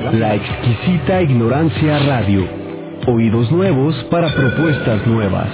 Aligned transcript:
La 0.00 0.34
exquisita 0.34 1.20
ignorancia 1.20 1.98
radio. 1.98 2.48
Oídos 3.06 3.52
nuevos 3.52 3.94
para 4.10 4.34
propuestas 4.34 5.06
nuevas. 5.06 5.48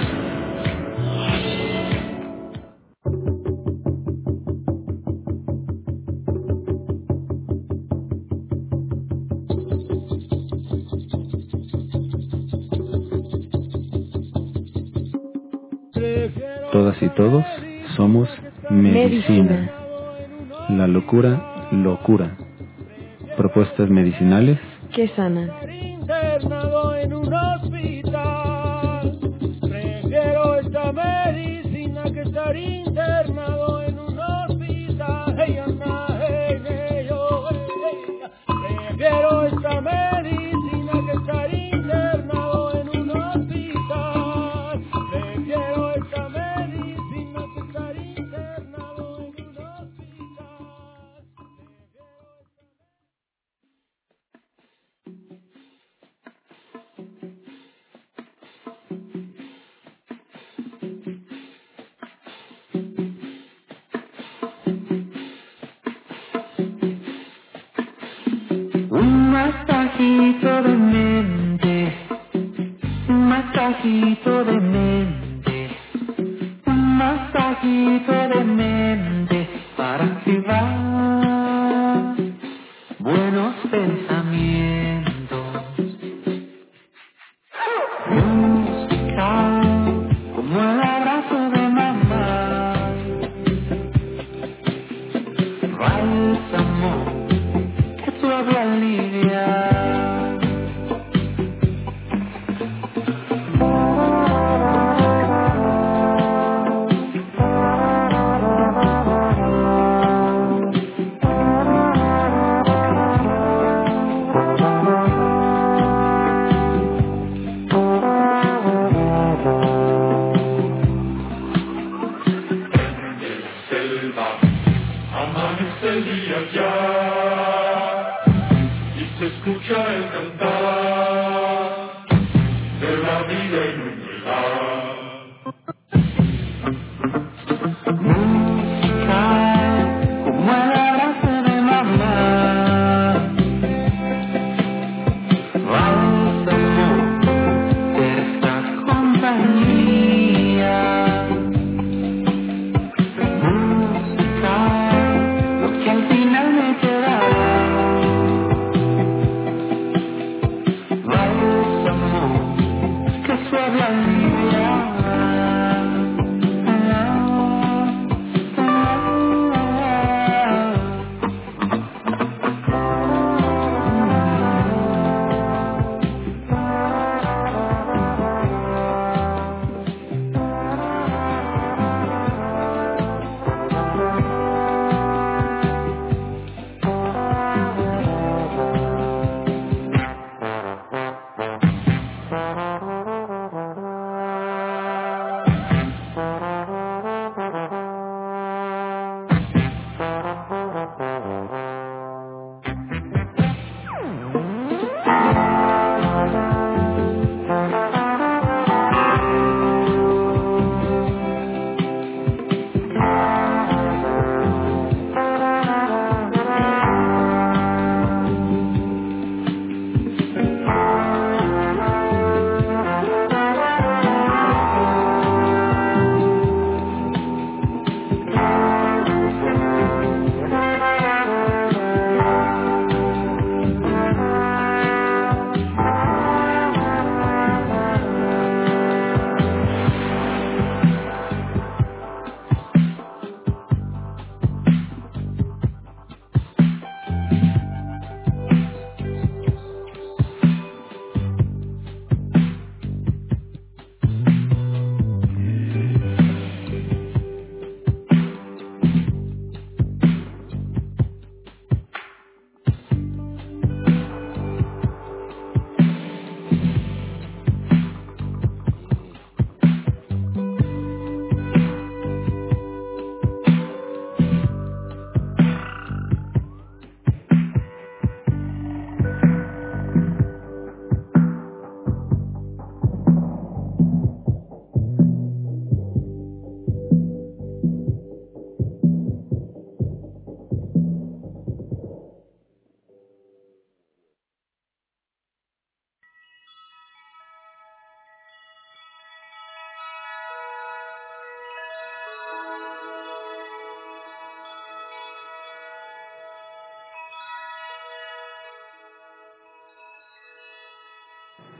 Todas 16.71 17.01
y 17.01 17.09
todos 17.09 17.43
somos 17.97 18.29
medicina. 18.69 19.71
La 20.69 20.87
locura, 20.87 21.67
locura 21.71 22.46
respuestas 23.57 23.89
medicinales 23.89 24.59
que 24.93 25.07
sanan. 25.15 25.76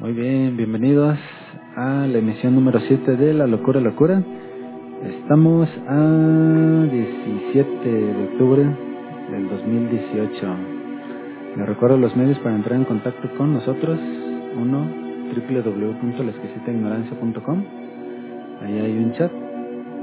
Muy 0.07 0.15
bien, 0.15 0.56
bienvenidos 0.56 1.19
a 1.75 2.07
la 2.07 2.19
emisión 2.19 2.56
número 2.56 2.80
7 2.80 3.18
de 3.18 3.33
La 3.33 3.45
Locura 3.45 3.81
Locura. 3.81 4.24
Estamos 5.04 5.68
a 5.86 6.88
17 6.89 7.92
de 7.92 8.24
octubre 8.31 8.63
del 9.30 9.50
2018. 9.50 10.48
Les 11.57 11.68
recuerdo 11.68 11.98
los 11.98 12.15
medios 12.15 12.39
para 12.39 12.56
entrar 12.56 12.80
en 12.80 12.86
contacto 12.86 13.30
con 13.38 13.51
nosotros. 13.51 14.00
Uno, 14.56 14.89
www.laexquisitaignorancia.com. 15.36 17.63
Ahí 18.62 18.80
hay 18.80 18.98
un 18.98 19.12
chat 19.15 19.31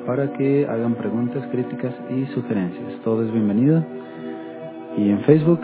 para 0.05 0.35
que 0.35 0.67
hagan 0.67 0.97
preguntas, 0.97 1.49
críticas 1.51 1.95
y 2.11 2.27
sugerencias. 2.35 3.01
Todo 3.05 3.25
es 3.25 3.33
bienvenido. 3.33 3.83
Y 4.99 5.09
en 5.09 5.21
Facebook, 5.21 5.61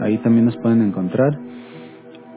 ahí 0.00 0.18
también 0.18 0.46
nos 0.46 0.56
pueden 0.56 0.82
encontrar 0.82 1.38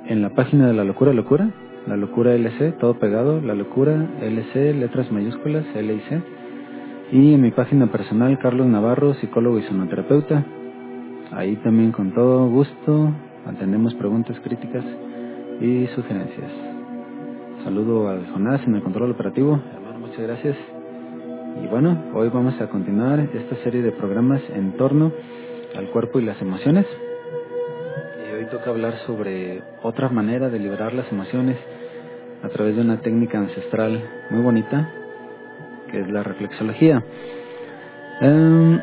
en 0.07 0.21
la 0.21 0.30
página 0.30 0.68
de 0.68 0.74
La 0.74 0.83
Locura 0.83 1.13
Locura, 1.13 1.50
La 1.86 1.98
Locura 1.98 2.33
LC, 2.33 2.74
todo 2.80 2.95
pegado, 2.95 3.42
La 3.42 3.54
Locura 3.54 4.07
LC, 4.21 4.74
letras 4.74 5.12
mayúsculas, 5.12 5.65
L 5.75 6.01
y 7.12 7.33
en 7.33 7.42
mi 7.42 7.51
página 7.51 7.92
personal, 7.92 8.38
Carlos 8.39 8.68
Navarro, 8.68 9.13
psicólogo 9.15 9.59
y 9.59 9.63
sonoterapeuta. 9.63 10.45
Ahí 11.31 11.56
también 11.57 11.92
con 11.92 12.13
todo 12.13 12.48
gusto 12.50 13.13
atendemos 13.45 13.94
preguntas, 13.95 14.38
críticas 14.44 14.83
y 15.62 15.88
sugerencias. 15.95 16.51
Saludo 17.63 18.09
al 18.09 18.27
Jonás 18.31 18.62
en 18.65 18.75
el 18.75 18.83
control 18.83 19.12
operativo. 19.12 19.59
Hermano, 19.74 20.00
muchas 20.00 20.21
gracias. 20.21 20.57
Y 21.63 21.68
bueno, 21.68 21.98
hoy 22.13 22.30
vamos 22.30 22.59
a 22.62 22.68
continuar 22.68 23.19
esta 23.19 23.56
serie 23.63 23.81
de 23.81 23.92
programas 23.92 24.42
en 24.54 24.74
torno 24.77 25.12
al 25.75 25.89
cuerpo 25.89 26.19
y 26.19 26.25
las 26.25 26.42
emociones 26.42 26.86
toca 28.47 28.69
hablar 28.69 28.95
sobre 29.05 29.61
otra 29.83 30.09
manera 30.09 30.49
de 30.49 30.59
liberar 30.59 30.94
las 30.94 31.11
emociones 31.11 31.57
a 32.44 32.49
través 32.49 32.75
de 32.75 32.81
una 32.81 33.01
técnica 33.01 33.38
ancestral 33.38 34.01
muy 34.29 34.41
bonita, 34.41 34.89
que 35.91 36.01
es 36.01 36.09
la 36.09 36.23
reflexología. 36.23 37.03
Em, 38.21 38.79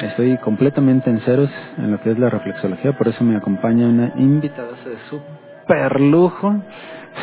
estoy 0.00 0.36
completamente 0.38 1.10
en 1.10 1.20
ceros 1.20 1.50
en 1.78 1.90
lo 1.90 2.00
que 2.00 2.12
es 2.12 2.18
la 2.18 2.30
reflexología, 2.30 2.96
por 2.96 3.08
eso 3.08 3.24
me 3.24 3.36
acompaña 3.36 3.86
una 3.86 4.12
invitada 4.16 4.72
de 4.84 4.96
super 5.10 6.00
lujo 6.00 6.62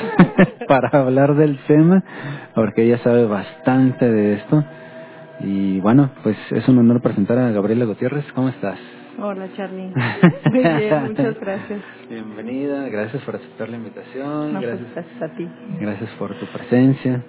para 0.68 0.90
hablar 1.00 1.36
del 1.36 1.58
tema, 1.68 2.04
porque 2.54 2.84
ella 2.84 2.98
sabe 3.00 3.26
bastante 3.26 4.12
de 4.12 4.34
esto. 4.34 4.64
Y 5.40 5.80
bueno, 5.80 6.10
pues 6.22 6.38
es 6.52 6.68
un 6.68 6.78
honor 6.78 7.02
presentar 7.02 7.38
a 7.38 7.52
Gabriela 7.52 7.86
Gutiérrez. 7.86 8.26
¿Cómo 8.34 8.50
estás? 8.50 8.80
Hola 9.20 9.48
Charlie. 9.56 9.92
Muy 10.52 10.64
bien, 10.64 11.04
muchas 11.08 11.40
gracias. 11.40 11.82
Bienvenida, 12.10 12.90
gracias 12.90 13.22
por 13.24 13.36
aceptar 13.36 13.70
la 13.70 13.78
invitación. 13.78 14.52
Pues, 14.54 14.64
gracias, 14.64 14.94
gracias 14.94 15.22
a 15.22 15.36
ti. 15.36 15.48
Gracias 15.80 16.10
por 16.18 16.34
tu 16.40 16.46
presencia, 16.48 17.24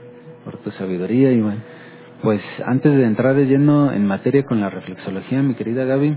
por 0.44 0.56
tu 0.58 0.70
sabiduría 0.72 1.30
y 1.32 1.40
bueno, 1.40 1.60
pues 2.22 2.40
antes 2.64 2.96
de 2.96 3.04
entrar 3.04 3.34
de 3.34 3.46
lleno 3.46 3.92
en 3.92 4.06
materia 4.06 4.44
con 4.44 4.60
la 4.60 4.70
reflexología, 4.70 5.42
mi 5.42 5.54
querida 5.54 5.84
Gaby, 5.84 6.16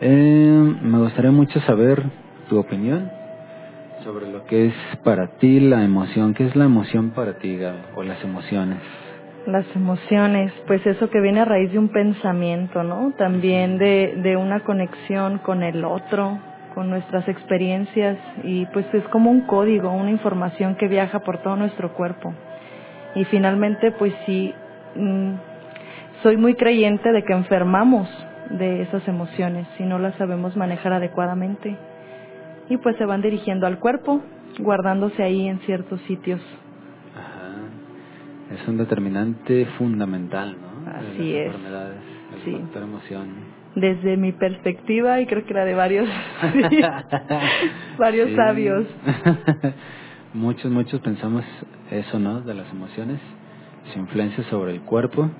eh, 0.00 0.76
me 0.82 0.98
gustaría 0.98 1.30
mucho 1.30 1.60
saber 1.60 2.02
tu 2.48 2.58
opinión 2.58 3.10
sobre 4.02 4.30
lo 4.30 4.44
que 4.46 4.66
es 4.66 4.74
para 5.04 5.38
ti 5.38 5.60
la 5.60 5.84
emoción. 5.84 6.34
¿Qué 6.34 6.46
es 6.46 6.56
la 6.56 6.64
emoción 6.64 7.10
para 7.10 7.38
ti, 7.38 7.56
Gaby? 7.56 7.78
O 7.94 8.02
las 8.02 8.22
emociones. 8.24 8.78
Las 9.46 9.64
emociones, 9.74 10.52
pues 10.66 10.86
eso 10.86 11.08
que 11.08 11.20
viene 11.20 11.40
a 11.40 11.44
raíz 11.46 11.72
de 11.72 11.78
un 11.78 11.88
pensamiento, 11.88 12.82
¿no? 12.82 13.12
También 13.16 13.78
de, 13.78 14.14
de 14.22 14.36
una 14.36 14.60
conexión 14.60 15.38
con 15.38 15.62
el 15.62 15.82
otro, 15.84 16.38
con 16.74 16.90
nuestras 16.90 17.26
experiencias 17.26 18.18
y 18.44 18.66
pues 18.66 18.86
es 18.92 19.02
como 19.08 19.30
un 19.30 19.42
código, 19.42 19.90
una 19.90 20.10
información 20.10 20.76
que 20.76 20.88
viaja 20.88 21.20
por 21.20 21.38
todo 21.38 21.56
nuestro 21.56 21.94
cuerpo. 21.94 22.34
Y 23.14 23.24
finalmente, 23.24 23.92
pues 23.92 24.12
sí, 24.26 24.54
mm, 24.94 25.32
soy 26.22 26.36
muy 26.36 26.54
creyente 26.54 27.10
de 27.10 27.24
que 27.24 27.32
enfermamos 27.32 28.08
de 28.50 28.82
esas 28.82 29.06
emociones 29.08 29.66
si 29.78 29.84
no 29.84 29.98
las 29.98 30.14
sabemos 30.16 30.54
manejar 30.54 30.92
adecuadamente. 30.92 31.76
Y 32.68 32.76
pues 32.76 32.96
se 32.98 33.06
van 33.06 33.22
dirigiendo 33.22 33.66
al 33.66 33.78
cuerpo, 33.78 34.20
guardándose 34.58 35.22
ahí 35.22 35.48
en 35.48 35.60
ciertos 35.60 36.00
sitios 36.02 36.40
es 38.50 38.68
un 38.68 38.78
determinante 38.78 39.66
fundamental, 39.78 40.56
¿no? 40.60 40.90
Así 40.90 41.34
es. 41.34 41.46
Enfermedades, 41.46 42.00
el 42.34 42.44
sí. 42.44 42.52
factor 42.60 42.82
emoción. 42.82 43.28
Desde 43.76 44.16
mi 44.16 44.32
perspectiva 44.32 45.20
y 45.20 45.26
creo 45.26 45.44
que 45.46 45.54
la 45.54 45.64
de 45.64 45.74
varios, 45.74 46.08
sí, 46.70 46.80
varios 47.98 48.32
sabios. 48.34 48.86
muchos, 50.34 50.70
muchos 50.70 51.00
pensamos 51.00 51.44
eso, 51.90 52.18
¿no? 52.18 52.40
De 52.40 52.54
las 52.54 52.68
emociones, 52.72 53.20
su 53.92 53.98
influencia 54.00 54.42
sobre 54.44 54.72
el 54.72 54.80
cuerpo 54.80 55.30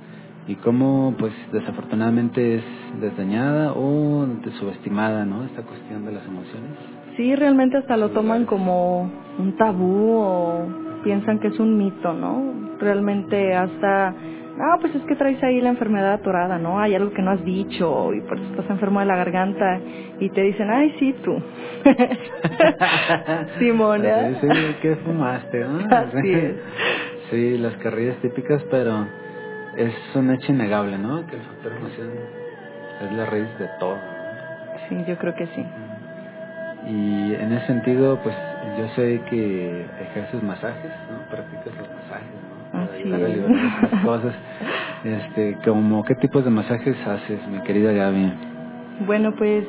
y 0.46 0.54
cómo, 0.56 1.14
pues, 1.18 1.32
desafortunadamente 1.52 2.56
es 2.56 2.64
desdeñada 3.00 3.72
o 3.72 4.26
subestimada, 4.58 5.24
¿no? 5.24 5.44
Esta 5.44 5.62
cuestión 5.62 6.04
de 6.04 6.12
las 6.12 6.24
emociones. 6.26 6.70
Sí, 7.16 7.34
realmente 7.34 7.76
hasta 7.76 7.96
lo 7.96 8.10
toman 8.10 8.46
como 8.46 9.10
un 9.38 9.56
tabú 9.56 10.12
o 10.12 10.89
piensan 11.02 11.38
que 11.38 11.48
es 11.48 11.58
un 11.58 11.76
mito, 11.76 12.12
¿no? 12.12 12.76
Realmente 12.78 13.54
hasta, 13.54 14.08
ah, 14.08 14.76
pues 14.80 14.94
es 14.94 15.02
que 15.02 15.16
traes 15.16 15.42
ahí 15.42 15.60
la 15.60 15.70
enfermedad 15.70 16.14
atorada, 16.14 16.58
¿no? 16.58 16.80
Hay 16.80 16.94
algo 16.94 17.12
que 17.12 17.22
no 17.22 17.30
has 17.32 17.44
dicho 17.44 18.12
y 18.14 18.20
por 18.22 18.38
eso 18.38 18.50
estás 18.50 18.70
enfermo 18.70 19.00
de 19.00 19.06
la 19.06 19.16
garganta 19.16 19.80
y 20.18 20.28
te 20.30 20.42
dicen, 20.42 20.70
ay, 20.70 20.94
sí, 20.98 21.14
tú. 21.24 21.36
Simona. 23.58 24.28
Sí, 24.28 24.36
sí, 24.40 24.76
¿qué 24.82 24.96
fumaste? 24.96 25.60
¿no? 25.60 25.78
Así 25.96 26.32
es. 26.32 26.54
Sí, 27.30 27.58
las 27.58 27.74
carrillas 27.76 28.16
típicas, 28.18 28.62
pero 28.70 29.06
es 29.76 29.94
un 30.14 30.30
hecho 30.32 30.52
innegable, 30.52 30.98
¿no? 30.98 31.26
Que 31.26 31.36
el 31.36 31.42
factor 31.42 31.72
emoción 31.72 32.10
es 33.02 33.12
la 33.12 33.26
raíz 33.26 33.58
de 33.58 33.68
todo. 33.78 33.96
Sí, 34.88 35.04
yo 35.06 35.16
creo 35.16 35.34
que 35.34 35.46
sí. 35.46 35.64
Y 36.88 37.34
en 37.34 37.52
ese 37.52 37.66
sentido, 37.66 38.18
pues 38.22 38.34
yo 38.78 38.88
sé 38.94 39.20
que 39.30 39.86
ejerces 40.02 40.42
masajes, 40.42 40.90
¿no? 41.10 41.30
Practicas 41.30 41.66
los 41.78 41.88
masajes, 41.88 42.34
¿no? 42.48 42.72
Para 42.72 42.84
Así 42.84 43.02
ayudar 43.02 43.22
a 43.22 43.28
liberar 43.28 43.84
estas 43.84 44.00
cosas. 44.04 44.34
Este, 45.04 45.58
como, 45.64 46.04
¿qué 46.04 46.14
tipos 46.16 46.44
de 46.44 46.50
masajes 46.50 46.96
haces, 47.06 47.40
mi 47.48 47.60
querida 47.62 47.92
Gaby? 47.92 48.32
Bueno, 49.06 49.32
pues 49.36 49.64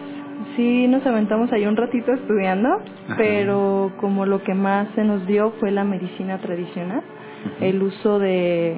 sí 0.55 0.87
nos 0.87 1.05
aventamos 1.05 1.51
ahí 1.53 1.65
un 1.65 1.77
ratito 1.77 2.11
estudiando, 2.13 2.69
Ajá. 3.07 3.15
pero 3.17 3.91
como 3.99 4.25
lo 4.25 4.43
que 4.43 4.53
más 4.53 4.87
se 4.95 5.03
nos 5.03 5.25
dio 5.25 5.51
fue 5.59 5.71
la 5.71 5.83
medicina 5.83 6.37
tradicional, 6.39 7.01
el 7.61 7.81
uso 7.81 8.19
de, 8.19 8.75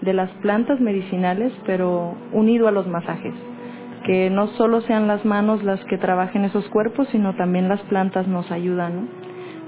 de 0.00 0.12
las 0.14 0.30
plantas 0.42 0.80
medicinales, 0.80 1.52
pero 1.66 2.14
unido 2.32 2.68
a 2.68 2.70
los 2.70 2.86
masajes. 2.86 3.34
Que 4.04 4.30
no 4.30 4.46
solo 4.48 4.82
sean 4.82 5.08
las 5.08 5.24
manos 5.24 5.64
las 5.64 5.84
que 5.86 5.98
trabajen 5.98 6.44
esos 6.44 6.68
cuerpos, 6.68 7.08
sino 7.10 7.34
también 7.34 7.68
las 7.68 7.80
plantas 7.82 8.28
nos 8.28 8.50
ayudan. 8.52 9.08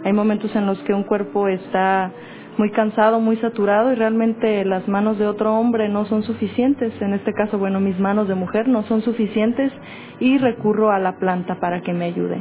Hay 0.09 0.15
momentos 0.15 0.57
en 0.57 0.65
los 0.65 0.79
que 0.85 0.95
un 0.95 1.03
cuerpo 1.03 1.49
está 1.49 2.11
muy 2.57 2.71
cansado, 2.71 3.21
muy 3.21 3.37
saturado 3.37 3.93
y 3.93 3.95
realmente 3.95 4.65
las 4.65 4.89
manos 4.89 5.19
de 5.19 5.27
otro 5.27 5.55
hombre 5.55 5.91
no 5.91 6.07
son 6.07 6.23
suficientes. 6.23 6.95
En 7.03 7.13
este 7.13 7.35
caso, 7.35 7.59
bueno, 7.59 7.79
mis 7.79 8.01
manos 8.01 8.27
de 8.27 8.35
mujer 8.35 8.69
no 8.69 8.85
son 8.85 9.03
suficientes 9.03 9.71
y 10.19 10.39
recurro 10.39 10.93
a 10.93 10.99
la 10.99 11.19
planta 11.19 11.57
para 11.61 11.83
que 11.83 11.93
me 11.93 12.07
ayude. 12.07 12.39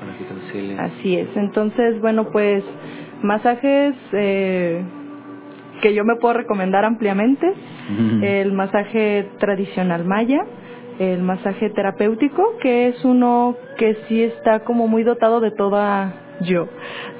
Para 0.00 0.16
que 0.16 0.24
te. 0.24 0.80
Así 0.80 1.18
es. 1.18 1.28
Entonces, 1.36 2.00
bueno, 2.00 2.30
pues 2.30 2.64
masajes 3.20 3.94
eh, 4.12 4.82
que 5.82 5.92
yo 5.92 6.06
me 6.06 6.16
puedo 6.16 6.32
recomendar 6.32 6.86
ampliamente. 6.86 7.52
El 8.22 8.54
masaje 8.54 9.28
tradicional 9.40 10.06
maya, 10.06 10.42
el 10.98 11.20
masaje 11.20 11.68
terapéutico, 11.68 12.56
que 12.62 12.88
es 12.88 13.04
uno 13.04 13.56
que 13.76 13.94
sí 14.08 14.22
está 14.22 14.60
como 14.60 14.88
muy 14.88 15.02
dotado 15.02 15.40
de 15.40 15.50
toda 15.50 16.23
yo. 16.40 16.68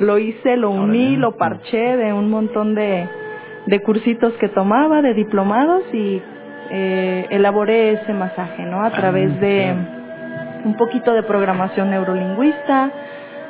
Lo 0.01 0.19
hice, 0.19 0.57
lo 0.57 0.71
uní, 0.71 1.17
lo 1.17 1.37
parché 1.37 1.97
de 1.97 2.13
un 2.13 2.31
montón 2.31 2.75
de, 2.75 3.09
de 3.67 3.81
cursitos 3.81 4.33
que 4.35 4.49
tomaba, 4.49 5.03
de 5.03 5.15
diplomados 5.15 5.83
y 5.93 6.21
eh, 6.71 7.27
elaboré 7.31 7.93
ese 7.93 8.13
masaje, 8.13 8.65
¿no? 8.65 8.81
A 8.83 8.87
Ah, 8.87 8.91
través 8.91 9.39
de 9.41 9.75
un 10.65 10.77
poquito 10.77 11.13
de 11.13 11.23
programación 11.23 11.91
neurolingüista, 11.91 12.91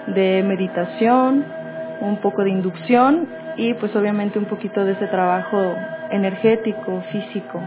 de 0.08 0.42
meditación, 0.46 1.44
un 2.00 2.16
poco 2.18 2.42
de 2.42 2.50
inducción 2.50 3.28
y 3.56 3.72
pues 3.74 3.94
obviamente 3.96 4.38
un 4.38 4.46
poquito 4.46 4.84
de 4.84 4.92
ese 4.92 5.06
trabajo 5.06 5.74
energético, 6.10 7.02
físico. 7.12 7.60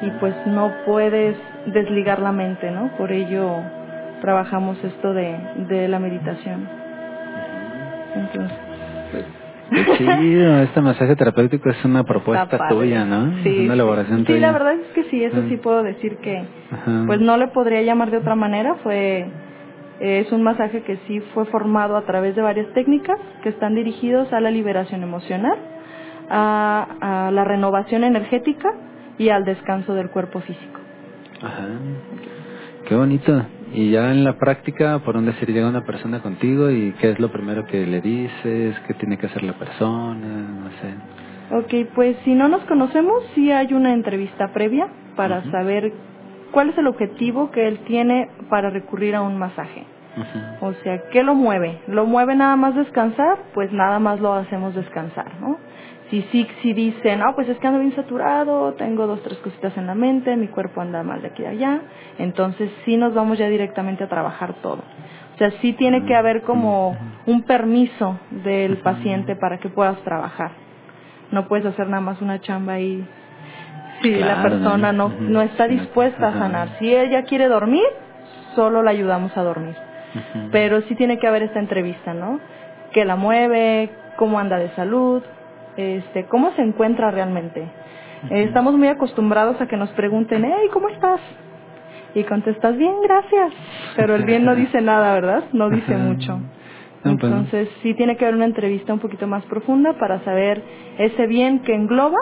Y 0.00 0.10
pues 0.18 0.34
no 0.46 0.72
puedes 0.86 1.36
desligar 1.66 2.20
la 2.20 2.32
mente, 2.32 2.70
¿no? 2.70 2.88
Por 2.96 3.12
ello 3.12 3.56
trabajamos 4.22 4.82
esto 4.82 5.12
de, 5.12 5.36
de 5.68 5.88
la 5.88 5.98
meditación. 5.98 6.79
Entonces, 8.14 8.58
pues, 9.12 9.24
Qué 9.72 9.86
chido, 9.98 10.62
este 10.62 10.80
masaje 10.80 11.14
terapéutico 11.14 11.70
es 11.70 11.84
una 11.84 12.02
propuesta 12.02 12.68
tuya, 12.68 13.04
¿no? 13.04 13.30
Sí, 13.44 13.50
es 13.50 13.64
una 13.66 13.74
elaboración 13.74 14.18
sí. 14.20 14.24
tuya. 14.24 14.36
Sí, 14.36 14.40
la 14.42 14.50
verdad 14.52 14.72
es 14.74 14.86
que 14.94 15.04
sí, 15.04 15.22
eso 15.22 15.42
sí 15.48 15.56
Mm. 15.56 15.60
puedo 15.60 15.82
decir 15.84 16.16
que 16.16 16.38
Ajá. 16.72 17.04
pues 17.06 17.20
no 17.20 17.36
le 17.36 17.46
podría 17.48 17.80
llamar 17.82 18.10
de 18.10 18.16
otra 18.18 18.34
manera, 18.34 18.74
fue 18.82 19.26
Es 20.00 20.32
un 20.32 20.42
masaje 20.42 20.80
que 20.82 20.96
sí 21.06 21.20
fue 21.34 21.44
formado 21.44 21.94
a 21.96 22.02
través 22.06 22.34
de 22.34 22.40
varias 22.42 22.66
técnicas 22.72 23.18
que 23.42 23.50
están 23.50 23.74
dirigidos 23.74 24.32
a 24.32 24.40
la 24.40 24.50
liberación 24.50 25.02
emocional, 25.02 25.56
a, 26.30 27.26
a 27.26 27.30
la 27.30 27.44
renovación 27.44 28.02
energética 28.04 28.72
y 29.18 29.28
al 29.28 29.44
descanso 29.44 29.92
del 29.94 30.08
cuerpo 30.08 30.40
físico. 30.40 30.80
Ajá. 31.42 31.66
Qué 32.88 32.94
bonito. 32.94 33.42
Y 33.72 33.90
ya 33.90 34.10
en 34.10 34.24
la 34.24 34.36
práctica, 34.36 34.98
¿por 34.98 35.14
dónde 35.14 35.32
se 35.34 35.46
llega 35.46 35.68
una 35.68 35.84
persona 35.84 36.20
contigo 36.20 36.70
y 36.70 36.92
qué 37.00 37.10
es 37.10 37.20
lo 37.20 37.30
primero 37.30 37.64
que 37.66 37.86
le 37.86 38.00
dices? 38.00 38.76
¿Qué 38.86 38.94
tiene 38.94 39.16
que 39.16 39.26
hacer 39.26 39.44
la 39.44 39.52
persona? 39.52 40.26
No 40.26 40.70
sé. 40.80 41.84
Ok, 41.84 41.90
pues 41.94 42.16
si 42.24 42.34
no 42.34 42.48
nos 42.48 42.62
conocemos, 42.64 43.24
sí 43.34 43.52
hay 43.52 43.72
una 43.72 43.92
entrevista 43.92 44.48
previa 44.48 44.88
para 45.16 45.42
saber 45.50 45.92
cuál 46.50 46.70
es 46.70 46.78
el 46.78 46.86
objetivo 46.86 47.50
que 47.50 47.68
él 47.68 47.78
tiene 47.86 48.28
para 48.48 48.70
recurrir 48.70 49.14
a 49.14 49.22
un 49.22 49.38
masaje. 49.38 49.84
O 50.60 50.72
sea, 50.82 51.02
¿qué 51.12 51.22
lo 51.22 51.34
mueve? 51.34 51.78
¿Lo 51.86 52.04
mueve 52.06 52.34
nada 52.34 52.56
más 52.56 52.74
descansar? 52.74 53.38
Pues 53.54 53.72
nada 53.72 54.00
más 54.00 54.20
lo 54.20 54.34
hacemos 54.34 54.74
descansar, 54.74 55.40
¿no? 55.40 55.58
Si 56.10 56.22
sí, 56.32 56.46
si 56.60 56.72
dice, 56.72 57.16
no, 57.16 57.34
pues 57.34 57.48
es 57.48 57.58
que 57.58 57.66
ando 57.66 57.78
bien 57.78 57.94
saturado, 57.94 58.72
tengo 58.74 59.06
dos, 59.06 59.22
tres 59.22 59.38
cositas 59.38 59.76
en 59.76 59.86
la 59.86 59.94
mente, 59.94 60.36
mi 60.36 60.48
cuerpo 60.48 60.80
anda 60.80 61.02
mal 61.02 61.22
de 61.22 61.28
aquí 61.28 61.42
y 61.42 61.44
de 61.44 61.50
allá, 61.52 61.80
entonces 62.18 62.70
sí 62.84 62.96
nos 62.96 63.14
vamos 63.14 63.38
ya 63.38 63.48
directamente 63.48 64.04
a 64.04 64.08
trabajar 64.08 64.54
todo. 64.54 64.82
O 65.34 65.38
sea, 65.38 65.52
sí 65.62 65.72
tiene 65.72 66.04
que 66.04 66.14
haber 66.14 66.42
como 66.42 66.96
un 67.26 67.42
permiso 67.42 68.18
del 68.30 68.78
paciente 68.78 69.36
para 69.36 69.58
que 69.58 69.68
puedas 69.68 69.98
trabajar. 70.02 70.50
No 71.30 71.46
puedes 71.46 71.64
hacer 71.64 71.88
nada 71.88 72.02
más 72.02 72.20
una 72.20 72.40
chamba 72.40 72.80
y 72.80 73.06
si 74.02 74.16
la 74.16 74.42
persona 74.42 74.92
no, 74.92 75.08
no 75.08 75.40
está 75.42 75.66
dispuesta 75.68 76.28
a 76.28 76.32
sanar. 76.32 76.68
Si 76.78 76.94
ella 76.94 77.22
quiere 77.22 77.46
dormir, 77.46 77.86
solo 78.54 78.82
la 78.82 78.90
ayudamos 78.90 79.34
a 79.36 79.42
dormir 79.42 79.76
pero 80.50 80.82
sí 80.82 80.94
tiene 80.94 81.18
que 81.18 81.26
haber 81.26 81.42
esta 81.42 81.58
entrevista, 81.58 82.14
¿no? 82.14 82.40
¿Qué 82.92 83.04
la 83.04 83.16
mueve? 83.16 83.90
¿Cómo 84.16 84.38
anda 84.38 84.58
de 84.58 84.70
salud? 84.70 85.22
Este, 85.76 86.24
¿Cómo 86.26 86.52
se 86.52 86.62
encuentra 86.62 87.10
realmente? 87.10 87.62
Eh, 88.30 88.44
estamos 88.44 88.74
muy 88.74 88.88
acostumbrados 88.88 89.60
a 89.60 89.66
que 89.66 89.76
nos 89.76 89.90
pregunten, 89.90 90.44
hey, 90.44 90.68
¿cómo 90.72 90.88
estás? 90.88 91.20
Y 92.14 92.24
contestas, 92.24 92.76
bien, 92.76 92.94
gracias. 93.02 93.52
Pero 93.96 94.14
el 94.14 94.24
bien 94.24 94.44
no 94.44 94.54
dice 94.54 94.80
nada, 94.82 95.14
¿verdad? 95.14 95.44
No 95.52 95.70
dice 95.70 95.96
mucho. 95.96 96.40
Pues, 97.02 97.14
Entonces 97.14 97.68
sí 97.82 97.94
tiene 97.94 98.16
que 98.16 98.24
haber 98.24 98.34
una 98.36 98.44
entrevista 98.44 98.92
un 98.92 98.98
poquito 98.98 99.26
más 99.26 99.44
profunda 99.46 99.94
para 99.94 100.22
saber 100.22 100.62
ese 100.98 101.26
bien 101.26 101.60
que 101.60 101.74
engloba 101.74 102.18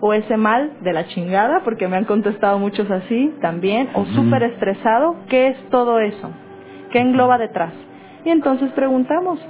o 0.00 0.12
ese 0.12 0.36
mal 0.36 0.72
de 0.82 0.92
la 0.92 1.06
chingada, 1.06 1.60
porque 1.64 1.88
me 1.88 1.96
han 1.96 2.04
contestado 2.04 2.58
muchos 2.58 2.90
así 2.90 3.34
también, 3.40 3.88
o 3.94 4.04
súper 4.06 4.42
estresado, 4.44 5.16
¿qué 5.28 5.48
es 5.48 5.56
todo 5.70 5.98
eso? 5.98 6.30
¿Qué 6.92 7.00
engloba 7.00 7.38
detrás? 7.38 7.72
Y 8.24 8.30
entonces 8.30 8.70
preguntamos, 8.72 9.40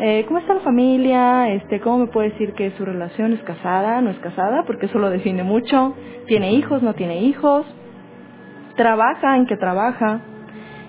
eh, 0.00 0.24
¿cómo 0.26 0.38
está 0.38 0.54
la 0.54 0.60
familia? 0.60 1.52
Este, 1.52 1.80
¿Cómo 1.80 1.98
me 1.98 2.06
puede 2.06 2.30
decir 2.30 2.54
que 2.54 2.70
su 2.72 2.84
relación 2.84 3.32
es 3.32 3.40
casada, 3.42 4.00
no 4.00 4.10
es 4.10 4.18
casada? 4.18 4.64
Porque 4.64 4.86
eso 4.86 4.98
lo 4.98 5.10
define 5.10 5.42
mucho. 5.42 5.94
¿Tiene 6.26 6.52
hijos, 6.52 6.82
no 6.82 6.94
tiene 6.94 7.22
hijos? 7.22 7.66
¿Trabaja, 8.76 9.36
en 9.36 9.46
qué 9.46 9.56
trabaja? 9.56 10.20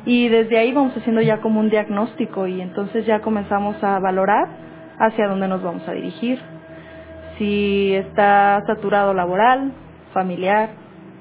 Y 0.05 0.29
desde 0.29 0.57
ahí 0.57 0.71
vamos 0.71 0.95
haciendo 0.95 1.21
ya 1.21 1.41
como 1.41 1.59
un 1.59 1.69
diagnóstico 1.69 2.47
y 2.47 2.61
entonces 2.61 3.05
ya 3.05 3.21
comenzamos 3.21 3.83
a 3.83 3.99
valorar 3.99 4.47
hacia 4.99 5.27
dónde 5.27 5.47
nos 5.47 5.61
vamos 5.63 5.87
a 5.87 5.93
dirigir. 5.93 6.39
Si 7.37 7.93
está 7.95 8.61
saturado 8.67 9.13
laboral, 9.13 9.73
familiar 10.13 10.69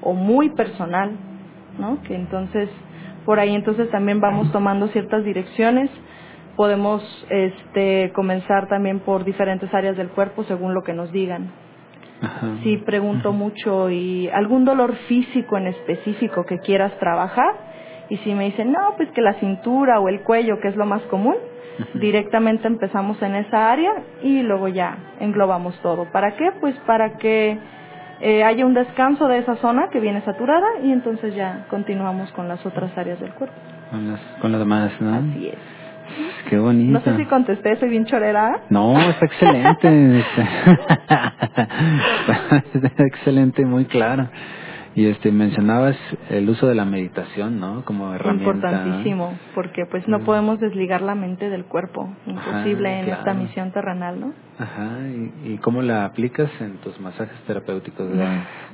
o 0.01 0.13
muy 0.13 0.49
personal, 0.49 1.11
¿no? 1.79 2.01
Que 2.03 2.15
entonces 2.15 2.69
por 3.25 3.39
ahí 3.39 3.53
entonces 3.53 3.89
también 3.89 4.19
vamos 4.19 4.51
tomando 4.51 4.87
ciertas 4.87 5.23
direcciones. 5.23 5.89
Podemos 6.59 7.01
este, 7.29 8.11
comenzar 8.11 8.67
también 8.67 8.99
por 8.99 9.23
diferentes 9.23 9.73
áreas 9.73 9.95
del 9.95 10.09
cuerpo 10.09 10.43
según 10.43 10.73
lo 10.73 10.83
que 10.83 10.91
nos 10.91 11.09
digan. 11.09 11.53
Ajá. 12.21 12.57
Si 12.63 12.75
pregunto 12.75 13.31
mucho 13.31 13.89
y 13.89 14.27
algún 14.27 14.65
dolor 14.65 14.93
físico 15.07 15.57
en 15.57 15.67
específico 15.67 16.43
que 16.43 16.57
quieras 16.57 16.91
trabajar 16.99 17.55
y 18.09 18.17
si 18.17 18.33
me 18.33 18.43
dicen, 18.43 18.73
no, 18.73 18.93
pues 18.97 19.09
que 19.11 19.21
la 19.21 19.35
cintura 19.35 20.01
o 20.01 20.09
el 20.09 20.19
cuello, 20.23 20.59
que 20.59 20.67
es 20.67 20.75
lo 20.75 20.85
más 20.85 21.01
común, 21.03 21.37
directamente 21.93 22.67
empezamos 22.67 23.21
en 23.21 23.35
esa 23.35 23.71
área 23.71 23.93
y 24.21 24.41
luego 24.41 24.67
ya 24.67 24.97
englobamos 25.21 25.79
todo. 25.81 26.11
¿Para 26.11 26.35
qué? 26.35 26.51
Pues 26.59 26.75
para 26.85 27.15
que 27.19 27.57
eh, 28.19 28.43
haya 28.43 28.65
un 28.65 28.73
descanso 28.73 29.29
de 29.29 29.37
esa 29.37 29.55
zona 29.55 29.87
que 29.91 30.01
viene 30.01 30.19
saturada 30.25 30.67
y 30.83 30.91
entonces 30.91 31.33
ya 31.35 31.67
continuamos 31.69 32.29
con 32.33 32.49
las 32.49 32.65
otras 32.65 32.97
áreas 32.97 33.21
del 33.21 33.33
cuerpo. 33.33 33.55
Con, 33.91 34.11
las, 34.11 34.19
con 34.41 34.51
lo 34.51 34.59
demás, 34.59 34.91
¿no? 34.99 35.13
Así 35.13 35.47
es. 35.47 35.78
Qué 36.49 36.57
bonito. 36.57 36.91
No 36.93 37.01
sé 37.01 37.15
si 37.17 37.25
contesté, 37.25 37.75
soy 37.77 37.89
bien 37.89 38.05
chorera. 38.05 38.61
No, 38.69 38.97
está 39.09 39.25
excelente. 39.25 40.19
está 42.73 43.03
excelente, 43.05 43.65
muy 43.65 43.85
claro. 43.85 44.27
Y 44.95 45.05
este 45.07 45.31
mencionabas 45.31 45.95
el 46.29 46.49
uso 46.49 46.67
de 46.67 46.75
la 46.75 46.83
meditación, 46.83 47.59
¿no? 47.59 47.85
Como 47.85 48.13
herramienta. 48.13 48.49
Importantísimo, 48.49 49.33
porque 49.55 49.85
pues 49.85 50.07
no 50.07 50.19
Mm. 50.19 50.25
podemos 50.25 50.59
desligar 50.59 51.01
la 51.01 51.15
mente 51.15 51.49
del 51.49 51.65
cuerpo, 51.65 52.09
imposible 52.25 52.89
Ajá, 52.89 52.99
en 52.99 53.05
claro. 53.05 53.19
esta 53.19 53.33
misión 53.33 53.71
terrenal, 53.71 54.19
¿no? 54.19 54.33
Ajá, 54.57 54.97
¿y, 55.07 55.53
y 55.53 55.57
cómo 55.59 55.81
la 55.83 56.05
aplicas 56.05 56.49
en 56.59 56.77
tus 56.77 56.99
masajes 56.99 57.39
terapéuticos? 57.45 58.09
de- 58.09 58.27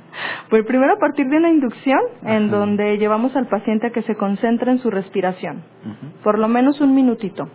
Pues 0.48 0.64
primero 0.64 0.94
a 0.94 0.98
partir 0.98 1.26
de 1.26 1.36
una 1.36 1.50
inducción 1.50 2.00
en 2.24 2.50
donde 2.50 2.98
llevamos 2.98 3.34
al 3.36 3.46
paciente 3.46 3.88
a 3.88 3.90
que 3.90 4.02
se 4.02 4.16
concentre 4.16 4.70
en 4.70 4.78
su 4.78 4.90
respiración, 4.90 5.62
por 6.22 6.38
lo 6.38 6.48
menos 6.48 6.80
un 6.80 6.94
minutito, 6.94 7.48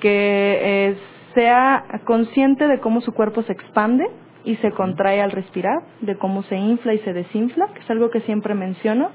que 0.00 0.58
eh, 0.90 0.96
sea 1.34 1.84
consciente 2.04 2.66
de 2.68 2.80
cómo 2.80 3.00
su 3.00 3.12
cuerpo 3.12 3.42
se 3.42 3.52
expande 3.52 4.08
y 4.44 4.56
se 4.56 4.70
contrae 4.72 5.20
al 5.20 5.30
respirar, 5.30 5.82
de 6.00 6.16
cómo 6.16 6.42
se 6.44 6.56
infla 6.56 6.94
y 6.94 6.98
se 7.00 7.12
desinfla, 7.12 7.68
que 7.74 7.80
es 7.80 7.90
algo 7.90 8.10
que 8.10 8.20
siempre 8.20 8.54
menciono, 8.54 9.10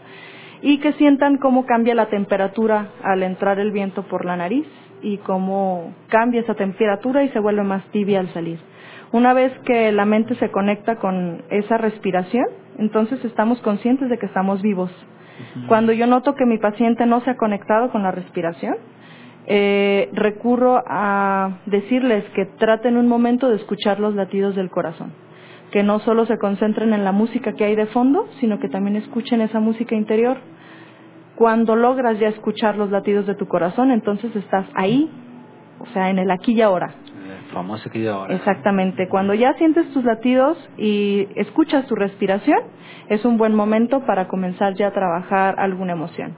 y 0.61 0.79
que 0.79 0.93
sientan 0.93 1.37
cómo 1.37 1.65
cambia 1.65 1.95
la 1.95 2.07
temperatura 2.07 2.87
al 3.03 3.23
entrar 3.23 3.59
el 3.59 3.71
viento 3.71 4.03
por 4.03 4.25
la 4.25 4.37
nariz 4.37 4.65
y 5.01 5.17
cómo 5.17 5.93
cambia 6.07 6.41
esa 6.41 6.55
temperatura 6.55 7.23
y 7.23 7.29
se 7.29 7.39
vuelve 7.39 7.63
más 7.63 7.83
tibia 7.91 8.19
al 8.19 8.33
salir. 8.33 8.59
Una 9.11 9.33
vez 9.33 9.51
que 9.65 9.91
la 9.91 10.05
mente 10.05 10.35
se 10.35 10.49
conecta 10.49 10.95
con 10.95 11.43
esa 11.49 11.77
respiración, 11.77 12.45
entonces 12.77 13.23
estamos 13.25 13.59
conscientes 13.61 14.09
de 14.09 14.17
que 14.17 14.25
estamos 14.25 14.61
vivos. 14.61 14.91
Cuando 15.67 15.91
yo 15.93 16.05
noto 16.07 16.35
que 16.35 16.45
mi 16.45 16.57
paciente 16.57 17.05
no 17.05 17.21
se 17.21 17.31
ha 17.31 17.37
conectado 17.37 17.89
con 17.89 18.03
la 18.03 18.11
respiración, 18.11 18.75
eh, 19.45 20.09
recurro 20.13 20.81
a 20.87 21.57
decirles 21.65 22.23
que 22.35 22.45
traten 22.45 22.97
un 22.97 23.07
momento 23.07 23.49
de 23.49 23.57
escuchar 23.57 23.99
los 23.99 24.15
latidos 24.15 24.55
del 24.55 24.69
corazón, 24.69 25.11
que 25.71 25.83
no 25.83 25.99
solo 25.99 26.25
se 26.25 26.37
concentren 26.37 26.93
en 26.93 27.03
la 27.03 27.11
música 27.11 27.53
que 27.53 27.65
hay 27.65 27.75
de 27.75 27.87
fondo, 27.87 28.27
sino 28.39 28.59
que 28.59 28.69
también 28.69 28.95
escuchen 28.95 29.41
esa 29.41 29.59
música 29.59 29.95
interior. 29.95 30.37
Cuando 31.35 31.75
logras 31.75 32.19
ya 32.19 32.27
escuchar 32.27 32.77
los 32.77 32.91
latidos 32.91 33.25
de 33.25 33.35
tu 33.35 33.47
corazón, 33.47 33.91
entonces 33.91 34.33
estás 34.35 34.67
ahí, 34.75 35.09
o 35.79 35.87
sea, 35.87 36.09
en 36.09 36.19
el 36.19 36.31
aquí 36.31 36.53
y 36.53 36.61
ahora. 36.61 36.93
Que 37.91 38.07
ahora. 38.07 38.35
Exactamente. 38.35 39.07
Cuando 39.07 39.33
ya 39.33 39.53
sientes 39.53 39.91
tus 39.93 40.03
latidos 40.03 40.57
y 40.77 41.27
escuchas 41.35 41.85
tu 41.87 41.95
respiración, 41.95 42.59
es 43.09 43.25
un 43.25 43.37
buen 43.37 43.53
momento 43.53 44.05
para 44.05 44.27
comenzar 44.27 44.75
ya 44.75 44.87
a 44.87 44.91
trabajar 44.91 45.55
alguna 45.57 45.93
emoción. 45.93 46.35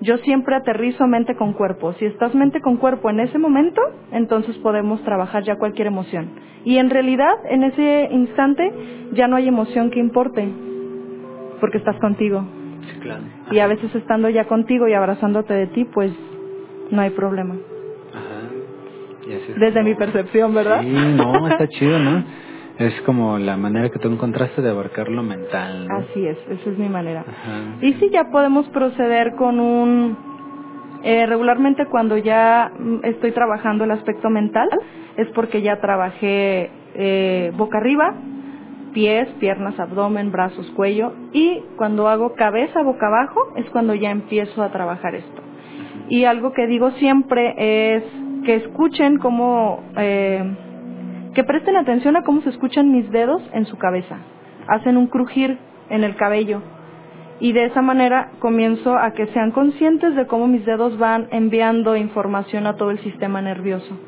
Yo 0.00 0.18
siempre 0.18 0.54
aterrizo 0.54 1.06
mente 1.06 1.36
con 1.36 1.54
cuerpo. 1.54 1.94
Si 1.94 2.04
estás 2.04 2.34
mente 2.34 2.60
con 2.60 2.76
cuerpo 2.76 3.08
en 3.10 3.20
ese 3.20 3.38
momento, 3.38 3.80
entonces 4.12 4.56
podemos 4.58 5.02
trabajar 5.04 5.42
ya 5.44 5.56
cualquier 5.56 5.86
emoción. 5.86 6.32
Y 6.64 6.78
en 6.78 6.90
realidad, 6.90 7.34
en 7.48 7.62
ese 7.62 8.08
instante, 8.10 8.70
ya 9.12 9.26
no 9.28 9.36
hay 9.36 9.48
emoción 9.48 9.90
que 9.90 10.00
importe, 10.00 10.48
porque 11.60 11.78
estás 11.78 11.98
contigo. 11.98 12.44
Sí, 12.92 13.00
claro. 13.00 13.22
Y 13.50 13.60
a 13.60 13.66
veces 13.66 13.94
estando 13.94 14.28
ya 14.28 14.44
contigo 14.44 14.86
y 14.86 14.92
abrazándote 14.92 15.54
de 15.54 15.66
ti, 15.68 15.84
pues 15.84 16.12
no 16.90 17.00
hay 17.00 17.10
problema. 17.10 17.54
Desde 19.26 19.72
como- 19.74 19.84
mi 19.84 19.94
percepción, 19.94 20.54
¿verdad? 20.54 20.80
Sí, 20.82 20.88
no, 21.16 21.48
está 21.48 21.66
chido, 21.78 21.98
¿no? 21.98 22.24
Es 22.78 23.00
como 23.02 23.38
la 23.38 23.56
manera 23.56 23.88
que 23.88 23.98
tú 23.98 24.08
encontraste 24.08 24.60
de 24.60 24.68
abarcar 24.70 25.08
lo 25.08 25.22
mental, 25.22 25.88
¿no? 25.88 25.96
Así 25.96 26.26
es, 26.26 26.36
esa 26.50 26.70
es 26.70 26.78
mi 26.78 26.88
manera. 26.90 27.20
Ajá. 27.26 27.60
Y 27.80 27.94
sí, 27.94 28.10
ya 28.12 28.24
podemos 28.30 28.68
proceder 28.68 29.34
con 29.36 29.58
un... 29.60 30.16
eh, 31.02 31.24
regularmente 31.26 31.86
cuando 31.86 32.18
ya 32.18 32.70
mm, 32.78 32.98
estoy 33.04 33.32
trabajando 33.32 33.84
el 33.84 33.92
aspecto 33.92 34.28
mental 34.28 34.68
es 35.16 35.26
porque 35.28 35.62
ya 35.62 35.80
trabajé 35.80 36.70
eh, 36.94 37.50
boca 37.56 37.78
arriba, 37.78 38.14
pies, 38.92 39.26
piernas, 39.40 39.78
abdomen, 39.80 40.30
brazos, 40.30 40.70
cuello 40.76 41.12
y 41.32 41.62
cuando 41.76 42.08
hago 42.08 42.34
cabeza 42.34 42.82
boca 42.82 43.06
abajo 43.06 43.40
es 43.56 43.64
cuando 43.70 43.94
ya 43.94 44.10
empiezo 44.10 44.62
a 44.62 44.70
trabajar 44.70 45.14
esto. 45.14 45.42
Y 46.10 46.24
algo 46.24 46.52
que 46.52 46.66
digo 46.66 46.90
siempre 46.92 47.54
es 47.96 48.04
que 48.46 48.54
escuchen 48.54 49.18
cómo, 49.18 49.82
eh, 49.96 50.40
que 51.34 51.42
presten 51.42 51.76
atención 51.76 52.16
a 52.16 52.22
cómo 52.22 52.42
se 52.42 52.50
escuchan 52.50 52.92
mis 52.92 53.10
dedos 53.10 53.42
en 53.52 53.66
su 53.66 53.76
cabeza. 53.76 54.18
Hacen 54.68 54.96
un 54.96 55.08
crujir 55.08 55.58
en 55.90 56.04
el 56.04 56.14
cabello 56.14 56.62
y 57.40 57.52
de 57.52 57.64
esa 57.64 57.82
manera 57.82 58.30
comienzo 58.38 58.96
a 58.96 59.14
que 59.14 59.26
sean 59.32 59.50
conscientes 59.50 60.14
de 60.14 60.28
cómo 60.28 60.46
mis 60.46 60.64
dedos 60.64 60.96
van 60.96 61.26
enviando 61.32 61.96
información 61.96 62.68
a 62.68 62.76
todo 62.76 62.92
el 62.92 63.00
sistema 63.00 63.42
nervioso. 63.42 63.98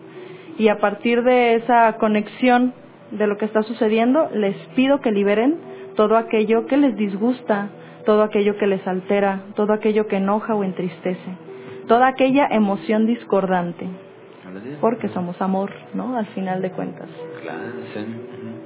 Y 0.56 0.68
a 0.68 0.78
partir 0.78 1.24
de 1.24 1.56
esa 1.56 1.96
conexión 1.96 2.74
de 3.10 3.26
lo 3.26 3.38
que 3.38 3.44
está 3.44 3.64
sucediendo, 3.64 4.28
les 4.32 4.56
pido 4.76 5.00
que 5.00 5.10
liberen 5.10 5.56
todo 5.96 6.16
aquello 6.16 6.66
que 6.66 6.76
les 6.76 6.94
disgusta, 6.96 7.70
todo 8.06 8.22
aquello 8.22 8.56
que 8.56 8.68
les 8.68 8.86
altera, 8.86 9.40
todo 9.56 9.72
aquello 9.72 10.06
que 10.06 10.18
enoja 10.18 10.54
o 10.54 10.62
entristece, 10.62 11.36
toda 11.88 12.06
aquella 12.06 12.46
emoción 12.50 13.04
discordante, 13.04 13.88
porque 14.80 15.08
somos 15.08 15.40
amor, 15.40 15.70
¿no? 15.94 16.16
Al 16.16 16.26
final 16.28 16.62
de 16.62 16.70
cuentas. 16.70 17.08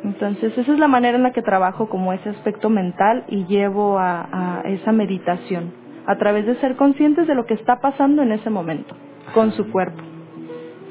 Entonces, 0.04 0.56
esa 0.56 0.72
es 0.72 0.78
la 0.78 0.88
manera 0.88 1.16
en 1.16 1.22
la 1.22 1.32
que 1.32 1.42
trabajo 1.42 1.88
como 1.88 2.12
ese 2.12 2.30
aspecto 2.30 2.68
mental 2.70 3.24
y 3.28 3.44
llevo 3.46 3.98
a, 3.98 4.60
a 4.60 4.62
esa 4.62 4.92
meditación, 4.92 5.72
a 6.06 6.16
través 6.18 6.46
de 6.46 6.56
ser 6.56 6.76
conscientes 6.76 7.26
de 7.26 7.34
lo 7.34 7.46
que 7.46 7.54
está 7.54 7.80
pasando 7.80 8.22
en 8.22 8.32
ese 8.32 8.50
momento, 8.50 8.94
con 9.34 9.52
su 9.52 9.70
cuerpo. 9.70 10.02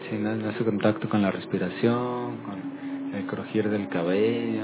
Sí, 0.10 0.18
no, 0.18 0.36
no 0.36 0.50
hace 0.50 0.64
contacto 0.64 1.10
con 1.10 1.22
la 1.22 1.32
respiración, 1.32 2.38
con 2.46 2.72
el 3.14 3.26
crujir 3.26 3.70
del 3.70 3.88
cabello. 3.90 4.64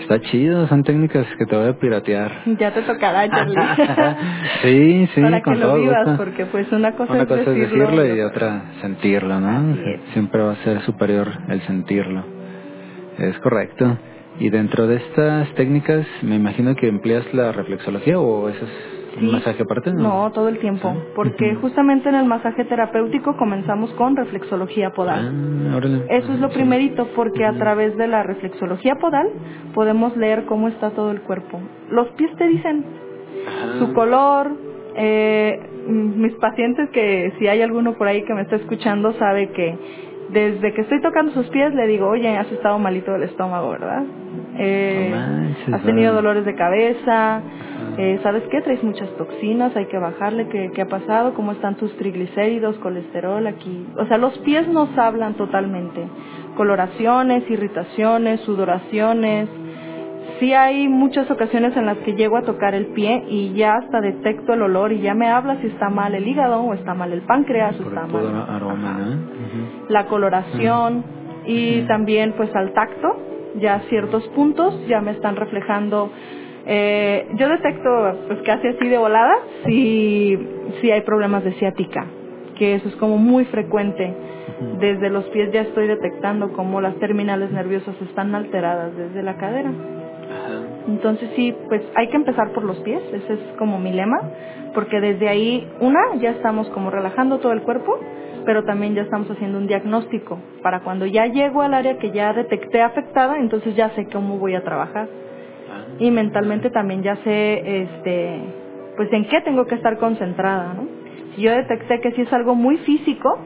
Está 0.00 0.20
chido, 0.20 0.66
son 0.68 0.82
técnicas 0.84 1.26
que 1.38 1.46
te 1.46 1.56
voy 1.56 1.68
a 1.68 1.78
piratear. 1.78 2.42
Ya 2.58 2.72
te 2.72 2.82
tocará, 2.82 3.28
Charlie. 3.30 3.56
sí, 4.62 5.08
sí, 5.14 5.20
Para 5.22 5.42
con 5.42 5.54
que 5.54 5.60
lo 5.60 5.66
todo 5.68 5.80
vivas, 5.80 6.04
gusto. 6.06 6.24
porque 6.24 6.46
pues 6.46 6.70
una 6.72 6.92
cosa, 6.92 7.12
Una 7.12 7.22
es, 7.22 7.28
cosa 7.28 7.40
es 7.40 7.46
decirlo, 7.46 7.90
decirlo 7.90 8.14
y 8.16 8.20
otra- 8.20 8.62
sentirlo, 8.80 9.40
¿no? 9.40 9.76
Siempre 10.12 10.42
va 10.42 10.52
a 10.52 10.56
ser 10.56 10.80
superior 10.82 11.28
el 11.48 11.60
sentirlo. 11.62 12.24
Es 13.18 13.38
correcto. 13.38 13.98
Y 14.38 14.50
dentro 14.50 14.86
de 14.86 14.96
estas 14.96 15.48
técnicas, 15.54 16.06
me 16.22 16.36
imagino 16.36 16.74
que 16.76 16.88
empleas 16.88 17.24
la 17.32 17.52
reflexología 17.52 18.18
o 18.20 18.48
eso 18.50 18.64
es 18.64 18.70
un 19.16 19.20
Sí. 19.20 19.32
masaje 19.32 19.62
aparte, 19.62 19.92
¿no? 19.92 20.30
Todo 20.32 20.48
el 20.48 20.58
tiempo, 20.58 20.92
Sí. 20.92 20.98
porque 21.14 21.52
Ujú. 21.52 21.62
justamente 21.62 22.08
en 22.08 22.14
el 22.16 22.26
masaje 22.26 22.64
terapéutico 22.64 23.36
comenzamos 23.36 23.90
con 23.94 24.16
reflexología 24.16 24.90
podal. 24.90 25.32
Ah, 25.72 25.76
órale. 25.76 26.04
Eso 26.10 26.32
es 26.34 26.40
lo 26.40 26.48
Sí. 26.48 26.54
primerito, 26.54 27.08
porque 27.16 27.44
a 27.44 27.52
través 27.54 27.96
de 27.96 28.06
la 28.08 28.22
reflexología 28.22 28.96
podal 28.96 29.28
podemos 29.74 30.16
leer 30.16 30.44
cómo 30.46 30.68
está 30.68 30.90
todo 30.90 31.10
el 31.10 31.20
cuerpo. 31.22 31.60
Los 31.90 32.08
pies 32.10 32.30
te 32.36 32.46
dicen 32.48 32.84
Ajá. 33.46 33.78
su 33.78 33.92
color. 33.92 34.50
Eh, 34.98 35.58
mm, 35.88 36.20
mis 36.22 36.32
pacientes, 36.36 36.88
que 36.90 37.32
si 37.38 37.48
hay 37.48 37.60
alguno 37.62 37.94
por 37.94 38.08
ahí 38.08 38.22
que 38.24 38.32
me 38.34 38.42
está 38.42 38.56
escuchando, 38.56 39.12
sabe 39.14 39.50
que 39.50 39.76
desde 40.30 40.72
que 40.74 40.80
estoy 40.80 41.00
tocando 41.02 41.32
sus 41.32 41.48
pies 41.50 41.72
le 41.74 41.86
digo, 41.86 42.08
oye, 42.08 42.36
has 42.36 42.50
estado 42.50 42.78
malito 42.78 43.12
del 43.12 43.24
estómago, 43.24 43.70
¿verdad? 43.70 44.02
Eh, 44.58 45.08
No 45.10 45.16
manches, 45.16 45.74
has 45.74 45.82
tenido 45.82 46.14
dolores 46.14 46.44
de 46.44 46.54
cabeza, 46.54 47.42
eh, 47.98 48.18
¿sabes 48.22 48.42
qué? 48.50 48.60
Traes 48.62 48.82
muchas 48.82 49.08
toxinas, 49.16 49.74
hay 49.76 49.86
que 49.86 49.98
bajarle, 49.98 50.48
¿qué, 50.48 50.70
¿qué 50.74 50.82
ha 50.82 50.88
pasado? 50.88 51.34
¿Cómo 51.34 51.52
están 51.52 51.76
tus 51.76 51.94
triglicéridos, 51.96 52.76
colesterol 52.78 53.46
aquí? 53.46 53.86
O 53.98 54.06
sea, 54.06 54.18
los 54.18 54.36
pies 54.40 54.66
nos 54.68 54.96
hablan 54.98 55.34
totalmente. 55.34 56.06
Coloraciones, 56.56 57.48
irritaciones, 57.50 58.40
sudoraciones. 58.40 59.48
Sí 60.40 60.52
hay 60.52 60.88
muchas 60.88 61.30
ocasiones 61.30 61.74
en 61.76 61.86
las 61.86 61.96
que 61.98 62.12
llego 62.14 62.36
a 62.36 62.42
tocar 62.42 62.74
el 62.74 62.86
pie 62.88 63.24
y 63.28 63.54
ya 63.54 63.76
hasta 63.76 64.00
detecto 64.02 64.52
el 64.52 64.62
olor 64.62 64.92
y 64.92 65.00
ya 65.00 65.14
me 65.14 65.28
habla 65.28 65.56
si 65.62 65.68
está 65.68 65.88
mal 65.88 66.14
el 66.14 66.26
hígado 66.28 66.60
o 66.60 66.74
está 66.74 66.92
mal 66.94 67.12
el 67.12 67.22
páncreas 67.22 67.78
o 67.80 67.84
está 67.84 68.06
mal 68.06 68.44
aroma, 68.50 68.98
la 69.88 70.06
coloración 70.06 71.04
y 71.46 71.82
también 71.82 72.34
pues 72.36 72.54
al 72.54 72.72
tacto 72.74 73.16
ya 73.56 73.80
ciertos 73.88 74.26
puntos 74.28 74.86
ya 74.86 75.00
me 75.00 75.12
están 75.12 75.36
reflejando 75.36 76.10
eh, 76.66 77.28
yo 77.34 77.48
detecto 77.48 77.88
pues 78.26 78.40
casi 78.44 78.68
así 78.68 78.88
de 78.88 78.98
volada 78.98 79.34
si 79.64 80.38
si 80.80 80.90
hay 80.90 81.00
problemas 81.02 81.44
de 81.44 81.52
ciática 81.52 82.06
que 82.56 82.74
eso 82.74 82.88
es 82.88 82.96
como 82.96 83.18
muy 83.18 83.44
frecuente. 83.46 84.12
Desde 84.80 85.10
los 85.10 85.24
pies 85.26 85.52
ya 85.52 85.62
estoy 85.62 85.86
detectando 85.86 86.52
cómo 86.52 86.80
las 86.80 86.96
terminales 86.96 87.50
nerviosas 87.52 87.94
están 88.02 88.34
alteradas 88.34 88.96
desde 88.96 89.22
la 89.22 89.36
cadera. 89.36 89.70
Entonces 90.88 91.30
sí, 91.36 91.54
pues 91.68 91.82
hay 91.94 92.08
que 92.08 92.16
empezar 92.16 92.52
por 92.52 92.64
los 92.64 92.78
pies, 92.78 93.02
ese 93.12 93.34
es 93.34 93.40
como 93.58 93.78
mi 93.78 93.92
lema, 93.92 94.18
porque 94.72 95.00
desde 95.00 95.28
ahí, 95.28 95.68
una, 95.80 96.00
ya 96.20 96.30
estamos 96.30 96.68
como 96.70 96.90
relajando 96.90 97.38
todo 97.38 97.52
el 97.52 97.62
cuerpo, 97.62 97.98
pero 98.46 98.64
también 98.64 98.94
ya 98.94 99.02
estamos 99.02 99.28
haciendo 99.30 99.58
un 99.58 99.66
diagnóstico 99.66 100.38
para 100.62 100.80
cuando 100.80 101.04
ya 101.04 101.26
llego 101.26 101.62
al 101.62 101.74
área 101.74 101.98
que 101.98 102.12
ya 102.12 102.32
detecté 102.32 102.80
afectada, 102.80 103.38
entonces 103.38 103.74
ya 103.74 103.90
sé 103.90 104.06
cómo 104.06 104.38
voy 104.38 104.54
a 104.54 104.62
trabajar. 104.62 105.08
Ah. 105.70 105.84
Y 105.98 106.10
mentalmente 106.10 106.70
también 106.70 107.02
ya 107.02 107.16
sé, 107.16 107.82
este, 107.82 108.40
pues 108.96 109.12
en 109.12 109.26
qué 109.26 109.40
tengo 109.42 109.66
que 109.66 109.74
estar 109.74 109.98
concentrada, 109.98 110.74
¿no? 110.74 110.86
Si 111.34 111.42
yo 111.42 111.50
detecté 111.50 112.00
que 112.00 112.12
si 112.12 112.22
es 112.22 112.32
algo 112.32 112.54
muy 112.54 112.78
físico, 112.78 113.38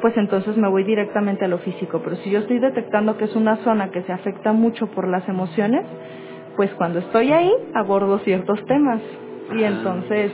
pues 0.00 0.16
entonces 0.16 0.56
me 0.56 0.68
voy 0.68 0.84
directamente 0.84 1.44
a 1.44 1.48
lo 1.48 1.58
físico. 1.58 2.00
Pero 2.02 2.16
si 2.16 2.30
yo 2.30 2.40
estoy 2.40 2.58
detectando 2.58 3.16
que 3.16 3.24
es 3.24 3.36
una 3.36 3.56
zona 3.58 3.90
que 3.90 4.02
se 4.02 4.12
afecta 4.12 4.52
mucho 4.52 4.88
por 4.88 5.06
las 5.06 5.28
emociones, 5.28 5.84
pues 6.56 6.72
cuando 6.74 7.00
estoy 7.00 7.32
ahí 7.32 7.52
abordo 7.74 8.18
ciertos 8.20 8.64
temas. 8.66 9.00
Y 9.56 9.62
Ah, 9.62 9.68
entonces, 9.68 10.32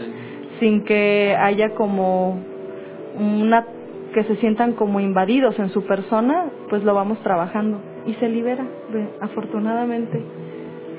sin 0.61 0.85
que 0.85 1.37
haya 1.39 1.71
como 1.75 2.39
una 3.19 3.65
que 4.15 4.25
se 4.25 4.37
sientan 4.37 4.73
como 4.73 5.01
invadidos 5.01 5.59
en 5.59 5.69
su 5.71 5.85
persona, 5.85 6.47
pues 6.71 6.83
lo 6.85 6.95
vamos 6.95 7.19
trabajando 7.23 7.81
y 8.07 8.15
se 8.15 8.29
libera, 8.29 8.65
afortunadamente. 9.21 10.23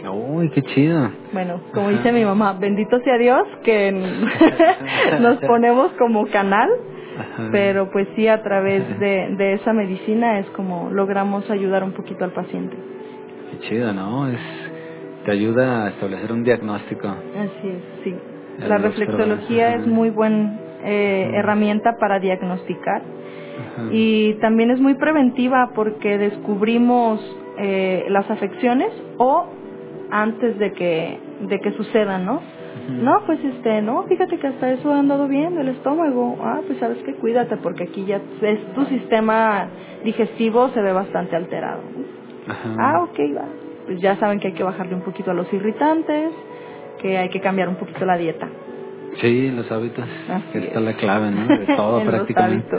Uy, 0.07 0.49
qué 0.49 0.61
chido. 0.61 1.09
Bueno, 1.33 1.61
como 1.73 1.87
Ajá. 1.87 1.97
dice 1.97 2.11
mi 2.11 2.23
mamá, 2.23 2.53
bendito 2.59 2.99
sea 2.99 3.17
Dios 3.17 3.41
que 3.63 3.91
nos 5.19 5.37
ponemos 5.37 5.91
como 5.93 6.27
canal, 6.27 6.69
Ajá. 7.17 7.49
pero 7.51 7.89
pues 7.89 8.07
sí 8.15 8.27
a 8.27 8.43
través 8.43 8.83
de, 8.99 9.33
de 9.35 9.53
esa 9.53 9.73
medicina 9.73 10.37
es 10.39 10.45
como 10.51 10.91
logramos 10.91 11.49
ayudar 11.49 11.83
un 11.83 11.93
poquito 11.93 12.23
al 12.23 12.33
paciente. 12.33 12.75
Qué 13.51 13.59
chido, 13.67 13.93
¿no? 13.93 14.27
Es, 14.27 14.39
te 15.25 15.31
ayuda 15.31 15.85
a 15.85 15.89
establecer 15.89 16.31
un 16.31 16.43
diagnóstico. 16.43 17.07
Así 17.07 17.67
es, 17.69 17.81
sí. 18.03 18.15
La 18.59 18.77
reflexología 18.77 19.75
es 19.75 19.87
muy 19.87 20.11
buena 20.85 21.37
herramienta 21.37 21.97
para 21.97 22.19
diagnosticar 22.19 23.01
Ajá. 23.01 23.87
y 23.91 24.33
también 24.35 24.71
es 24.71 24.79
muy 24.79 24.95
preventiva 24.95 25.71
porque 25.73 26.17
descubrimos 26.17 27.19
eh, 27.57 28.05
las 28.09 28.29
afecciones 28.29 28.91
o 29.17 29.45
antes 30.11 30.57
de 30.59 30.71
que 30.73 31.19
de 31.41 31.59
que 31.59 31.71
sucedan, 31.71 32.25
¿no? 32.25 32.41
No, 32.89 33.23
pues 33.25 33.43
este, 33.43 33.81
no, 33.81 34.03
fíjate 34.03 34.37
que 34.37 34.47
hasta 34.47 34.71
eso 34.71 34.93
ha 34.93 34.99
andado 34.99 35.27
bien 35.27 35.57
el 35.57 35.69
estómago. 35.69 36.37
Ah, 36.41 36.61
pues 36.67 36.77
sabes 36.77 36.97
que 36.99 37.13
cuídate 37.15 37.57
porque 37.57 37.83
aquí 37.83 38.05
ya 38.05 38.21
es, 38.41 38.73
tu 38.73 38.85
sistema 38.85 39.67
digestivo 40.03 40.69
se 40.69 40.81
ve 40.81 40.93
bastante 40.93 41.35
alterado. 41.35 41.81
Ah, 42.77 43.01
ok, 43.01 43.19
va. 43.35 43.45
Pues 43.85 43.99
ya 44.01 44.15
saben 44.17 44.39
que 44.39 44.47
hay 44.47 44.53
que 44.53 44.63
bajarle 44.63 44.93
un 44.93 45.01
poquito 45.01 45.31
a 45.31 45.33
los 45.33 45.51
irritantes, 45.51 46.31
que 47.01 47.17
hay 47.17 47.29
que 47.29 47.39
cambiar 47.39 47.69
un 47.69 47.75
poquito 47.75 48.05
la 48.05 48.17
dieta. 48.17 48.47
Sí, 49.21 49.51
los 49.51 49.71
hábitos. 49.71 50.05
Así 50.29 50.57
está 50.57 50.79
es. 50.79 50.85
la 50.85 50.93
clave, 50.93 51.31
¿no? 51.31 51.47
De 51.47 51.65
todo 51.77 52.01
En 52.01 52.07
prácticamente. 52.07 52.77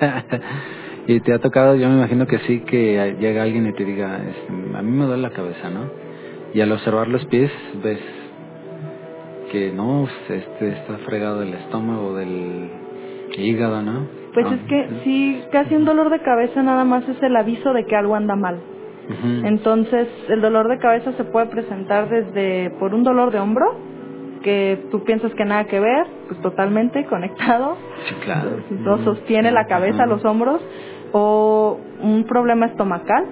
y 1.06 1.20
te 1.20 1.32
ha 1.32 1.38
tocado, 1.38 1.76
yo 1.76 1.88
me 1.88 1.96
imagino 1.96 2.26
que 2.26 2.38
sí, 2.40 2.60
que 2.60 3.16
llega 3.18 3.42
alguien 3.42 3.66
y 3.66 3.72
te 3.72 3.84
diga, 3.84 4.16
este, 4.16 4.76
a 4.76 4.82
mí 4.82 4.90
me 4.90 5.06
duele 5.06 5.22
la 5.22 5.30
cabeza, 5.30 5.70
¿no? 5.70 5.90
Y 6.54 6.60
al 6.60 6.72
observar 6.72 7.08
los 7.08 7.24
pies 7.26 7.50
ves 7.82 8.00
que 9.52 9.72
no, 9.72 10.08
este 10.28 10.68
está 10.68 10.98
fregado 11.06 11.40
del 11.40 11.54
estómago, 11.54 12.14
del 12.16 12.70
hígado, 13.36 13.82
¿no? 13.82 14.06
Pues 14.32 14.46
Ah, 14.48 14.54
es 14.54 14.60
que 14.68 14.88
sí, 15.04 15.42
casi 15.50 15.74
un 15.74 15.84
dolor 15.84 16.10
de 16.10 16.20
cabeza 16.20 16.62
nada 16.62 16.84
más 16.84 17.08
es 17.08 17.20
el 17.22 17.34
aviso 17.36 17.72
de 17.72 17.84
que 17.84 17.96
algo 17.96 18.14
anda 18.14 18.36
mal. 18.36 18.60
Entonces, 19.42 20.06
el 20.28 20.40
dolor 20.40 20.68
de 20.68 20.78
cabeza 20.78 21.12
se 21.14 21.24
puede 21.24 21.46
presentar 21.46 22.08
desde 22.08 22.70
por 22.78 22.94
un 22.94 23.02
dolor 23.02 23.32
de 23.32 23.40
hombro, 23.40 23.74
que 24.42 24.86
tú 24.90 25.04
piensas 25.04 25.32
que 25.34 25.44
nada 25.44 25.64
que 25.64 25.80
ver, 25.80 26.06
pues 26.28 26.40
totalmente 26.40 27.04
conectado, 27.06 27.76
Sí, 28.08 28.14
claro. 28.24 28.50
Ujú. 28.70 29.04
sostiene 29.04 29.50
la 29.50 29.66
cabeza, 29.66 30.06
los 30.06 30.24
hombros, 30.24 30.60
o 31.12 31.78
un 32.02 32.24
problema 32.24 32.66
estomacal, 32.66 33.24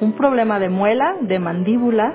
un 0.00 0.12
problema 0.12 0.58
de 0.58 0.68
muela, 0.68 1.16
de 1.20 1.38
mandíbula, 1.38 2.14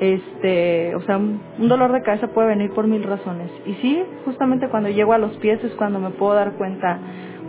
este, 0.00 0.94
o 0.94 1.00
sea, 1.02 1.16
un 1.16 1.40
dolor 1.68 1.92
de 1.92 2.02
cabeza 2.02 2.28
puede 2.28 2.48
venir 2.48 2.70
por 2.72 2.86
mil 2.86 3.02
razones. 3.02 3.50
Y 3.64 3.74
sí, 3.74 4.02
justamente 4.24 4.68
cuando 4.68 4.90
llego 4.90 5.12
a 5.12 5.18
los 5.18 5.36
pies 5.38 5.62
es 5.64 5.72
cuando 5.74 5.98
me 5.98 6.10
puedo 6.10 6.34
dar 6.34 6.52
cuenta 6.52 6.98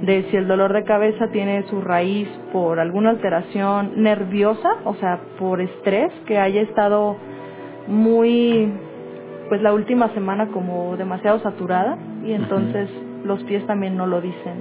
de 0.01 0.23
si 0.29 0.37
el 0.37 0.47
dolor 0.47 0.73
de 0.73 0.83
cabeza 0.83 1.27
tiene 1.29 1.63
su 1.63 1.81
raíz 1.81 2.27
por 2.53 2.79
alguna 2.79 3.09
alteración 3.09 3.93
nerviosa, 4.01 4.69
o 4.85 4.93
sea, 4.95 5.19
por 5.39 5.59
estrés, 5.59 6.11
que 6.25 6.37
haya 6.37 6.61
estado 6.61 7.17
muy, 7.87 8.71
pues 9.49 9.61
la 9.61 9.73
última 9.73 10.09
semana 10.13 10.47
como 10.47 10.95
demasiado 10.97 11.39
saturada 11.39 11.97
y 12.23 12.33
entonces 12.33 12.89
los 13.23 13.43
pies 13.43 13.65
también 13.65 13.95
no 13.97 14.05
lo 14.05 14.21
dicen. 14.21 14.55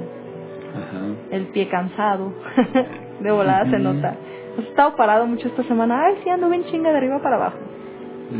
Ajá. 0.75 1.07
El 1.31 1.47
pie 1.49 1.69
cansado, 1.69 2.33
de 3.21 3.31
volada 3.31 3.69
se 3.71 3.79
nota. 3.79 4.17
Has 4.59 4.65
estado 4.67 4.97
parado 4.97 5.27
mucho 5.27 5.49
esta 5.49 5.63
semana, 5.65 6.05
ay, 6.07 6.15
sí, 6.23 6.31
ando 6.31 6.49
bien 6.49 6.65
chinga 6.65 6.91
de 6.91 6.97
arriba 6.99 7.21
para 7.23 7.37
abajo. 7.37 7.59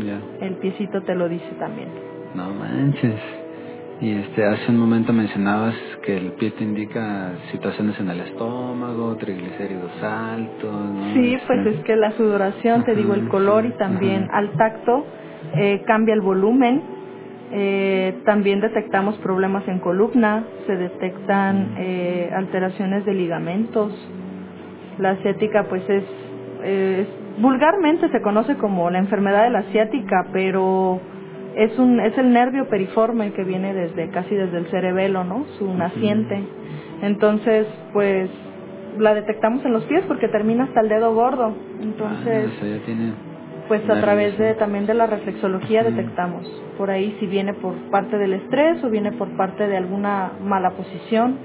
Ya. 0.05 0.19
el 0.45 0.55
piecito 0.55 1.01
te 1.03 1.15
lo 1.15 1.29
dice 1.29 1.49
también. 1.59 1.87
No 2.35 2.49
manches. 2.49 3.15
Y 4.01 4.11
este, 4.11 4.45
hace 4.45 4.69
un 4.69 4.77
momento 4.77 5.11
mencionabas 5.11 5.73
que 6.03 6.17
el 6.17 6.33
pie 6.33 6.51
te 6.51 6.63
indica 6.63 7.31
situaciones 7.51 7.99
en 7.99 8.09
el 8.09 8.19
estómago, 8.19 9.15
triglicéridos 9.15 9.91
altos. 10.03 10.71
¿no? 10.71 11.13
Sí, 11.13 11.33
Este, 11.33 11.47
pues 11.47 11.65
es 11.67 11.83
que 11.83 11.95
la 11.95 12.11
sudoración, 12.11 12.83
te 12.83 12.93
digo, 12.95 13.13
el 13.15 13.27
color 13.29 13.65
y 13.65 13.71
también 13.71 14.27
al 14.31 14.51
tacto 14.51 15.05
eh, 15.57 15.83
cambia 15.85 16.13
el 16.13 16.21
volumen. 16.21 16.81
Eh, 17.51 18.15
también 18.25 18.59
detectamos 18.59 19.15
problemas 19.19 19.65
en 19.69 19.79
columna, 19.79 20.43
se 20.65 20.75
detectan 20.75 21.75
eh, 21.77 22.29
alteraciones 22.35 23.05
de 23.05 23.13
ligamentos. 23.13 23.93
La 24.99 25.11
asiática, 25.11 25.63
pues 25.69 25.87
es, 25.89 26.03
es- 26.63 27.07
vulgarmente 27.39 28.09
se 28.09 28.21
conoce 28.21 28.55
como 28.57 28.89
la 28.89 28.97
enfermedad 28.99 29.43
de 29.43 29.51
la 29.51 29.59
asiática, 29.59 30.27
pero 30.33 30.99
es 31.55 31.77
un 31.79 31.99
es 31.99 32.17
el 32.17 32.33
nervio 32.33 32.67
periforme 32.67 33.31
que 33.31 33.43
viene 33.43 33.73
desde 33.73 34.09
casi 34.09 34.35
desde 34.35 34.57
el 34.57 34.65
cerebelo, 34.67 35.23
¿no? 35.23 35.45
Su 35.57 35.73
naciente. 35.73 36.41
Entonces, 37.01 37.67
pues 37.93 38.29
la 38.97 39.13
detectamos 39.13 39.63
en 39.65 39.71
los 39.73 39.83
pies 39.85 40.03
porque 40.07 40.27
termina 40.27 40.63
hasta 40.65 40.81
el 40.81 40.89
dedo 40.89 41.13
gordo. 41.13 41.53
Entonces, 41.81 42.49
ah, 42.61 42.65
ya 42.65 42.85
tiene 42.85 43.11
pues 43.67 43.87
a 43.89 43.99
través 44.01 44.37
de 44.37 44.51
¿no? 44.51 44.55
también 44.57 44.85
de 44.85 44.93
la 44.93 45.07
reflexología 45.07 45.83
detectamos 45.83 46.45
por 46.77 46.89
ahí 46.89 47.15
si 47.19 47.27
viene 47.27 47.53
por 47.53 47.73
parte 47.91 48.17
del 48.17 48.33
estrés 48.33 48.83
o 48.83 48.89
viene 48.89 49.11
por 49.11 49.29
parte 49.35 49.67
de 49.67 49.77
alguna 49.77 50.31
mala 50.41 50.71
posición 50.71 51.37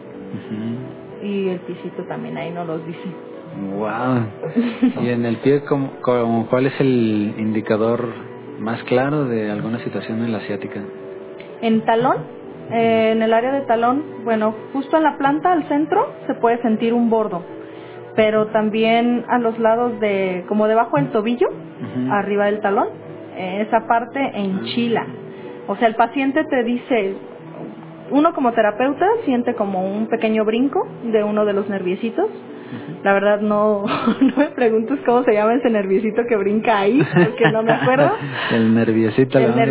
y 1.22 1.48
el 1.48 1.58
pisito 1.60 2.02
también 2.04 2.36
ahí 2.36 2.50
nos 2.50 2.66
los 2.66 2.86
dice. 2.86 3.00
Wow. 3.76 5.02
Y 5.02 5.08
en 5.10 5.24
el 5.26 5.36
pie, 5.38 5.62
¿cómo- 5.64 5.90
cómo- 6.00 6.46
¿cuál 6.48 6.66
es 6.66 6.80
el 6.80 7.34
indicador 7.38 8.08
más 8.58 8.82
claro 8.84 9.26
de 9.26 9.50
alguna 9.50 9.78
situación 9.80 10.24
en 10.24 10.32
la 10.32 10.38
asiática? 10.38 10.80
En 11.60 11.82
talón, 11.82 12.16
eh, 12.72 13.10
en 13.12 13.22
el 13.22 13.32
área 13.32 13.52
de 13.52 13.60
talón, 13.62 14.02
bueno, 14.24 14.54
justo 14.72 14.96
en 14.96 15.02
la 15.04 15.16
planta 15.18 15.52
al 15.52 15.68
centro 15.68 16.12
se 16.26 16.34
puede 16.34 16.60
sentir 16.62 16.92
un 16.94 17.10
bordo, 17.10 17.42
pero 18.14 18.46
también 18.48 19.24
a 19.28 19.38
los 19.38 19.58
lados 19.58 19.98
de, 20.00 20.44
como 20.48 20.68
debajo 20.68 20.96
del 20.96 21.10
tobillo, 21.10 21.48
arriba 22.10 22.46
del 22.46 22.60
talón, 22.60 22.88
eh, 23.36 23.64
esa 23.66 23.86
parte 23.86 24.20
enchila. 24.34 25.06
O 25.66 25.76
sea, 25.76 25.88
el 25.88 25.94
paciente 25.94 26.44
te 26.44 26.62
dice, 26.64 27.16
uno 28.10 28.34
como 28.34 28.52
terapeuta 28.52 29.06
siente 29.24 29.54
como 29.54 29.84
un 29.84 30.06
pequeño 30.08 30.44
brinco 30.44 30.86
de 31.04 31.24
uno 31.24 31.44
de 31.44 31.52
los 31.52 31.68
nerviecitos. 31.68 32.26
La 33.02 33.12
verdad 33.12 33.40
no, 33.40 33.84
no 34.20 34.36
me 34.36 34.46
preguntes 34.48 34.98
cómo 35.04 35.24
se 35.24 35.32
llama 35.32 35.54
ese 35.54 35.70
nerviecito 35.70 36.22
que 36.26 36.36
brinca 36.36 36.78
ahí, 36.80 37.02
porque 37.14 37.50
no 37.50 37.62
me 37.62 37.72
acuerdo. 37.72 38.12
el 38.52 38.74
nerviosito. 38.74 39.38
El 39.38 39.52
poner. 39.52 39.68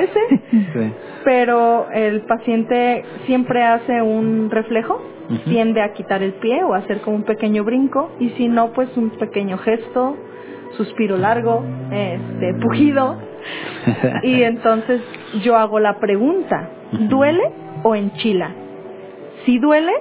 ese. 0.00 0.20
Sí. 0.74 0.92
Pero 1.24 1.88
el 1.92 2.22
paciente 2.22 3.04
siempre 3.26 3.62
hace 3.62 4.02
un 4.02 4.50
reflejo, 4.50 5.02
tiende 5.44 5.80
a 5.82 5.92
quitar 5.92 6.22
el 6.22 6.34
pie 6.34 6.62
o 6.64 6.74
a 6.74 6.78
hacer 6.78 7.00
como 7.00 7.16
un 7.16 7.22
pequeño 7.22 7.64
brinco 7.64 8.12
y 8.18 8.30
si 8.30 8.48
no, 8.48 8.72
pues 8.72 8.94
un 8.96 9.10
pequeño 9.10 9.56
gesto, 9.58 10.16
suspiro 10.76 11.16
largo, 11.16 11.64
este, 11.90 12.54
pujido. 12.60 13.18
Y 14.22 14.42
entonces 14.42 15.00
yo 15.42 15.56
hago 15.56 15.78
la 15.80 15.98
pregunta, 15.98 16.68
¿duele 17.08 17.50
o 17.82 17.94
enchila? 17.94 18.50
Si 19.44 19.58
duele, 19.58 19.92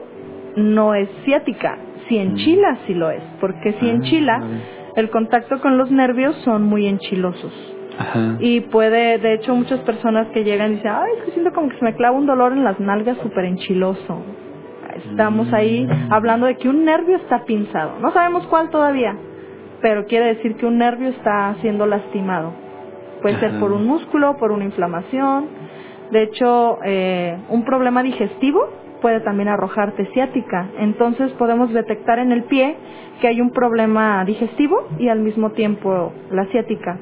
no 0.56 0.94
es 0.96 1.10
ciática. 1.26 1.78
Si 2.14 2.20
enchila, 2.20 2.78
sí 2.86 2.94
lo 2.94 3.10
es. 3.10 3.24
Porque 3.42 3.74
si 3.80 3.90
Ah, 3.90 3.94
enchila, 3.94 4.38
vale. 4.40 4.62
el 4.96 5.10
contacto 5.10 5.60
con 5.62 5.78
los 5.78 5.90
nervios 5.92 6.36
son 6.44 6.64
muy 6.64 6.88
enchilosos. 6.88 7.52
Ajá. 7.98 8.38
Y 8.40 8.62
puede, 8.62 9.18
de 9.20 9.34
hecho, 9.36 9.56
muchas 9.56 9.80
personas 9.82 10.28
que 10.34 10.44
llegan 10.44 10.72
y 10.72 10.76
dicen, 10.76 10.92
ay, 10.92 11.12
es 11.20 11.24
que 11.26 11.32
siento 11.32 11.52
como 11.54 11.70
que 11.70 11.78
se 11.78 11.86
me 11.86 11.96
clava 11.96 12.18
un 12.18 12.26
dolor 12.26 12.52
en 12.54 12.64
las 12.64 12.80
nalgas 12.80 13.18
súper 13.20 13.46
enchiloso. 13.46 14.22
Estamos 15.10 15.52
ahí 15.54 15.88
hablando 16.12 16.46
de 16.46 16.56
que 16.58 16.70
un 16.70 16.86
nervio 16.86 17.18
está 17.18 17.46
pinzado. 17.46 18.00
No 18.00 18.12
sabemos 18.12 18.46
cuál 18.48 18.70
todavía, 18.70 19.16
pero 19.82 20.06
quiere 20.06 20.28
decir 20.36 20.56
que 20.56 20.66
un 20.68 20.78
nervio 20.78 21.10
está 21.10 21.56
siendo 21.62 21.86
lastimado. 21.88 22.54
Puede 23.22 23.40
ser 23.40 23.60
por 23.60 23.72
un 23.72 23.88
músculo, 23.88 24.38
por 24.38 24.52
una 24.52 24.66
inflamación. 24.66 25.48
De 26.12 26.24
hecho, 26.24 26.78
eh, 26.86 27.38
un 27.50 27.64
problema 27.66 28.04
digestivo 28.04 28.70
puede 29.04 29.20
también 29.20 29.50
arrojarte 29.50 30.08
ciática. 30.14 30.70
Entonces 30.80 31.32
podemos 31.34 31.72
detectar 31.72 32.18
en 32.18 32.32
el 32.32 32.44
pie 32.46 32.76
que 33.22 33.28
hay 33.28 33.40
un 33.42 33.52
problema 33.52 34.26
digestivo 34.26 34.88
y 34.98 35.10
al 35.10 35.20
mismo 35.20 35.52
tiempo 35.52 36.12
la 36.32 36.46
ciática. 36.46 36.98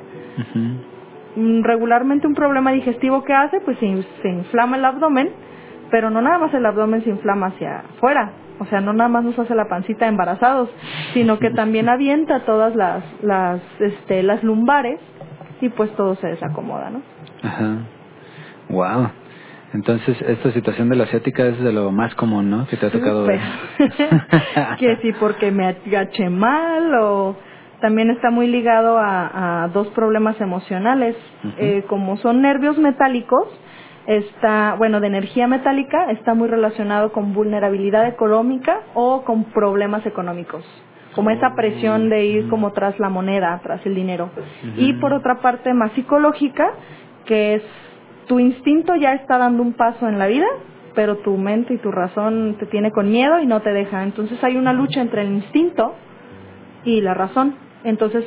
Regularmente 1.63 2.27
un 2.27 2.35
problema 2.35 2.71
digestivo 2.73 3.23
que 3.23 3.33
hace, 3.33 3.61
pues 3.61 3.77
se, 3.79 3.85
in- 3.85 4.05
se 4.21 4.29
inflama 4.29 4.75
el 4.75 4.83
abdomen, 4.83 5.29
pero 5.89 6.09
no 6.09 6.21
nada 6.21 6.37
más 6.39 6.53
el 6.53 6.65
abdomen 6.65 7.03
se 7.03 7.09
inflama 7.09 7.47
hacia 7.47 7.79
afuera, 7.95 8.31
o 8.59 8.65
sea, 8.65 8.81
no 8.81 8.91
nada 8.91 9.09
más 9.09 9.23
nos 9.23 9.39
hace 9.39 9.55
la 9.55 9.65
pancita 9.69 10.07
embarazados, 10.07 10.69
sino 11.13 11.39
que 11.39 11.49
también 11.51 11.87
avienta 11.95 12.41
todas 12.41 12.75
las, 12.75 13.03
las, 13.23 13.61
este, 13.79 14.23
las 14.23 14.43
lumbares 14.43 14.99
y 15.61 15.69
pues 15.69 15.89
todo 15.95 16.15
se 16.15 16.27
desacomoda, 16.27 16.89
¿no? 16.89 17.01
Ajá. 17.43 17.75
Wow. 18.69 19.09
Entonces, 19.73 20.21
esta 20.21 20.51
situación 20.51 20.89
de 20.89 20.97
la 20.97 21.05
asiática 21.05 21.45
es 21.45 21.59
de 21.59 21.71
lo 21.71 21.91
más 21.91 22.13
común, 22.15 22.49
¿no? 22.49 22.67
Que 22.67 22.77
te 22.77 22.87
ha 22.87 22.91
tocado 22.91 23.23
ver. 23.25 23.39
Súper. 23.77 24.77
que 24.79 24.97
sí, 25.01 25.13
porque 25.19 25.51
me 25.51 25.67
agaché 25.67 26.29
mal 26.29 26.93
o 26.95 27.37
también 27.79 28.09
está 28.11 28.29
muy 28.29 28.47
ligado 28.47 28.97
a, 28.97 29.63
a 29.63 29.67
dos 29.69 29.87
problemas 29.89 30.39
emocionales. 30.39 31.15
Eh, 31.57 31.83
como 31.87 32.17
son 32.17 32.41
nervios 32.41 32.77
metálicos, 32.77 33.47
está, 34.07 34.75
bueno, 34.77 34.99
de 34.99 35.07
energía 35.07 35.47
metálica, 35.47 36.11
está 36.11 36.33
muy 36.33 36.47
relacionado 36.47 37.11
con 37.11 37.33
vulnerabilidad 37.33 38.07
económica 38.07 38.81
o 38.93 39.23
con 39.23 39.45
problemas 39.45 40.05
económicos. 40.05 40.63
Como 41.15 41.29
esa 41.29 41.55
presión 41.55 42.09
de 42.09 42.25
ir 42.25 42.49
como 42.49 42.71
tras 42.71 42.97
la 42.97 43.09
moneda, 43.09 43.59
tras 43.63 43.85
el 43.85 43.95
dinero. 43.95 44.29
Y 44.77 44.93
por 44.93 45.11
otra 45.11 45.41
parte, 45.41 45.73
más 45.73 45.91
psicológica, 45.91 46.71
que 47.25 47.55
es 47.55 47.63
tu 48.31 48.39
instinto 48.39 48.95
ya 48.95 49.11
está 49.11 49.37
dando 49.37 49.61
un 49.61 49.73
paso 49.73 50.07
en 50.07 50.17
la 50.17 50.25
vida, 50.27 50.47
pero 50.95 51.17
tu 51.17 51.35
mente 51.35 51.73
y 51.73 51.77
tu 51.79 51.91
razón 51.91 52.55
te 52.57 52.65
tiene 52.65 52.89
con 52.89 53.11
miedo 53.11 53.41
y 53.41 53.45
no 53.45 53.59
te 53.59 53.73
deja. 53.73 54.03
Entonces 54.03 54.41
hay 54.41 54.55
una 54.55 54.71
lucha 54.71 55.01
entre 55.01 55.23
el 55.23 55.33
instinto 55.33 55.95
y 56.85 57.01
la 57.01 57.13
razón. 57.13 57.55
Entonces 57.83 58.23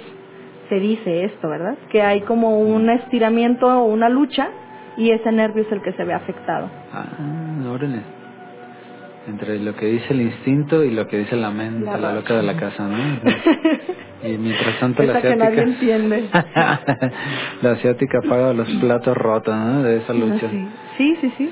se 0.69 0.75
dice 0.75 1.25
esto, 1.25 1.49
¿verdad? 1.49 1.79
Que 1.88 2.03
hay 2.03 2.21
como 2.21 2.61
un 2.61 2.90
estiramiento 2.90 3.67
o 3.67 3.85
una 3.85 4.11
lucha 4.11 4.51
y 4.99 5.11
ese 5.11 5.33
nervio 5.33 5.62
es 5.62 5.73
el 5.73 5.81
que 5.81 5.95
se 5.95 6.05
ve 6.05 6.12
afectado. 6.12 6.69
Ah, 6.93 7.07
órale. 7.67 8.03
Entre 9.27 9.59
lo 9.59 9.75
que 9.75 9.87
dice 9.87 10.13
el 10.13 10.21
instinto 10.21 10.85
y 10.85 10.91
lo 10.91 11.07
que 11.09 11.19
dice 11.19 11.37
la 11.37 11.51
mente, 11.51 11.87
La 11.87 11.97
la, 11.97 12.13
loca 12.13 12.35
de 12.35 12.43
la 12.43 12.57
casa, 12.57 12.87
¿no? 12.87 12.97
Y 14.23 14.39
mientras 14.39 14.81
tanto 14.81 15.03
la 15.03 15.13
Esa 15.13 15.21
que 15.21 15.29
asiática... 15.29 15.51
nadie 15.51 15.63
entiende. 15.63 16.29
la 17.63 17.71
asiática 17.73 18.21
paga 18.27 18.55
los 18.55 18.69
platos 18.81 19.15
rotos, 19.15 19.55
¿no? 19.55 19.83
De 19.83 19.99
esa 19.99 20.15
lucha. 20.15 20.49
Sí, 20.49 20.69
sí, 20.97 21.17
sí. 21.21 21.33
sí. 21.37 21.51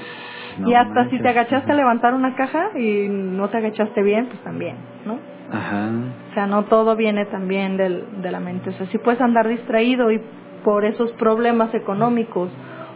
No 0.58 0.70
y 0.70 0.74
hasta 0.74 0.94
si 0.94 0.96
manches. 0.96 1.22
te 1.22 1.28
agachaste 1.28 1.72
a 1.72 1.74
levantar 1.74 2.14
una 2.14 2.34
caja 2.34 2.70
y 2.78 3.08
no 3.08 3.48
te 3.48 3.58
agachaste 3.58 4.02
bien, 4.02 4.26
pues 4.26 4.40
también, 4.42 4.76
¿no? 5.06 5.18
Ajá. 5.50 5.90
O 6.30 6.34
sea, 6.34 6.46
no 6.46 6.64
todo 6.64 6.96
viene 6.96 7.26
también 7.26 7.76
del, 7.76 8.04
de 8.22 8.30
la 8.30 8.40
mente. 8.40 8.70
O 8.70 8.72
sea, 8.72 8.86
si 8.86 8.98
puedes 8.98 9.20
andar 9.20 9.48
distraído 9.48 10.10
y 10.10 10.20
por 10.64 10.84
esos 10.84 11.12
problemas 11.12 11.74
económicos 11.74 12.50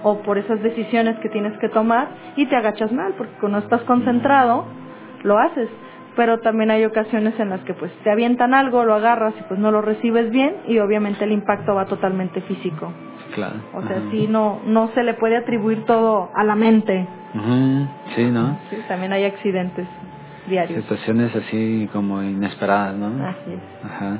o 0.08 0.22
por 0.22 0.38
esas 0.38 0.62
decisiones 0.62 1.18
que 1.18 1.28
tienes 1.28 1.58
que 1.58 1.68
tomar 1.68 2.06
y 2.36 2.46
te 2.46 2.54
agachas 2.54 2.92
mal, 2.92 3.14
porque 3.18 3.32
cuando 3.40 3.58
estás 3.58 3.80
concentrado, 3.82 4.64
lo 5.24 5.36
haces. 5.36 5.68
Pero 6.14 6.38
también 6.38 6.70
hay 6.70 6.84
ocasiones 6.84 7.34
en 7.40 7.50
las 7.50 7.58
que 7.62 7.74
pues 7.74 7.90
te 8.04 8.10
avientan 8.12 8.54
algo, 8.54 8.84
lo 8.84 8.94
agarras 8.94 9.34
y 9.36 9.42
pues 9.48 9.58
no 9.58 9.72
lo 9.72 9.82
recibes 9.82 10.30
bien 10.30 10.54
y 10.68 10.78
obviamente 10.78 11.24
el 11.24 11.32
impacto 11.32 11.74
va 11.74 11.86
totalmente 11.86 12.40
físico. 12.42 12.92
Claro. 13.34 13.56
O 13.74 13.82
sea, 13.82 13.96
Ajá. 13.96 14.06
sí, 14.12 14.28
no, 14.28 14.60
no 14.64 14.88
se 14.94 15.02
le 15.02 15.14
puede 15.14 15.36
atribuir 15.38 15.84
todo 15.86 16.30
a 16.36 16.44
la 16.44 16.54
mente. 16.54 17.04
Ujú, 17.34 17.88
Sí, 18.14 18.30
¿no? 18.30 18.56
Sí, 18.70 18.76
también 18.86 19.12
hay 19.12 19.24
accidentes 19.24 19.88
diarios. 20.48 20.82
Situaciones 20.82 21.34
así 21.34 21.88
como 21.92 22.22
inesperadas, 22.22 22.94
¿no? 22.94 23.08
Así 23.26 23.50
es. 23.52 23.84
Ajá. 23.90 24.18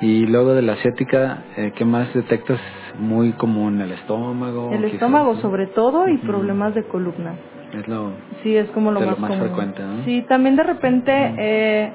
Y 0.00 0.26
luego 0.26 0.54
de 0.54 0.62
la 0.62 0.72
asiática, 0.72 1.44
eh, 1.56 1.72
¿qué 1.76 1.84
más 1.84 2.12
detectas 2.12 2.58
muy 2.98 3.32
común? 3.32 3.80
¿El 3.80 3.92
estómago? 3.92 4.70
El 4.72 4.78
quizás, 4.78 4.94
estómago 4.94 5.36
sobre 5.36 5.66
todo 5.68 6.08
y 6.08 6.18
problemas 6.18 6.74
de 6.74 6.84
columna. 6.84 7.34
Es 7.72 7.88
lo... 7.88 8.12
Sí, 8.42 8.56
es 8.56 8.68
como 8.70 8.92
lo 8.92 9.00
más, 9.00 9.16
común. 9.16 9.38
frecuente, 9.38 9.82
¿no? 9.82 10.04
Sí, 10.04 10.22
también 10.28 10.56
de 10.56 10.62
repente 10.62 11.12
eh, 11.38 11.92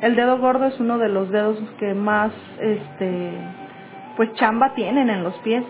el 0.00 0.16
dedo 0.16 0.38
gordo 0.38 0.66
es 0.66 0.78
uno 0.80 0.98
de 0.98 1.08
los 1.08 1.30
dedos 1.30 1.58
que 1.78 1.94
más, 1.94 2.32
este, 2.60 3.32
pues 4.16 4.32
chamba 4.34 4.74
tienen 4.74 5.10
en 5.10 5.22
los 5.22 5.34
pies. 5.38 5.64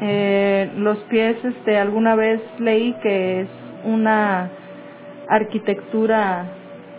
Eh, 0.00 0.70
los 0.76 0.98
pies, 1.04 1.42
este, 1.44 1.78
alguna 1.78 2.14
vez 2.14 2.40
leí 2.58 2.94
que 3.02 3.42
es 3.42 3.48
una 3.84 4.50
arquitectura 5.28 6.44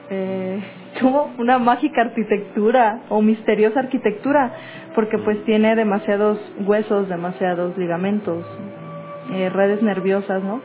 eh, 0.10 0.60
tuvo 1.00 1.30
una 1.38 1.60
mágica 1.60 2.02
arquitectura 2.02 3.02
o 3.10 3.22
misteriosa 3.22 3.80
arquitectura, 3.80 4.52
porque 4.96 5.18
pues 5.18 5.44
tiene 5.46 5.76
demasiados 5.76 6.40
huesos, 6.66 7.10
demasiados 7.10 7.78
ligamentos, 7.78 8.46
eh, 9.34 9.50
redes 9.50 9.82
nerviosas, 9.82 10.44
¿no? 10.44 10.62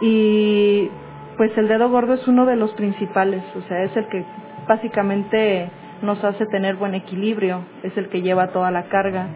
Y 0.00 0.88
pues 1.36 1.56
el 1.56 1.68
dedo 1.68 1.88
gordo 1.90 2.14
es 2.14 2.26
uno 2.28 2.46
de 2.46 2.56
los 2.56 2.72
principales, 2.72 3.42
o 3.56 3.62
sea, 3.68 3.82
es 3.82 3.96
el 3.96 4.06
que 4.08 4.24
básicamente 4.68 5.70
nos 6.02 6.22
hace 6.24 6.46
tener 6.46 6.76
buen 6.76 6.94
equilibrio, 6.94 7.62
es 7.82 7.96
el 7.96 8.08
que 8.08 8.22
lleva 8.22 8.48
toda 8.48 8.70
la 8.70 8.84
carga. 8.84 9.28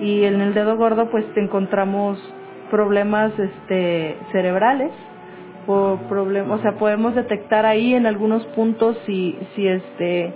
Y 0.00 0.24
en 0.24 0.40
el 0.40 0.54
dedo 0.54 0.76
gordo 0.76 1.10
pues 1.10 1.24
encontramos 1.36 2.18
problemas 2.70 3.32
este 3.38 4.16
cerebrales 4.32 4.92
o 5.70 5.98
problemas, 6.08 6.58
o 6.58 6.62
sea, 6.62 6.72
podemos 6.72 7.14
detectar 7.14 7.66
ahí 7.66 7.94
en 7.94 8.06
algunos 8.06 8.44
puntos 8.48 8.98
si 9.06 9.38
si 9.54 9.66
este 9.68 10.32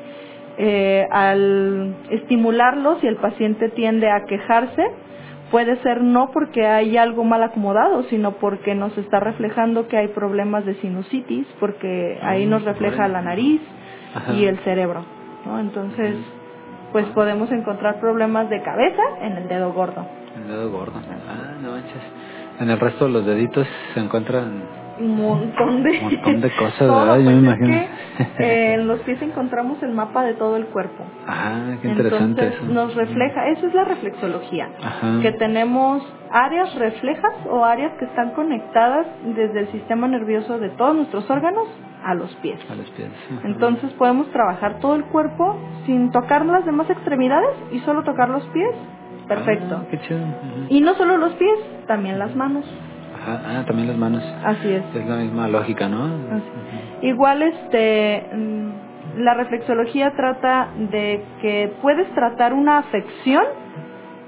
eh, 0.56 1.06
al 1.10 1.96
estimularlo, 2.10 3.00
si 3.00 3.06
el 3.06 3.16
paciente 3.16 3.70
tiende 3.70 4.08
a 4.10 4.24
quejarse, 4.24 4.84
puede 5.50 5.76
ser 5.82 6.02
no 6.02 6.30
porque 6.32 6.66
hay 6.66 6.96
algo 6.96 7.24
mal 7.24 7.42
acomodado, 7.42 8.04
sino 8.04 8.32
porque 8.32 8.74
nos 8.74 8.96
está 8.96 9.20
reflejando 9.20 9.88
que 9.88 9.96
hay 9.96 10.08
problemas 10.08 10.64
de 10.64 10.74
sinusitis, 10.76 11.46
porque 11.58 12.18
ahí 12.22 12.46
nos 12.46 12.64
refleja 12.64 13.08
la 13.08 13.22
nariz 13.22 13.60
y 14.32 14.44
el 14.44 14.58
cerebro, 14.60 15.04
¿no? 15.44 15.58
Entonces, 15.58 16.16
pues 16.92 17.06
podemos 17.06 17.50
encontrar 17.50 17.98
problemas 17.98 18.48
de 18.48 18.62
cabeza 18.62 19.02
en 19.22 19.32
el 19.32 19.48
dedo 19.48 19.72
gordo. 19.72 20.06
El 20.36 20.46
dedo 20.46 20.70
gordo. 20.70 21.00
Ah, 21.28 21.54
no 21.60 21.72
manches. 21.72 22.02
En 22.60 22.70
el 22.70 22.78
resto 22.78 23.06
de 23.06 23.10
los 23.10 23.26
deditos 23.26 23.66
se 23.94 24.00
encuentran 24.00 24.83
Un 24.98 25.16
montón 25.16 25.82
de, 25.82 25.90
Un 25.98 26.02
montón 26.04 26.40
de 26.40 26.50
cosas, 26.56 26.80
¿verdad? 26.80 27.18
Yo 27.18 27.24
pues, 27.24 27.36
me 27.36 27.50
es 27.50 27.58
imagino. 27.58 27.66
que, 27.66 27.88
eh, 28.44 28.74
en 28.74 28.86
los 28.86 29.00
pies 29.00 29.20
encontramos 29.22 29.82
el 29.82 29.90
mapa 29.92 30.22
de 30.24 30.34
todo 30.34 30.56
el 30.56 30.66
cuerpo. 30.66 31.04
Ah, 31.26 31.72
qué 31.82 31.88
interesante 31.88 32.42
Entonces 32.42 32.62
eso. 32.62 32.72
nos 32.72 32.94
refleja, 32.94 33.48
eso 33.48 33.66
es 33.66 33.74
la 33.74 33.84
reflexología, 33.84 34.68
Ajá. 34.82 35.18
que 35.22 35.32
tenemos 35.32 36.02
áreas 36.30 36.74
reflejas 36.76 37.32
o 37.50 37.64
áreas 37.64 37.92
que 37.98 38.04
están 38.04 38.30
conectadas 38.34 39.06
desde 39.34 39.60
el 39.60 39.68
sistema 39.72 40.06
nervioso 40.06 40.58
de 40.58 40.68
todos 40.70 40.94
nuestros 40.94 41.28
órganos 41.30 41.66
a 42.04 42.14
los 42.14 42.32
pies. 42.36 42.60
A 42.70 42.74
los 42.74 42.88
pies. 42.90 43.08
Ajá. 43.32 43.40
Entonces 43.48 43.92
podemos 43.94 44.30
trabajar 44.30 44.78
todo 44.80 44.94
el 44.94 45.04
cuerpo 45.06 45.56
sin 45.86 46.10
tocar 46.12 46.44
las 46.46 46.64
demás 46.64 46.88
extremidades 46.90 47.50
y 47.72 47.80
solo 47.80 48.02
tocar 48.04 48.28
los 48.28 48.44
pies. 48.48 48.70
Perfecto. 49.26 49.80
Ah, 49.80 49.86
qué 49.90 49.98
chido. 50.00 50.20
Ujú. 50.20 50.66
Y 50.68 50.80
no 50.82 50.94
solo 50.94 51.16
los 51.16 51.32
pies, 51.34 51.58
también 51.86 52.18
las 52.18 52.36
manos. 52.36 52.64
Ajá. 53.24 53.60
Ah, 53.60 53.64
también 53.66 53.88
las 53.88 53.96
manos. 53.96 54.22
Así 54.44 54.70
es. 54.70 54.82
Es 54.94 55.06
la 55.06 55.16
misma 55.16 55.48
lógica, 55.48 55.88
¿no? 55.88 56.04
Así. 56.04 57.06
Igual 57.06 57.42
este 57.42 58.26
mm, 58.34 58.68
la 59.18 59.34
reflexología 59.34 60.12
trata 60.16 60.68
de 60.90 61.22
que 61.40 61.72
puedes 61.80 62.08
tratar 62.14 62.52
una 62.52 62.78
afección 62.78 63.44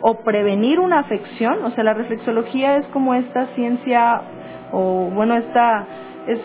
o 0.01 0.21
prevenir 0.21 0.79
una 0.79 1.01
afección, 1.01 1.65
o 1.65 1.71
sea, 1.71 1.83
la 1.83 1.95
reflexología 1.95 2.77
es 2.77 2.87
como 2.89 3.15
esta 3.15 3.47
ciencia 3.55 4.23
o 4.73 5.11
bueno, 5.13 5.35
esta 5.35 5.87
es 6.27 6.39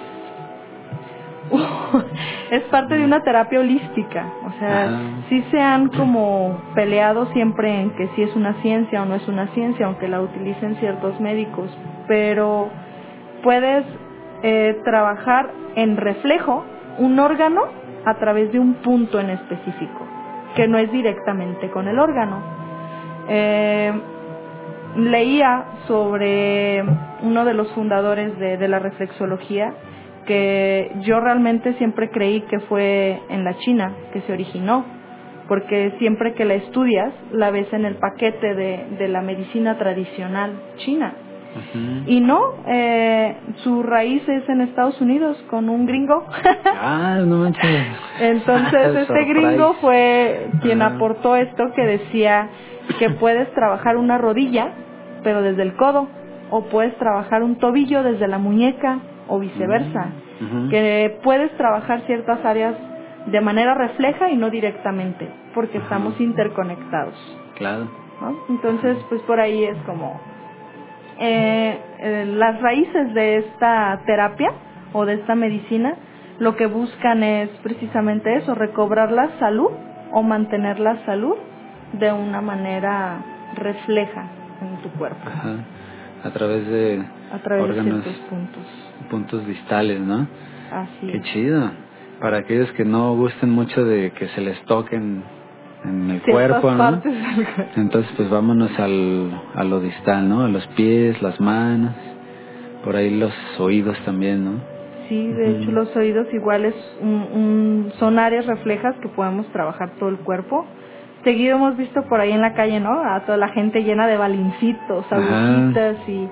es 2.51 2.63
parte 2.63 2.97
de 2.97 3.03
una 3.03 3.21
terapia 3.23 3.59
holística, 3.59 4.25
o 4.45 4.51
sea, 4.59 4.83
Ajá. 4.83 4.99
sí 5.27 5.43
se 5.51 5.59
han 5.59 5.89
como 5.89 6.61
peleado 6.75 7.25
siempre 7.33 7.81
en 7.81 7.91
que 7.91 8.07
si 8.15 8.23
es 8.23 8.33
una 8.35 8.53
ciencia 8.61 9.01
o 9.01 9.05
no 9.05 9.15
es 9.15 9.27
una 9.27 9.47
ciencia, 9.47 9.85
aunque 9.85 10.07
la 10.07 10.21
utilicen 10.21 10.75
ciertos 10.77 11.19
médicos, 11.19 11.69
pero 12.07 12.69
puedes 13.43 13.85
eh, 14.43 14.79
trabajar 14.83 15.51
en 15.75 15.97
reflejo 15.97 16.63
un 16.97 17.19
órgano 17.19 17.61
a 18.05 18.15
través 18.15 18.51
de 18.51 18.59
un 18.59 18.75
punto 18.75 19.19
en 19.19 19.29
específico, 19.29 20.07
que 20.55 20.67
no 20.67 20.77
es 20.77 20.91
directamente 20.91 21.69
con 21.69 21.87
el 21.87 21.99
órgano. 21.99 22.41
Eh, 23.29 23.93
leía 24.95 25.65
sobre 25.87 26.83
uno 27.21 27.45
de 27.45 27.53
los 27.53 27.71
fundadores 27.73 28.37
de, 28.39 28.67
la 28.67 28.79
reflexología 28.79 29.73
que 30.25 30.91
yo 31.01 31.19
realmente 31.19 31.73
siempre 31.75 32.09
creí 32.09 32.41
que 32.41 32.59
fue 32.61 33.19
en 33.29 33.43
la 33.43 33.57
China 33.59 33.93
que 34.11 34.21
se 34.21 34.33
originó, 34.33 34.85
porque 35.47 35.93
siempre 35.99 36.33
que 36.33 36.45
la 36.45 36.55
estudias 36.55 37.13
la 37.31 37.51
ves 37.51 37.71
en 37.73 37.85
el 37.85 37.95
paquete 37.95 38.53
de 38.55 39.07
la 39.07 39.21
medicina 39.21 39.77
tradicional 39.77 40.53
china. 40.77 41.13
Y 42.07 42.21
no, 42.21 42.39
eh, 42.65 43.35
su 43.63 43.83
raíz 43.83 44.27
es 44.27 44.47
en 44.47 44.61
Estados 44.61 44.99
Unidos 45.01 45.37
con 45.49 45.69
un 45.69 45.85
gringo. 45.85 46.25
Ah, 46.65 47.19
no 47.25 47.37
manches. 47.37 47.87
Entonces 48.19 48.95
este 48.95 49.05
Surprise. 49.05 49.33
gringo 49.33 49.73
fue 49.81 50.49
quien 50.61 50.81
aportó 50.81 51.35
esto 51.35 51.71
que 51.75 51.85
decía 51.85 52.49
que 52.99 53.09
puedes 53.11 53.51
trabajar 53.53 53.97
una 53.97 54.17
rodilla, 54.17 54.69
pero 55.23 55.41
desde 55.41 55.63
el 55.63 55.75
codo, 55.75 56.07
o 56.49 56.63
puedes 56.65 56.95
trabajar 56.97 57.43
un 57.43 57.57
tobillo 57.57 58.03
desde 58.03 58.27
la 58.27 58.37
muñeca, 58.37 58.99
o 59.27 59.39
viceversa. 59.39 60.09
Ujú. 60.41 60.69
Que 60.69 61.19
puedes 61.23 61.55
trabajar 61.57 62.01
ciertas 62.01 62.43
áreas 62.43 62.75
de 63.27 63.41
manera 63.41 63.75
refleja 63.75 64.29
y 64.29 64.35
no 64.37 64.49
directamente, 64.49 65.29
porque 65.53 65.77
estamos 65.77 66.19
interconectados. 66.19 67.13
Claro. 67.55 67.87
¿no? 68.19 68.35
Entonces, 68.49 68.97
pues 69.09 69.21
por 69.23 69.39
ahí 69.39 69.63
es 69.63 69.77
como 69.85 70.19
eh, 71.21 71.77
eh, 71.99 72.25
las 72.27 72.60
raíces 72.62 73.13
de 73.13 73.38
esta 73.38 74.01
terapia 74.05 74.51
o 74.93 75.05
de 75.05 75.13
esta 75.13 75.36
medicina, 75.36 75.93
lo 76.39 76.55
que 76.55 76.65
buscan 76.65 77.21
es 77.23 77.49
precisamente 77.62 78.36
eso, 78.38 78.55
recobrar 78.55 79.12
la 79.12 79.29
salud 79.39 79.69
o 80.12 80.23
mantener 80.23 80.79
la 80.79 81.05
salud 81.05 81.36
de 81.93 82.12
una 82.12 82.41
manera 82.41 83.19
refleja 83.55 84.23
en 84.62 84.81
tu 84.81 84.89
cuerpo, 84.97 85.19
Ajá. 85.25 85.55
A 86.23 86.29
través 86.31 86.67
de 86.67 87.03
a 87.34 87.38
través 87.39 87.63
órganos, 87.65 88.05
de 88.05 88.12
puntos. 88.29 88.65
puntos 89.10 89.45
distales, 89.47 89.99
¿no? 89.99 90.27
Así 90.71 91.07
Qué 91.07 91.17
es. 91.17 91.23
chido. 91.34 91.71
Para 92.19 92.38
aquellos 92.39 92.71
que 92.73 92.86
no 92.86 93.15
gusten 93.15 93.49
mucho 93.49 93.84
de 93.84 94.12
que 94.12 94.27
se 94.29 94.41
les 94.41 94.60
toquen 94.65 95.23
en 95.84 96.12
el 96.12 96.22
cuerpo, 96.34 96.72
¿no? 96.72 96.78
Entonces, 97.76 98.12
pues 98.15 98.30
vámonos 98.30 98.78
al, 98.80 99.32
a 99.56 99.63
lo 99.63 99.80
distal, 99.80 100.28
¿no? 100.30 100.41
A 100.44 100.48
los 100.48 100.65
pies, 100.67 101.22
las 101.22 101.39
manos, 101.39 101.94
por 102.84 102.96
ahí 102.96 103.17
los 103.17 103.34
oídos 103.60 103.98
también, 104.06 104.46
¿no? 104.46 104.52
Sí, 105.10 105.28
de 105.28 105.52
hecho 105.58 105.72
los 105.72 105.94
oídos 105.96 106.28
igual 106.34 106.65
es 106.65 106.76
un- 107.02 107.28
un- 107.34 107.91
son 108.00 108.17
áreas 108.20 108.46
reflejas 108.46 108.96
que 109.02 109.10
podemos 109.10 109.46
trabajar 109.48 109.89
todo 110.00 110.10
el 110.10 110.17
cuerpo. 110.17 110.65
Seguido 111.24 111.58
hemos 111.58 111.78
visto 111.78 112.02
por 112.10 112.20
ahí 112.22 112.32
en 112.32 112.41
la 112.41 112.54
calle, 112.54 112.80
¿no? 112.80 113.00
A 113.04 113.20
toda 113.26 113.38
la 113.38 113.50
gente 113.50 113.84
llena 113.84 114.08
de 114.08 114.17
balincitos, 114.17 115.06
agujitas 115.12 115.98
y, 116.08 116.28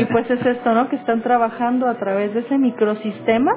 y 0.00 0.04
pues 0.06 0.30
es 0.30 0.44
esto, 0.46 0.72
¿no? 0.74 0.88
Que 0.88 0.96
están 0.96 1.22
trabajando 1.22 1.88
a 1.88 1.94
través 1.98 2.32
de 2.32 2.40
ese 2.40 2.56
microsistema 2.56 3.52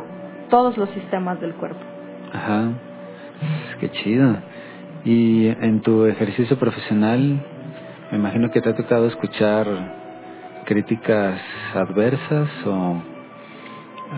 todos 0.50 0.78
los 0.78 0.90
sistemas 0.90 1.40
del 1.40 1.54
cuerpo. 1.54 1.80
Ajá. 2.34 2.70
Qué 3.80 3.90
chido. 3.92 4.36
Y 5.06 5.48
en 5.48 5.82
tu 5.82 6.06
ejercicio 6.06 6.58
profesional, 6.58 7.44
me 8.12 8.18
imagino 8.18 8.50
que 8.52 8.62
te 8.62 8.70
ha 8.70 8.76
tocado 8.76 9.08
escuchar 9.08 9.68
críticas 10.66 11.42
adversas 11.74 12.50
o 12.66 12.96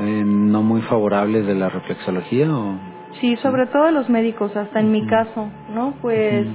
eh, 0.02 0.24
no 0.26 0.62
muy 0.62 0.82
favorables 0.84 1.48
de 1.48 1.56
la 1.56 1.70
reflexología 1.70 2.56
o 2.56 2.96
Sí, 3.22 3.38
sobre 3.38 3.66
todo 3.68 3.86
de 3.86 3.94
los 3.94 4.10
médicos, 4.10 4.56
hasta 4.58 4.80
en 4.82 4.92
mi 4.92 5.06
caso, 5.08 5.50
¿no? 5.74 5.94
Pues. 6.02 6.48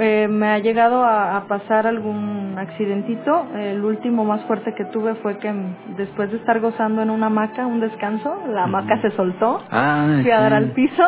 Eh, 0.00 0.28
me 0.28 0.48
ha 0.48 0.58
llegado 0.58 1.02
a, 1.04 1.36
a 1.36 1.46
pasar 1.46 1.86
algún 1.86 2.56
accidentito. 2.58 3.46
El 3.56 3.84
último 3.84 4.24
más 4.24 4.42
fuerte 4.44 4.74
que 4.74 4.84
tuve 4.86 5.14
fue 5.16 5.38
que 5.38 5.52
después 5.96 6.30
de 6.30 6.38
estar 6.38 6.60
gozando 6.60 7.02
en 7.02 7.10
una 7.10 7.26
hamaca, 7.26 7.66
un 7.66 7.80
descanso, 7.80 8.34
la 8.48 8.64
hamaca 8.64 9.00
se 9.00 9.10
soltó. 9.12 9.62
Ah, 9.70 10.18
Fui 10.22 10.30
a 10.30 10.40
dar 10.40 10.50
sí. 10.52 10.56
al 10.56 10.70
piso 10.72 11.02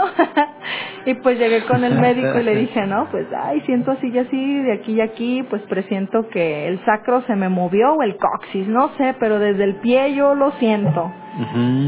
y 1.06 1.14
pues 1.14 1.38
llegué 1.38 1.64
con 1.66 1.84
el 1.84 1.98
médico 2.00 2.38
y 2.38 2.42
le 2.42 2.54
dije, 2.64 2.86
no, 2.86 3.06
pues, 3.10 3.26
ay, 3.36 3.60
siento 3.62 3.92
así 3.92 4.08
y 4.08 4.18
así, 4.18 4.54
de 4.62 4.72
aquí 4.72 4.92
y 4.94 5.00
aquí, 5.00 5.42
pues 5.48 5.62
presiento 5.62 6.28
que 6.28 6.68
el 6.68 6.78
sacro 6.84 7.22
se 7.22 7.34
me 7.36 7.48
movió 7.48 7.94
o 7.94 8.02
el 8.02 8.16
coxis, 8.16 8.68
no 8.68 8.88
sé, 8.96 9.14
pero 9.18 9.38
desde 9.38 9.64
el 9.64 9.76
pie 9.76 10.14
yo 10.14 10.34
lo 10.34 10.52
siento. 10.52 11.12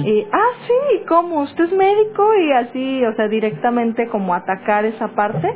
Y, 0.05 0.25
ah, 0.33 0.53
sí, 0.67 1.03
¿cómo? 1.09 1.41
¿Usted 1.43 1.65
es 1.65 1.73
médico? 1.73 2.35
Y 2.37 2.53
así, 2.53 3.05
o 3.05 3.13
sea, 3.15 3.29
directamente 3.29 4.07
como 4.09 4.35
atacar 4.35 4.85
esa 4.85 5.09
parte. 5.09 5.53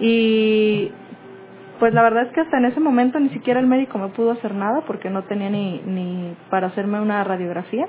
Y 0.00 0.90
pues 1.78 1.92
la 1.94 2.02
verdad 2.02 2.24
es 2.24 2.32
que 2.32 2.40
hasta 2.40 2.58
en 2.58 2.66
ese 2.66 2.80
momento 2.80 3.18
ni 3.20 3.28
siquiera 3.30 3.60
el 3.60 3.66
médico 3.66 3.98
me 3.98 4.08
pudo 4.08 4.32
hacer 4.32 4.54
nada 4.54 4.82
porque 4.86 5.10
no 5.10 5.22
tenía 5.24 5.50
ni, 5.50 5.80
ni 5.86 6.34
para 6.50 6.68
hacerme 6.68 7.00
una 7.00 7.22
radiografía. 7.24 7.86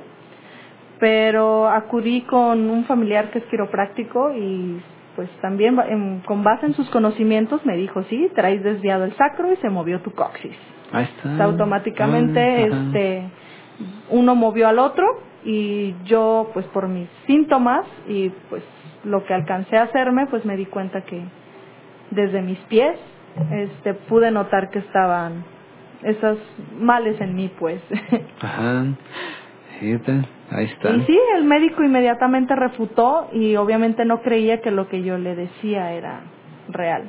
Pero 1.00 1.70
acudí 1.70 2.22
con 2.22 2.70
un 2.70 2.86
familiar 2.86 3.30
que 3.30 3.40
es 3.40 3.46
quiropráctico 3.46 4.34
y 4.34 4.82
pues 5.16 5.30
también 5.42 5.78
en- 5.88 6.20
con 6.22 6.44
base 6.44 6.66
en 6.66 6.74
sus 6.74 6.90
conocimientos 6.90 7.66
me 7.66 7.76
dijo, 7.78 8.04
sí, 8.04 8.30
traes 8.36 8.64
desviado 8.64 9.04
el 9.06 9.14
sacro 9.16 9.52
y 9.52 9.56
se 9.58 9.70
movió 9.70 10.00
tu 10.02 10.12
coxis. 10.12 10.56
Ahí 10.92 11.04
está. 11.06 11.34
O 11.34 11.38
sea, 11.38 11.46
automáticamente 11.46 12.40
Ah, 12.40 12.60
este 12.88 13.24
uno 14.10 14.34
movió 14.36 14.68
al 14.68 14.80
otro 14.80 15.06
y 15.46 15.94
yo 16.06 16.50
pues 16.54 16.66
por 16.68 16.88
mis 16.88 17.08
síntomas 17.28 17.86
y 18.08 18.30
pues 18.50 18.64
lo 19.04 19.24
que 19.24 19.34
alcancé 19.36 19.78
a 19.78 19.84
hacerme 19.84 20.26
pues 20.28 20.44
me 20.46 20.58
di 20.58 20.66
cuenta 20.66 21.02
que 21.02 21.22
desde 22.12 22.42
mis 22.42 22.60
pies 22.70 22.98
este 23.52 23.94
pude 23.94 24.32
notar 24.32 24.70
que 24.72 24.80
estaban 24.80 25.44
esos 26.04 26.38
males 26.80 27.20
en 27.22 27.36
mí 27.36 27.52
pues 27.60 27.82
Ajá. 28.42 28.86
Ahí 30.50 30.66
está. 30.66 30.90
y 30.90 31.02
sí 31.06 31.20
el 31.36 31.44
médico 31.44 31.84
inmediatamente 31.84 32.56
refutó 32.56 33.30
y 33.34 33.56
obviamente 33.58 34.06
no 34.06 34.22
creía 34.22 34.62
que 34.62 34.72
lo 34.72 34.88
que 34.90 35.04
yo 35.04 35.18
le 35.18 35.36
decía 35.36 35.92
era 35.94 36.22
real 36.70 37.04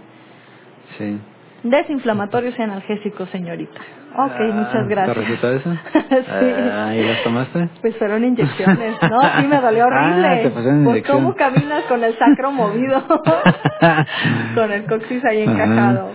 Sí. 0.98 1.18
desinflamatorios 1.62 2.58
y 2.58 2.62
analgésicos 2.62 3.28
señorita 3.30 3.80
ok 4.18 4.40
Ah, 4.40 4.52
muchas 4.52 4.88
gracias 4.88 5.14
¿Te 5.16 5.20
recetó 5.22 5.52
eso? 5.52 5.70
sí 6.10 6.54
Ah, 6.72 6.94
¿Y 6.96 7.02
las 7.04 7.22
tomaste? 7.22 7.68
Pues 7.80 7.96
fueron 7.96 8.24
inyecciones, 8.24 8.96
¿no? 9.10 9.20
Sí, 9.40 9.46
me 9.46 9.60
dolió 9.60 9.84
horrible. 9.88 10.26
Ah, 10.28 10.38
te 10.42 10.50
pusieron 10.50 10.84
pues 10.84 10.96
inyección. 10.96 11.18
cómo 11.18 11.34
caminas 11.34 11.84
con 11.84 12.02
el 12.04 12.18
sacro 12.18 12.50
movido, 12.52 13.02
con 14.54 14.72
el 14.72 14.84
coxis 14.86 15.24
ahí 15.24 15.42
Ajá. 15.44 15.52
encajado. 15.64 16.10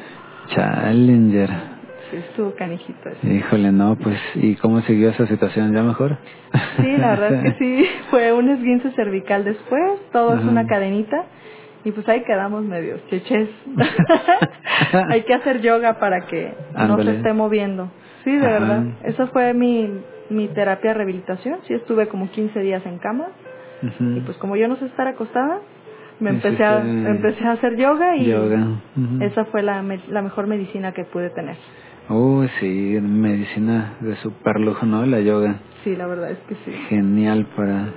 Challenger. 0.49 1.49
Sí, 2.11 2.17
estuvo 2.17 2.53
canijito 2.55 3.09
eso. 3.09 3.27
Híjole, 3.27 3.71
no, 3.71 3.95
pues, 3.95 4.19
¿y 4.35 4.55
cómo 4.55 4.81
siguió 4.81 5.09
esa 5.09 5.25
situación? 5.25 5.73
¿Ya 5.73 5.81
mejor? 5.81 6.17
Sí, 6.77 6.97
la 6.97 7.09
verdad 7.11 7.33
es 7.33 7.43
que 7.43 7.53
sí, 7.59 7.89
fue 8.11 8.31
un 8.33 8.49
esguince 8.49 8.91
cervical 8.91 9.43
después, 9.45 9.81
todo 10.11 10.35
es 10.37 10.43
una 10.43 10.67
cadenita. 10.67 11.23
Y 11.85 11.91
pues 11.91 12.07
ahí 12.07 12.23
quedamos 12.23 12.63
medios 12.63 13.05
cheches. 13.09 13.49
Hay 15.09 15.23
que 15.23 15.33
hacer 15.33 15.61
yoga 15.61 15.99
para 15.99 16.21
que 16.27 16.53
no 16.87 17.01
se 17.03 17.17
esté 17.17 17.33
moviendo. 17.33 17.91
Sí, 18.23 18.31
de 18.31 18.45
Ajá. 18.47 18.59
verdad. 18.59 18.83
Esa 19.03 19.27
fue 19.27 19.53
mi, 19.53 19.89
mi 20.29 20.47
terapia 20.47 20.91
de 20.91 20.93
rehabilitación. 20.95 21.59
Sí, 21.67 21.73
estuve 21.73 22.07
como 22.07 22.29
15 22.29 22.59
días 22.61 22.85
en 22.85 22.99
cama. 22.99 23.25
Y 23.99 24.21
pues 24.21 24.37
como 24.37 24.55
yo 24.55 24.69
no 24.69 24.77
sé 24.77 24.85
estar 24.85 25.07
acostada, 25.07 25.59
me 26.21 26.29
empecé 26.29 26.63
a, 26.63 26.79
empecé 26.81 27.43
a 27.43 27.51
hacer 27.51 27.75
yoga 27.75 28.15
y 28.15 28.27
Yoga. 28.27 28.65
Esa 29.19 29.43
fue 29.45 29.61
la, 29.61 29.83
la 30.09 30.21
mejor 30.21 30.47
medicina 30.47 30.93
que 30.93 31.03
pude 31.03 31.29
tener. 31.31 31.57
Uy, 32.09 32.49
sí, 32.61 32.97
medicina 33.01 33.93
de 33.99 34.15
super 34.17 34.57
lujo, 34.59 34.85
¿no? 34.85 35.05
La 35.05 35.19
yoga. 35.19 35.55
Sí, 35.83 35.95
la 35.97 36.07
verdad 36.07 36.31
es 36.31 36.37
que 36.47 36.55
sí. 36.63 36.71
Genial 36.87 37.45
para 37.57 37.87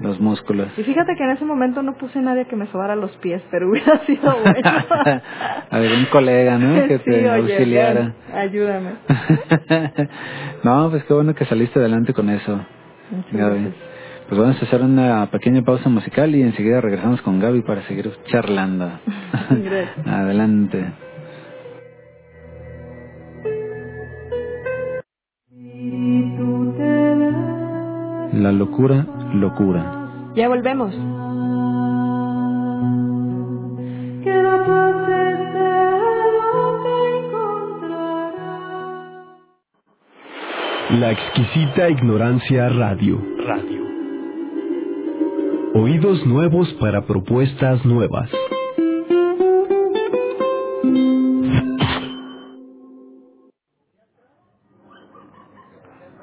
los 0.00 0.20
músculos. 0.20 0.68
Y 0.76 0.82
fíjate 0.82 1.14
que 1.16 1.24
en 1.24 1.30
ese 1.30 1.44
momento 1.44 1.82
no 1.82 1.94
puse 1.96 2.20
nadie 2.20 2.46
que 2.46 2.56
me 2.56 2.66
sobara 2.66 2.96
los 2.96 3.10
pies, 3.18 3.42
pero 3.50 3.68
hubiera 3.70 3.98
sido 4.06 4.34
bueno. 4.42 4.70
A 5.70 5.78
ver, 5.78 5.92
un 5.92 6.04
colega, 6.06 6.58
¿no? 6.58 6.74
Que 6.88 6.98
Sí, 6.98 7.04
te 7.04 7.30
oye, 7.30 7.52
auxiliara. 7.54 8.00
ven, 8.00 8.14
ayúdame. 8.36 8.90
no, 10.62 10.90
pues 10.90 11.04
qué 11.04 11.14
bueno 11.14 11.34
que 11.34 11.44
saliste 11.44 11.78
adelante 11.78 12.12
con 12.12 12.28
eso, 12.30 12.60
Gaby. 13.32 13.72
Pues 14.28 14.40
vamos 14.40 14.60
a 14.62 14.64
hacer 14.64 14.80
una 14.80 15.26
pequeña 15.30 15.62
pausa 15.62 15.88
musical 15.90 16.34
y 16.34 16.42
enseguida 16.42 16.80
regresamos 16.80 17.20
con 17.22 17.40
Gaby 17.40 17.60
para 17.62 17.82
seguir 17.82 18.10
charlando. 18.26 18.90
Adelante. 20.06 20.86
La 28.32 28.50
locura, 28.52 29.06
locura. 29.34 30.32
Ya 30.34 30.48
volvemos. 30.48 30.94
La 40.90 41.10
exquisita 41.10 41.88
ignorancia 41.90 42.68
radio. 42.68 43.20
Radio. 43.46 43.82
Oídos 45.74 46.24
nuevos 46.24 46.72
para 46.74 47.04
propuestas 47.04 47.84
nuevas. 47.84 48.30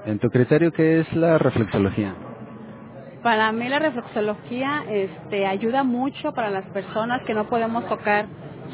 En 0.05 0.19
tu 0.19 0.29
criterio, 0.29 0.71
¿qué 0.71 1.01
es 1.01 1.13
la 1.13 1.37
reflexología? 1.37 2.30
Para 3.23 3.51
mí 3.51 3.69
la 3.69 3.79
reflexología 3.79 4.83
este, 4.89 5.45
ayuda 5.45 5.83
mucho 5.83 6.31
para 6.33 6.49
las 6.49 6.65
personas 6.65 7.21
que 7.23 7.33
no 7.33 7.47
podemos 7.47 7.87
tocar 7.87 8.25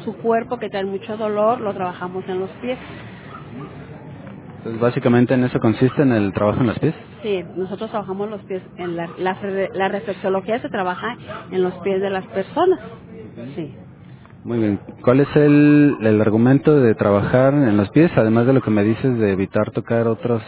su 0.04 0.14
cuerpo, 0.16 0.58
que 0.58 0.70
traen 0.70 0.88
mucho 0.88 1.16
dolor, 1.16 1.60
lo 1.60 1.74
trabajamos 1.74 2.24
en 2.28 2.40
los 2.40 2.50
pies. 2.62 2.78
Entonces, 4.58 4.80
básicamente 4.80 5.34
en 5.34 5.44
eso 5.44 5.60
consiste 5.60 6.02
en 6.02 6.12
el 6.12 6.32
trabajo 6.32 6.60
en 6.60 6.68
los 6.68 6.78
pies. 6.78 6.94
Sí, 7.22 7.44
nosotros 7.56 7.90
trabajamos 7.90 8.30
los 8.30 8.42
pies. 8.44 8.62
En 8.76 8.96
la, 8.96 9.08
la, 9.18 9.34
re- 9.34 9.70
la 9.74 9.88
reflexología 9.88 10.58
se 10.60 10.68
trabaja 10.68 11.16
en 11.50 11.62
los 11.62 11.74
pies 11.80 12.00
de 12.00 12.10
las 12.10 12.24
personas. 12.26 12.78
Sí. 13.54 13.74
Muy 14.44 14.58
bien. 14.58 14.80
¿Cuál 15.02 15.20
es 15.20 15.36
el, 15.36 15.96
el 16.00 16.20
argumento 16.20 16.80
de 16.80 16.94
trabajar 16.94 17.52
en 17.54 17.76
los 17.76 17.90
pies, 17.90 18.10
además 18.16 18.46
de 18.46 18.52
lo 18.54 18.62
que 18.62 18.70
me 18.70 18.82
dices 18.82 19.18
de 19.18 19.32
evitar 19.32 19.72
tocar 19.72 20.06
otros, 20.08 20.42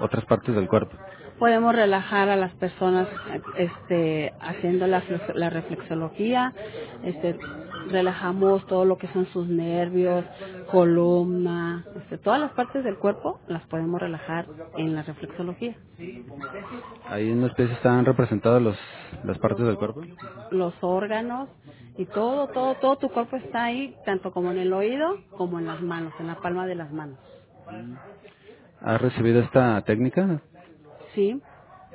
otras 0.00 0.24
partes 0.24 0.54
del 0.54 0.66
cuerpo? 0.66 0.96
Podemos 1.40 1.74
relajar 1.74 2.28
a 2.28 2.36
las 2.36 2.52
personas 2.52 3.08
este, 3.56 4.32
haciendo 4.40 4.86
la, 4.86 5.02
la 5.34 5.50
reflexología, 5.50 6.52
este, 7.02 7.36
relajamos 7.88 8.66
todo 8.66 8.84
lo 8.84 8.98
que 8.98 9.08
son 9.08 9.26
sus 9.26 9.48
nervios, 9.48 10.24
columna, 10.70 11.84
este, 11.96 12.18
todas 12.18 12.40
las 12.40 12.52
partes 12.52 12.84
del 12.84 12.96
cuerpo 12.96 13.40
las 13.48 13.62
podemos 13.66 14.00
relajar 14.00 14.46
en 14.76 14.94
la 14.94 15.02
reflexología. 15.02 15.74
Ahí 17.08 17.30
en 17.30 17.40
los 17.40 17.54
pies 17.54 17.70
están 17.70 18.04
representados 18.04 18.62
los, 18.62 18.76
las 19.24 19.38
partes 19.38 19.66
del 19.66 19.76
cuerpo. 19.76 20.02
Los 20.50 20.74
órganos 20.82 21.48
y 21.96 22.04
todo, 22.04 22.48
todo, 22.48 22.74
todo 22.76 22.96
tu 22.96 23.08
cuerpo 23.08 23.36
está 23.36 23.64
ahí, 23.64 23.96
tanto 24.04 24.30
como 24.30 24.52
en 24.52 24.58
el 24.58 24.72
oído 24.72 25.16
como 25.36 25.58
en 25.58 25.66
las 25.66 25.80
manos, 25.80 26.12
en 26.20 26.26
la 26.26 26.36
palma 26.36 26.66
de 26.66 26.74
las 26.74 26.92
manos. 26.92 27.18
¿Has 28.82 29.00
recibido 29.00 29.40
esta 29.40 29.80
técnica? 29.82 30.40
Sí, 31.14 31.40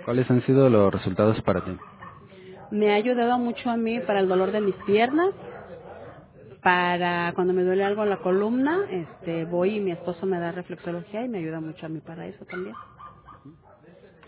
¿Cuáles 0.03 0.29
han 0.29 0.41
sido 0.43 0.69
los 0.69 0.93
resultados 0.93 1.41
para 1.41 1.61
ti? 1.63 1.71
me 2.71 2.91
ha 2.91 2.95
ayudado 2.95 3.37
mucho 3.37 3.69
a 3.69 3.77
mí 3.77 3.99
para 4.01 4.19
el 4.19 4.27
dolor 4.27 4.51
de 4.51 4.59
mis 4.59 4.75
piernas, 4.85 5.29
para 6.61 7.31
cuando 7.33 7.53
me 7.53 7.63
duele 7.63 7.83
algo 7.83 8.03
en 8.03 8.09
la 8.09 8.17
columna, 8.17 8.79
este, 8.89 9.45
voy 9.45 9.77
y 9.77 9.79
mi 9.79 9.91
esposo 9.91 10.25
me 10.25 10.39
da 10.39 10.51
reflexología 10.51 11.23
y 11.23 11.29
me 11.29 11.37
ayuda 11.37 11.59
mucho 11.61 11.85
a 11.85 11.89
mí 11.89 11.99
para 11.99 12.25
eso 12.25 12.43
también. 12.45 12.75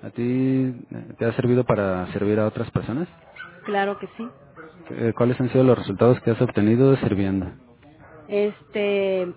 ¿A 0.04 0.10
ti 0.12 0.86
eh, 0.92 1.14
te 1.18 1.26
ha 1.26 1.34
servido 1.34 1.64
para 1.64 2.06
servir 2.14 2.40
a 2.40 2.46
otras 2.48 2.70
personas? 2.72 3.08
Claro 3.66 3.98
que 3.98 4.08
sí. 4.16 4.28
Eh, 4.92 5.14
¿Cuáles 5.18 5.40
han 5.42 5.50
sido 5.50 5.64
los 5.64 5.78
resultados 5.78 6.20
que 6.22 6.32
has 6.32 6.42
obtenido 6.42 6.96
sirviendo? 6.98 7.48
Este, 8.28 9.34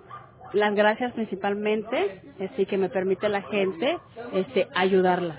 las 0.52 0.74
gracias 0.74 1.12
principalmente, 1.12 2.22
así 2.40 2.66
que 2.66 2.76
me 2.78 2.88
permite 2.88 3.28
la 3.28 3.42
gente, 3.42 3.98
este, 4.32 4.68
ayudarlas. 4.74 5.38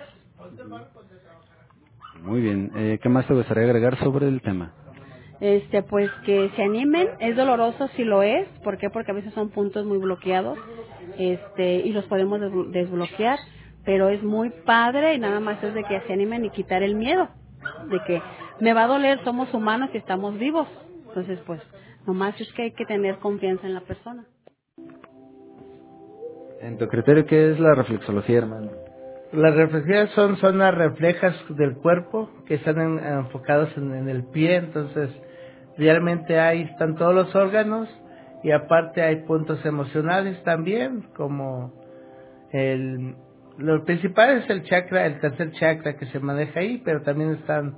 Muy 2.23 2.41
bien. 2.41 2.71
Eh, 2.75 2.99
¿Qué 3.01 3.09
más 3.09 3.25
te 3.27 3.33
gustaría 3.33 3.63
agregar 3.63 3.97
sobre 3.99 4.27
el 4.27 4.41
tema? 4.41 4.73
Este, 5.39 5.81
pues 5.81 6.11
que 6.25 6.51
se 6.55 6.63
animen, 6.63 7.07
es 7.19 7.35
doloroso 7.35 7.87
si 7.95 8.03
lo 8.03 8.21
es, 8.21 8.47
¿por 8.63 8.77
qué? 8.77 8.89
Porque 8.91 9.09
a 9.11 9.15
veces 9.15 9.33
son 9.33 9.49
puntos 9.49 9.85
muy 9.85 9.97
bloqueados, 9.97 10.57
este, 11.17 11.77
y 11.77 11.91
los 11.93 12.05
podemos 12.05 12.39
desblo- 12.39 12.69
desbloquear, 12.69 13.39
pero 13.83 14.09
es 14.09 14.21
muy 14.21 14.51
padre 14.51 15.15
y 15.15 15.19
nada 15.19 15.39
más 15.39 15.63
es 15.63 15.73
de 15.73 15.83
que 15.83 15.99
se 16.01 16.13
animen 16.13 16.45
y 16.45 16.51
quitar 16.51 16.83
el 16.83 16.93
miedo, 16.93 17.27
de 17.89 17.99
que 18.05 18.21
me 18.59 18.73
va 18.73 18.83
a 18.83 18.87
doler, 18.87 19.23
somos 19.23 19.51
humanos 19.51 19.89
y 19.93 19.97
estamos 19.97 20.37
vivos, 20.37 20.67
entonces 21.07 21.39
pues, 21.47 21.59
nomás 22.05 22.39
es 22.39 22.51
que 22.53 22.61
hay 22.63 22.71
que 22.73 22.85
tener 22.85 23.17
confianza 23.17 23.65
en 23.65 23.73
la 23.73 23.81
persona. 23.81 24.25
En 26.61 26.77
tu 26.77 26.87
criterio, 26.87 27.25
¿qué 27.25 27.51
es 27.51 27.59
la 27.59 27.73
reflexología, 27.73 28.37
hermano? 28.39 28.69
Las 29.33 29.55
reflexiones 29.55 30.11
son 30.11 30.37
zonas 30.37 30.75
reflejas 30.75 31.35
del 31.49 31.75
cuerpo 31.77 32.29
que 32.45 32.55
están 32.55 32.79
en- 32.79 32.99
enfocados 32.99 33.69
en, 33.77 33.93
en 33.95 34.09
el 34.09 34.25
pie, 34.25 34.57
entonces 34.57 35.09
realmente 35.77 36.39
ahí 36.39 36.63
están 36.63 36.95
todos 36.95 37.15
los 37.15 37.33
órganos 37.35 37.87
y 38.43 38.51
aparte 38.51 39.01
hay 39.01 39.23
puntos 39.23 39.65
emocionales 39.65 40.43
también, 40.43 41.03
como 41.15 41.73
el, 42.51 43.15
lo 43.57 43.83
principal 43.85 44.37
es 44.39 44.49
el 44.49 44.63
chakra, 44.63 45.05
el 45.05 45.19
tercer 45.19 45.51
chakra 45.53 45.95
que 45.97 46.05
se 46.07 46.19
maneja 46.19 46.59
ahí, 46.59 46.81
pero 46.83 47.01
también 47.01 47.31
están 47.31 47.77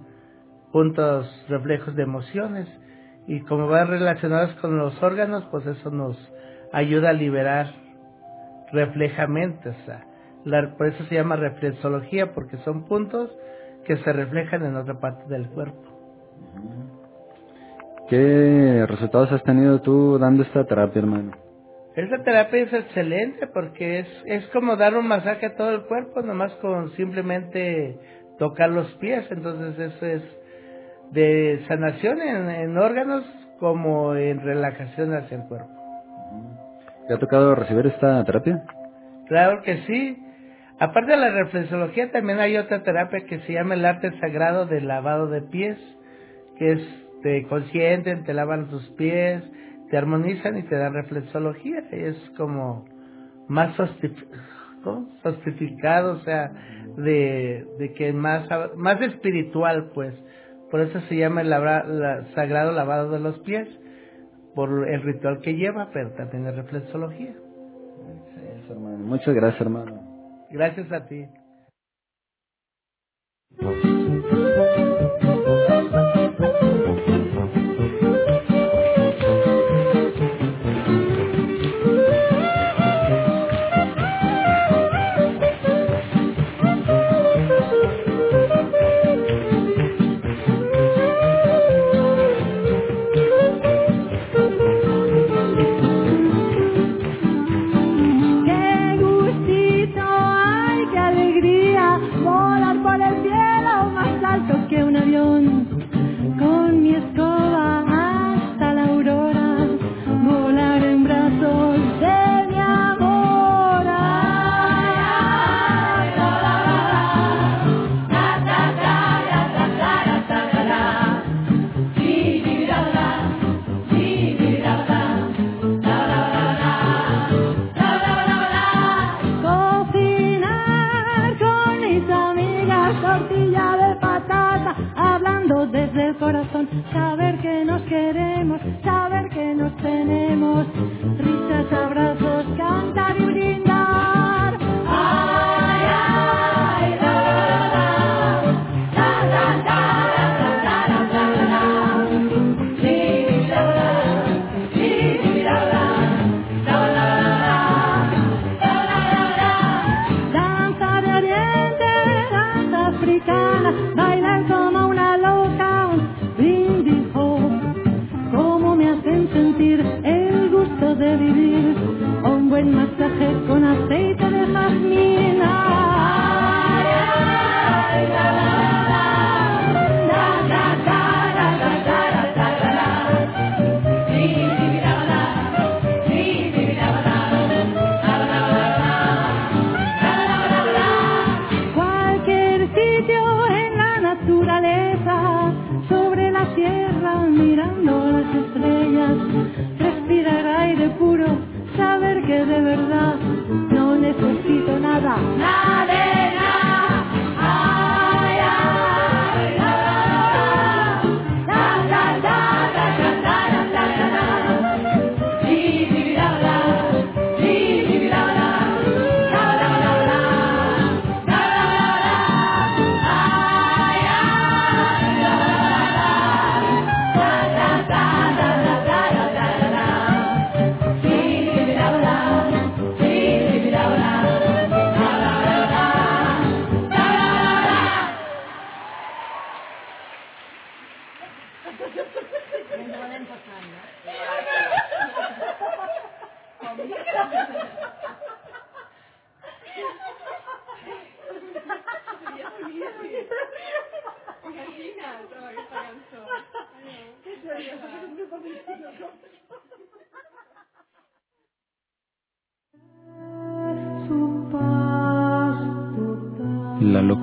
puntos 0.71 1.29
reflejos 1.47 1.95
de 1.95 2.03
emociones 2.03 2.67
y 3.27 3.41
como 3.41 3.67
van 3.67 3.88
relacionados 3.88 4.53
con 4.55 4.77
los 4.77 5.01
órganos, 5.03 5.45
pues 5.51 5.65
eso 5.67 5.91
nos 5.91 6.17
ayuda 6.73 7.11
a 7.11 7.13
liberar 7.13 7.82
reflejamente, 8.74 9.69
o 9.69 9.86
sea, 9.86 10.03
la- 10.43 10.76
por 10.76 10.88
eso 10.88 11.03
se 11.05 11.15
llama 11.15 11.38
reflexología, 11.38 12.34
porque 12.34 12.57
son 12.57 12.86
puntos 12.86 13.32
que 13.86 13.95
se 13.97 14.11
reflejan 14.13 14.65
en 14.65 14.76
otra 14.76 14.99
parte 14.99 15.24
del 15.30 15.47
cuerpo. 15.49 15.82
¿Qué 18.09 18.86
resultados 18.88 19.32
has 19.32 19.43
tenido 19.43 19.82
tú 19.82 20.17
dando 20.19 20.43
esta 20.43 20.65
terapia, 20.65 20.99
hermano? 20.99 21.32
Esta 21.95 22.24
terapia 22.24 22.63
es 22.63 22.74
excelente 22.74 23.47
porque 23.47 23.99
es, 23.99 24.07
es 24.26 24.45
como 24.47 24.76
dar 24.76 24.97
un 24.97 25.07
masaje 25.07 25.45
a 25.45 25.55
todo 25.55 25.71
el 25.71 25.84
cuerpo, 25.84 26.21
nomás 26.21 26.51
con 26.55 26.89
simplemente 26.95 27.97
tocar 28.39 28.69
los 28.69 28.91
pies. 28.95 29.26
Entonces 29.30 29.78
eso 29.93 30.05
es 30.05 30.21
de 31.11 31.63
sanación 31.67 32.19
en, 32.21 32.49
en 32.49 32.78
órganos 32.78 33.24
como 33.59 34.15
en 34.15 34.41
relajación 34.41 35.13
hacia 35.13 35.38
el 35.38 35.47
cuerpo. 35.47 35.72
¿Te 37.08 37.14
ha 37.14 37.20
tocado 37.20 37.56
recibir 37.56 37.88
esta 37.88 38.24
terapia? 38.24 38.64
Claro 39.28 39.62
que 39.64 39.78
sí. 39.84 40.18
Aparte 40.80 41.12
de 41.12 41.18
la 41.18 41.32
reflexología, 41.32 42.12
también 42.12 42.39
hay 42.39 42.58
otra 42.58 42.84
terapia 42.84 43.26
que 43.26 43.39
se 43.41 43.54
llama 43.54 43.76
el 43.76 43.86
arte 43.86 44.12
sagrado 44.20 44.66
del 44.66 44.88
lavado 44.88 45.28
de 45.28 45.41
pies, 45.41 45.78
que 46.58 46.74
es 46.74 47.04
te 47.22 47.43
consienten, 47.47 48.24
te 48.26 48.34
lavan 48.34 48.70
tus 48.70 48.88
pies, 48.91 49.43
te 49.89 49.97
armonizan 49.97 50.58
y 50.58 50.64
te 50.64 50.76
dan 50.76 50.93
reflexología. 50.93 51.80
Es 51.91 52.18
como 52.38 52.86
más 53.47 53.76
sostificado, 55.24 56.14
o 56.14 56.20
sea, 56.20 56.51
de, 56.97 57.93
que 57.95 58.14
más, 58.14 58.47
más 58.76 59.01
espiritual, 59.01 59.91
pues. 59.93 60.14
Por 60.70 60.82
eso 60.82 60.99
se 61.01 61.16
llama 61.16 61.41
el 61.41 61.51
sagrado 62.34 62.72
lavado 62.72 63.12
de 63.12 63.20
los 63.20 63.39
pies, 63.39 63.68
por 64.56 64.88
el 64.88 65.01
ritual 65.01 65.39
que 65.41 65.54
lleva, 65.56 65.89
pero 65.91 66.12
también 66.12 66.47
es 66.47 66.56
reflexología. 66.56 67.32
Excelso, 67.32 68.74
hermano. 68.74 68.97
Muchas 68.99 69.34
gracias, 69.34 69.62
hermano. 69.62 70.47
Gracias 70.49 70.91
a 70.91 71.06
ti. 71.08 71.26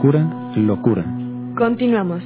Locura, 0.03 0.53
locura. 0.57 1.05
Continuamos. 1.59 2.23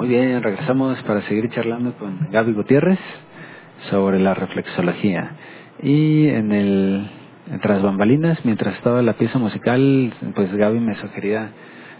Muy 0.00 0.08
bien, 0.08 0.42
regresamos 0.42 1.00
para 1.04 1.22
seguir 1.28 1.48
charlando 1.50 1.92
con 1.96 2.28
Gaby 2.32 2.54
Gutiérrez 2.54 2.98
sobre 3.88 4.18
la 4.18 4.34
reflexología. 4.34 5.30
Y 5.80 6.26
en 6.26 6.50
el 6.50 7.10
en 7.52 7.60
tras 7.60 7.82
bambalinas, 7.82 8.44
mientras 8.44 8.74
estaba 8.74 9.00
la 9.02 9.12
pieza 9.12 9.38
musical, 9.38 10.12
pues 10.34 10.52
Gaby 10.52 10.80
me 10.80 10.96
sugería 10.96 11.50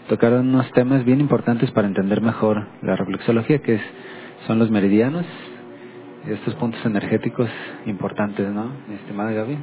tocar 0.07 0.33
unos 0.33 0.71
temas 0.73 1.03
bien 1.05 1.19
importantes 1.19 1.71
para 1.71 1.87
entender 1.87 2.21
mejor 2.21 2.65
la 2.81 2.95
reflexología, 2.95 3.59
que 3.59 3.75
es, 3.75 3.81
son 4.47 4.59
los 4.59 4.69
meridianos, 4.69 5.25
y 6.27 6.31
estos 6.31 6.55
puntos 6.55 6.83
energéticos 6.85 7.49
importantes, 7.85 8.47
¿no, 8.49 8.71
mi 8.87 8.95
estimada 8.95 9.31
Gaby? 9.31 9.57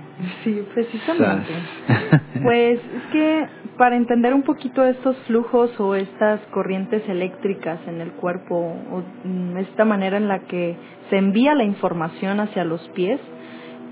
Sí, 0.45 0.63
precisamente. 0.75 1.49
Pues 2.43 2.79
es 2.79 3.13
que 3.13 3.47
para 3.77 3.97
entender 3.97 4.33
un 4.33 4.43
poquito 4.43 4.85
estos 4.85 5.17
flujos 5.27 5.79
o 5.79 5.95
estas 5.95 6.41
corrientes 6.53 7.07
eléctricas 7.09 7.79
en 7.87 8.01
el 8.01 8.13
cuerpo, 8.13 8.57
o 8.57 9.03
mm, 9.25 9.59
esta 9.59 9.85
manera 9.85 10.17
en 10.17 10.29
la 10.29 10.41
que 10.41 10.77
se 11.11 11.19
envía 11.19 11.55
la 11.55 11.65
información 11.65 12.41
hacia 12.41 12.65
los 12.65 12.81
pies, 12.91 13.21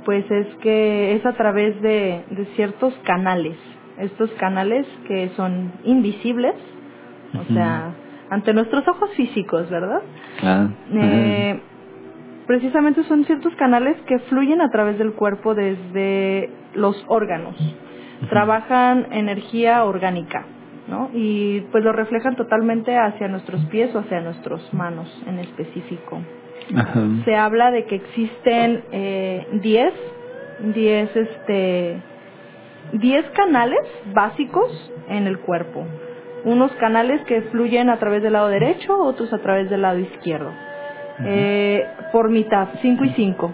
pues 0.04 0.24
es 0.30 0.46
que 0.62 1.16
es 1.16 1.26
a 1.26 1.32
través 1.32 1.80
de, 1.82 2.24
de 2.30 2.46
ciertos 2.56 2.94
canales. 3.04 3.56
Estos 3.98 4.30
canales 4.32 4.86
que 5.06 5.30
son 5.36 5.72
invisibles, 5.84 6.54
o 7.34 7.52
sea, 7.52 7.92
ante 8.30 8.52
nuestros 8.52 8.86
ojos 8.88 9.10
físicos, 9.16 9.68
¿verdad? 9.70 10.02
Eh, 10.94 11.60
precisamente 12.46 13.02
son 13.04 13.24
ciertos 13.24 13.54
canales 13.56 13.96
que 14.06 14.18
fluyen 14.20 14.60
a 14.60 14.70
través 14.70 14.98
del 14.98 15.12
cuerpo 15.12 15.54
desde 15.54 16.50
los 16.74 17.04
órganos. 17.08 17.56
Trabajan 18.30 19.06
energía 19.12 19.84
orgánica, 19.84 20.44
¿no? 20.88 21.10
Y 21.14 21.60
pues 21.72 21.84
lo 21.84 21.92
reflejan 21.92 22.36
totalmente 22.36 22.96
hacia 22.96 23.28
nuestros 23.28 23.64
pies 23.66 23.94
o 23.94 24.00
hacia 24.00 24.20
nuestras 24.20 24.72
manos 24.74 25.08
en 25.26 25.38
específico. 25.38 26.20
Ajá. 26.74 27.00
Se 27.24 27.34
habla 27.34 27.70
de 27.70 27.84
que 27.84 27.96
existen 27.96 28.84
eh, 28.92 29.46
10, 29.62 29.92
10 30.74 31.16
este 31.16 32.02
10 32.92 33.30
canales 33.30 33.80
básicos 34.12 34.92
en 35.08 35.26
el 35.26 35.38
cuerpo. 35.40 35.84
Unos 36.44 36.70
canales 36.72 37.20
que 37.26 37.42
fluyen 37.42 37.90
a 37.90 37.98
través 37.98 38.22
del 38.22 38.34
lado 38.34 38.48
derecho, 38.48 38.98
otros 38.98 39.32
a 39.32 39.38
través 39.38 39.68
del 39.70 39.82
lado 39.82 39.98
izquierdo. 39.98 40.50
Eh, 41.24 41.84
por 42.12 42.30
mitad, 42.30 42.68
5 42.80 43.04
y 43.04 43.10
5. 43.10 43.52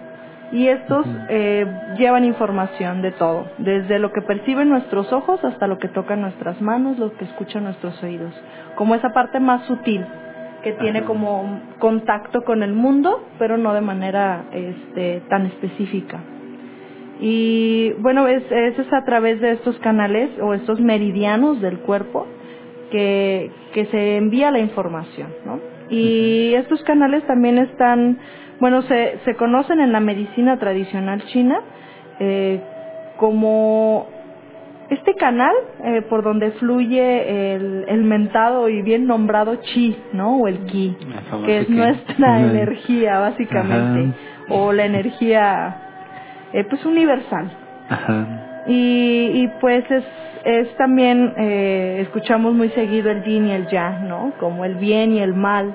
Y 0.52 0.68
estos 0.68 1.06
eh, 1.30 1.66
llevan 1.98 2.24
información 2.24 3.02
de 3.02 3.10
todo, 3.12 3.46
desde 3.58 3.98
lo 3.98 4.12
que 4.12 4.20
perciben 4.22 4.68
nuestros 4.68 5.12
ojos 5.12 5.42
hasta 5.44 5.66
lo 5.66 5.78
que 5.78 5.88
tocan 5.88 6.20
nuestras 6.20 6.60
manos, 6.60 6.98
lo 6.98 7.12
que 7.16 7.24
escuchan 7.24 7.64
nuestros 7.64 8.00
oídos, 8.02 8.32
como 8.76 8.94
esa 8.94 9.12
parte 9.12 9.40
más 9.40 9.64
sutil 9.66 10.06
que 10.62 10.72
tiene 10.74 11.00
Ajá. 11.00 11.08
como 11.08 11.60
contacto 11.78 12.42
con 12.44 12.62
el 12.62 12.72
mundo, 12.72 13.24
pero 13.38 13.58
no 13.58 13.74
de 13.74 13.80
manera 13.80 14.44
este, 14.52 15.22
tan 15.28 15.46
específica. 15.46 16.20
Y 17.26 17.92
bueno, 18.00 18.28
es, 18.28 18.42
es, 18.52 18.78
es 18.78 18.92
a 18.92 19.02
través 19.06 19.40
de 19.40 19.52
estos 19.52 19.78
canales 19.78 20.28
o 20.42 20.52
estos 20.52 20.78
meridianos 20.78 21.58
del 21.62 21.78
cuerpo 21.78 22.26
que, 22.90 23.50
que 23.72 23.86
se 23.86 24.18
envía 24.18 24.50
la 24.50 24.58
información, 24.58 25.28
¿no? 25.46 25.58
Y 25.88 26.52
estos 26.52 26.82
canales 26.82 27.26
también 27.26 27.56
están, 27.56 28.18
bueno, 28.60 28.82
se, 28.82 29.20
se 29.24 29.36
conocen 29.36 29.80
en 29.80 29.90
la 29.90 30.00
medicina 30.00 30.58
tradicional 30.58 31.24
china 31.28 31.62
eh, 32.20 32.60
como 33.16 34.06
este 34.90 35.14
canal 35.14 35.54
eh, 35.82 36.02
por 36.02 36.24
donde 36.24 36.50
fluye 36.50 37.54
el, 37.54 37.86
el 37.88 38.02
mentado 38.04 38.68
y 38.68 38.82
bien 38.82 39.06
nombrado 39.06 39.54
chi, 39.62 39.96
¿no? 40.12 40.40
O 40.40 40.46
el 40.46 40.66
ki, 40.66 40.94
que 41.46 41.60
es 41.60 41.70
nuestra 41.70 42.40
energía 42.50 43.18
básicamente, 43.18 44.12
o 44.50 44.74
la 44.74 44.84
energía 44.84 45.80
eh, 46.54 46.64
pues 46.64 46.84
universal. 46.86 47.50
Ajá. 47.88 48.64
Y, 48.66 49.30
y 49.34 49.48
pues 49.60 49.84
es, 49.90 50.04
es 50.44 50.76
también, 50.76 51.34
eh, 51.36 51.98
escuchamos 52.00 52.54
muy 52.54 52.70
seguido 52.70 53.10
el 53.10 53.22
yin 53.24 53.48
y 53.48 53.52
el 53.52 53.66
yang, 53.68 54.08
¿no? 54.08 54.32
Como 54.40 54.64
el 54.64 54.76
bien 54.76 55.12
y 55.12 55.18
el 55.20 55.34
mal. 55.34 55.74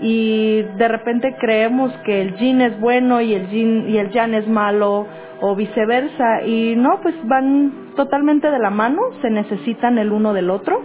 Y 0.00 0.62
de 0.76 0.88
repente 0.88 1.36
creemos 1.40 1.92
que 2.04 2.20
el 2.20 2.34
yin 2.36 2.60
es 2.60 2.78
bueno 2.80 3.20
y 3.20 3.34
el 3.34 3.48
yin 3.48 3.88
y 3.88 3.98
el 3.98 4.10
yang 4.10 4.34
es 4.34 4.48
malo 4.48 5.06
o 5.40 5.54
viceversa. 5.54 6.42
Y 6.42 6.74
no, 6.76 7.00
pues 7.02 7.14
van 7.24 7.86
totalmente 7.96 8.50
de 8.50 8.58
la 8.58 8.70
mano, 8.70 9.00
se 9.22 9.30
necesitan 9.30 9.98
el 9.98 10.12
uno 10.12 10.32
del 10.32 10.50
otro, 10.50 10.82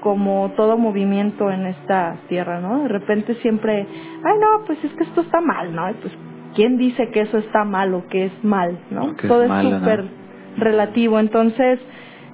como 0.00 0.52
todo 0.56 0.78
movimiento 0.78 1.50
en 1.50 1.66
esta 1.66 2.16
tierra, 2.28 2.60
¿no? 2.60 2.82
De 2.84 2.88
repente 2.88 3.34
siempre, 3.36 3.86
ay 4.24 4.34
no, 4.40 4.64
pues 4.66 4.82
es 4.84 4.92
que 4.92 5.04
esto 5.04 5.20
está 5.22 5.40
mal, 5.40 5.74
¿no? 5.74 5.90
Y 5.90 5.94
pues, 5.94 6.12
¿quién 6.54 6.76
dice 6.76 7.10
que 7.10 7.22
eso 7.22 7.38
está 7.38 7.64
mal 7.64 7.94
o 7.94 8.06
que 8.08 8.26
es 8.26 8.44
mal, 8.44 8.78
¿no? 8.90 9.16
Que 9.16 9.28
todo 9.28 9.42
es 9.44 9.62
súper 9.62 10.04
relativo. 10.56 11.18
Entonces, 11.18 11.78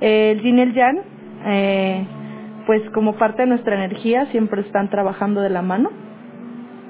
eh, 0.00 0.32
el 0.32 0.42
yin 0.42 0.58
y 0.58 0.62
el 0.62 0.74
yang, 0.74 0.98
eh, 1.46 2.06
pues 2.66 2.82
como 2.90 3.14
parte 3.14 3.42
de 3.42 3.48
nuestra 3.48 3.74
energía, 3.74 4.26
siempre 4.26 4.62
están 4.62 4.90
trabajando 4.90 5.40
de 5.40 5.50
la 5.50 5.62
mano 5.62 5.90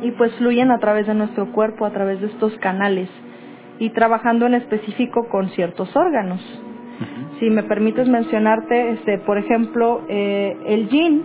y 0.02 0.10
pues 0.12 0.32
fluyen 0.34 0.70
a 0.70 0.78
través 0.78 1.06
de 1.06 1.14
nuestro 1.14 1.52
cuerpo, 1.52 1.86
a 1.86 1.90
través 1.90 2.20
de 2.20 2.26
estos 2.28 2.56
canales 2.58 3.08
y 3.78 3.90
trabajando 3.90 4.46
en 4.46 4.54
específico 4.54 5.28
con 5.28 5.48
ciertos 5.50 5.94
órganos. 5.96 6.40
Si 7.40 7.50
me 7.50 7.64
permites 7.64 8.08
mencionarte, 8.08 8.92
este, 8.92 9.18
por 9.18 9.36
ejemplo, 9.36 10.02
eh, 10.08 10.56
el 10.66 10.88
yin, 10.88 11.24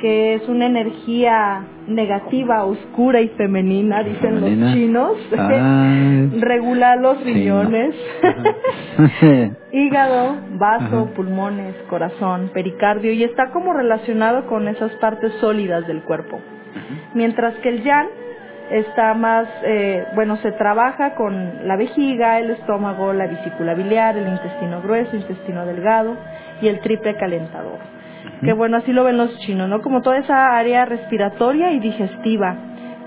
que 0.00 0.34
es 0.34 0.48
una 0.48 0.66
energía 0.66 1.66
negativa, 1.90 2.64
oscura 2.64 3.20
y 3.20 3.28
femenina, 3.30 4.02
dicen 4.02 4.34
Femenina. 4.36 4.66
los 4.66 4.74
chinos, 4.74 5.12
Ah. 5.38 6.26
regula 6.40 6.96
los 6.96 7.22
riñones, 7.24 7.94
hígado, 9.72 10.36
vaso, 10.58 11.02
Ajá. 11.04 11.14
pulmones, 11.14 11.74
corazón, 11.88 12.50
pericardio 12.54 13.12
y 13.12 13.24
está 13.24 13.50
como 13.50 13.72
relacionado 13.72 14.46
con 14.46 14.68
esas 14.68 14.92
partes 14.96 15.32
sólidas 15.40 15.86
del 15.86 16.02
cuerpo. 16.02 16.40
Mientras 17.14 17.54
que 17.56 17.68
el 17.68 17.82
yang 17.82 18.08
está 18.70 19.14
más, 19.14 19.48
eh, 19.64 20.04
bueno, 20.14 20.36
se 20.36 20.52
trabaja 20.52 21.14
con 21.16 21.66
la 21.66 21.76
vejiga, 21.76 22.38
el 22.38 22.50
estómago, 22.50 23.12
la 23.12 23.26
vesícula 23.26 23.74
biliar, 23.74 24.16
el 24.16 24.28
intestino 24.28 24.80
grueso, 24.80 25.16
intestino 25.16 25.66
delgado 25.66 26.16
y 26.62 26.68
el 26.68 26.78
triple 26.80 27.16
calentador. 27.16 27.78
Que 28.42 28.52
bueno, 28.52 28.78
así 28.78 28.92
lo 28.92 29.04
ven 29.04 29.16
los 29.18 29.36
chinos, 29.40 29.68
¿no? 29.68 29.82
Como 29.82 30.00
toda 30.02 30.18
esa 30.18 30.56
área 30.56 30.84
respiratoria 30.86 31.72
y 31.72 31.80
digestiva 31.80 32.56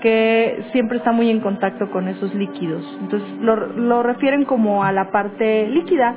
que 0.00 0.62
siempre 0.72 0.98
está 0.98 1.12
muy 1.12 1.30
en 1.30 1.40
contacto 1.40 1.90
con 1.90 2.08
esos 2.08 2.34
líquidos. 2.34 2.84
Entonces 3.00 3.28
lo, 3.40 3.56
lo 3.56 4.02
refieren 4.02 4.44
como 4.44 4.84
a 4.84 4.92
la 4.92 5.10
parte 5.10 5.66
líquida 5.66 6.14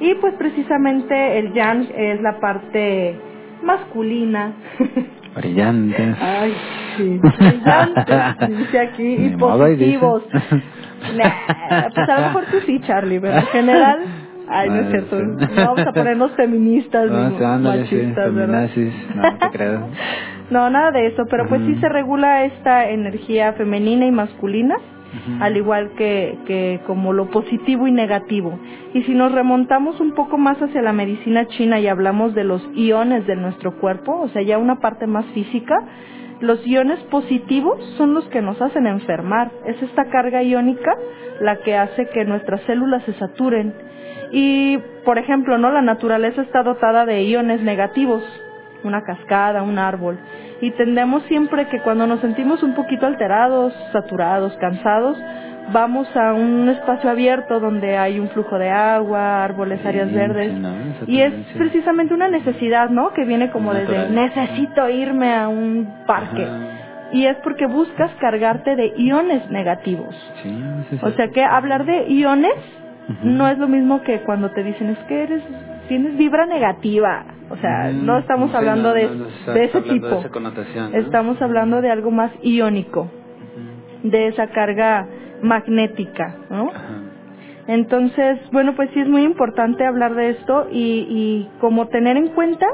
y 0.00 0.14
pues 0.14 0.34
precisamente 0.34 1.38
el 1.38 1.52
yang 1.52 1.86
es 1.94 2.20
la 2.20 2.40
parte 2.40 3.16
masculina. 3.62 4.52
Brillantes. 5.36 6.16
Ay, 6.20 6.54
sí, 6.96 7.18
brillantes, 7.38 8.58
dice 8.58 8.78
aquí, 8.80 9.14
y 9.26 9.36
positivos. 9.36 10.24
Nah, 11.00 11.88
pues 11.94 12.08
a 12.10 12.20
lo 12.20 12.26
mejor 12.26 12.44
tú 12.50 12.58
sí, 12.66 12.78
Charlie, 12.80 13.20
pero 13.20 13.38
en 13.38 13.46
general, 13.46 14.00
ay, 14.50 14.68
no 14.68 14.76
es 14.76 14.90
cierto, 14.90 15.22
no 15.22 15.48
vamos 15.56 15.86
a 15.86 15.92
ponernos 15.92 16.32
feministas 16.32 17.08
sí, 17.08 17.42
machistas, 17.62 18.34
¿verdad? 18.34 18.68
no, 19.14 19.38
te 19.38 19.50
creo. 19.56 19.88
No, 20.50 20.68
nada 20.68 20.90
de 20.90 21.06
eso, 21.06 21.26
pero 21.30 21.46
pues 21.48 21.62
sí 21.64 21.76
se 21.76 21.88
regula 21.88 22.44
esta 22.44 22.90
energía 22.90 23.52
femenina 23.52 24.04
y 24.04 24.10
masculina, 24.10 24.74
al 25.40 25.56
igual 25.56 25.90
que, 25.96 26.38
que 26.44 26.80
como 26.88 27.12
lo 27.12 27.30
positivo 27.30 27.86
y 27.86 27.92
negativo. 27.92 28.58
Y 28.92 29.04
si 29.04 29.14
nos 29.14 29.30
remontamos 29.30 30.00
un 30.00 30.12
poco 30.12 30.38
más 30.38 30.60
hacia 30.60 30.82
la 30.82 30.92
medicina 30.92 31.46
china 31.46 31.78
y 31.78 31.86
hablamos 31.86 32.34
de 32.34 32.42
los 32.42 32.68
iones 32.74 33.28
de 33.28 33.36
nuestro 33.36 33.78
cuerpo, 33.78 34.20
o 34.20 34.28
sea, 34.30 34.42
ya 34.42 34.58
una 34.58 34.80
parte 34.80 35.06
más 35.06 35.24
física, 35.26 35.76
los 36.40 36.66
iones 36.66 36.98
positivos 37.10 37.78
son 37.96 38.14
los 38.14 38.24
que 38.28 38.40
nos 38.40 38.60
hacen 38.60 38.86
enfermar. 38.86 39.52
Es 39.66 39.80
esta 39.82 40.06
carga 40.06 40.42
iónica 40.42 40.96
la 41.40 41.56
que 41.60 41.76
hace 41.76 42.08
que 42.08 42.24
nuestras 42.24 42.62
células 42.62 43.04
se 43.04 43.12
saturen. 43.14 43.74
Y, 44.32 44.78
por 45.04 45.18
ejemplo, 45.18 45.58
¿no? 45.58 45.70
La 45.70 45.82
naturaleza 45.82 46.42
está 46.42 46.62
dotada 46.62 47.04
de 47.04 47.22
iones 47.22 47.62
negativos, 47.62 48.22
una 48.84 49.02
cascada, 49.02 49.62
un 49.62 49.78
árbol. 49.78 50.18
Y 50.60 50.70
tendemos 50.72 51.22
siempre 51.24 51.66
que 51.68 51.80
cuando 51.80 52.06
nos 52.06 52.20
sentimos 52.20 52.62
un 52.62 52.74
poquito 52.74 53.06
alterados, 53.06 53.74
saturados, 53.92 54.56
cansados, 54.58 55.18
vamos 55.72 56.08
a 56.16 56.32
un 56.32 56.68
espacio 56.68 57.10
abierto 57.10 57.60
donde 57.60 57.96
hay 57.96 58.18
un 58.18 58.28
flujo 58.28 58.58
de 58.58 58.70
agua, 58.70 59.44
árboles, 59.44 59.84
áreas 59.84 60.12
verdes. 60.12 60.52
no, 60.52 60.70
y 61.06 61.20
es 61.20 61.32
precisamente 61.56 62.14
una 62.14 62.28
necesidad, 62.28 62.90
¿no? 62.90 63.12
Que 63.12 63.24
viene 63.24 63.50
como 63.50 63.72
desde 63.72 64.10
necesito 64.10 64.88
irme 64.88 65.34
a 65.34 65.48
un 65.48 66.04
parque. 66.06 66.44
Ajá. 66.44 66.80
Y 67.12 67.26
es 67.26 67.36
porque 67.38 67.66
buscas 67.66 68.10
cargarte 68.20 68.76
de 68.76 68.92
iones 68.96 69.50
negativos. 69.50 70.14
Sí. 70.42 70.98
O 71.02 71.10
sea 71.10 71.28
que 71.28 71.42
hablar 71.42 71.84
de 71.84 72.08
iones 72.08 72.54
No 73.22 73.48
es 73.48 73.58
lo 73.58 73.68
mismo 73.68 74.02
que 74.02 74.20
cuando 74.20 74.50
te 74.50 74.62
dicen 74.62 74.90
es 74.90 74.98
que 75.00 75.22
eres 75.22 75.42
tienes 75.88 76.16
vibra 76.16 76.46
negativa. 76.46 77.24
O 77.50 77.56
sea, 77.56 77.90
Ujú. 77.90 78.04
no 78.04 78.18
estamos 78.18 78.54
hablando 78.54 78.90
no, 78.90 78.94
de, 78.94 79.08
no, 79.08 79.26
ese 79.26 79.50
hablando 79.50 79.82
tipo. 79.82 80.06
de 80.06 80.18
esa 80.18 80.28
connotación, 80.28 80.92
¿no? 80.92 80.98
Estamos 80.98 81.42
hablando 81.42 81.80
de 81.80 81.90
algo 81.90 82.12
más 82.12 82.30
iónico, 82.42 83.10
de 84.04 84.28
esa 84.28 84.46
carga 84.48 85.06
magnética, 85.42 86.36
¿no? 86.48 86.70
Entonces, 87.66 88.38
bueno, 88.52 88.74
pues 88.76 88.90
sí 88.94 89.00
es 89.00 89.08
muy 89.08 89.22
importante 89.22 89.84
hablar 89.84 90.14
de 90.14 90.30
esto 90.30 90.68
y, 90.70 91.06
y 91.08 91.48
como 91.60 91.88
tener 91.88 92.16
en 92.16 92.28
cuenta 92.28 92.66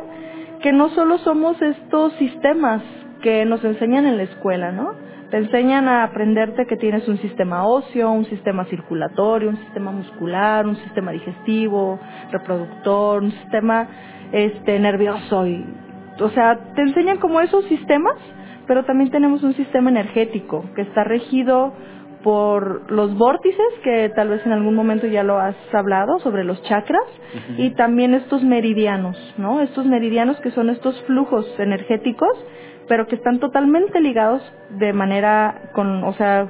que 0.61 0.73
no 0.73 0.91
solo 0.91 1.19
somos 1.19 1.61
estos 1.61 2.13
sistemas 2.15 2.83
que 3.23 3.45
nos 3.45 3.65
enseñan 3.65 4.07
en 4.07 4.19
la 4.19 4.25
escuela, 4.25 4.73
¿no? 4.73 4.93
Te 5.31 5.39
enseñan 5.39 5.89
a 5.89 6.05
aprenderte 6.05 6.67
que 6.67 6.77
tienes 6.77 7.09
un 7.09 7.19
sistema 7.19 7.67
óseo, 7.67 8.13
un 8.13 8.27
sistema 8.27 8.65
circulatorio, 8.67 9.49
un 9.51 9.57
sistema 9.57 9.91
muscular, 9.91 10.67
un 10.67 10.77
sistema 10.77 11.11
digestivo, 11.11 11.99
reproductor, 12.31 13.23
un 13.23 13.33
sistema 13.33 13.89
este 14.33 14.79
nervioso 14.79 15.47
y 15.47 15.65
o 16.21 16.31
sea, 16.31 16.59
te 16.75 16.83
enseñan 16.83 17.19
como 17.19 17.41
esos 17.41 17.65
sistemas, 17.67 18.15
pero 18.67 18.85
también 18.85 19.11
tenemos 19.11 19.43
un 19.43 19.55
sistema 19.55 19.91
energético 19.91 20.65
que 20.75 20.83
está 20.83 21.05
regido 21.05 21.75
por 22.23 22.91
los 22.91 23.17
vórtices, 23.17 23.67
que 23.85 24.11
tal 24.17 24.31
vez 24.31 24.45
en 24.47 24.53
algún 24.53 24.75
momento 24.75 25.07
ya 25.07 25.23
lo 25.23 25.39
has 25.39 25.55
hablado 25.73 26.19
sobre 26.21 26.43
los 26.43 26.61
chakras, 26.63 27.05
y 27.59 27.71
también 27.75 28.15
estos 28.15 28.43
meridianos, 28.43 29.17
¿no? 29.37 29.61
Estos 29.61 29.87
meridianos 29.87 30.41
que 30.41 30.51
son 30.51 30.71
estos 30.71 31.01
flujos 31.03 31.47
energéticos 31.59 32.31
pero 32.89 33.07
que 33.07 33.17
están 33.17 33.39
totalmente 33.41 34.01
ligados 34.01 34.43
de 34.71 34.93
manera 34.93 35.71
con, 35.73 36.05
o 36.05 36.13
sea, 36.15 36.47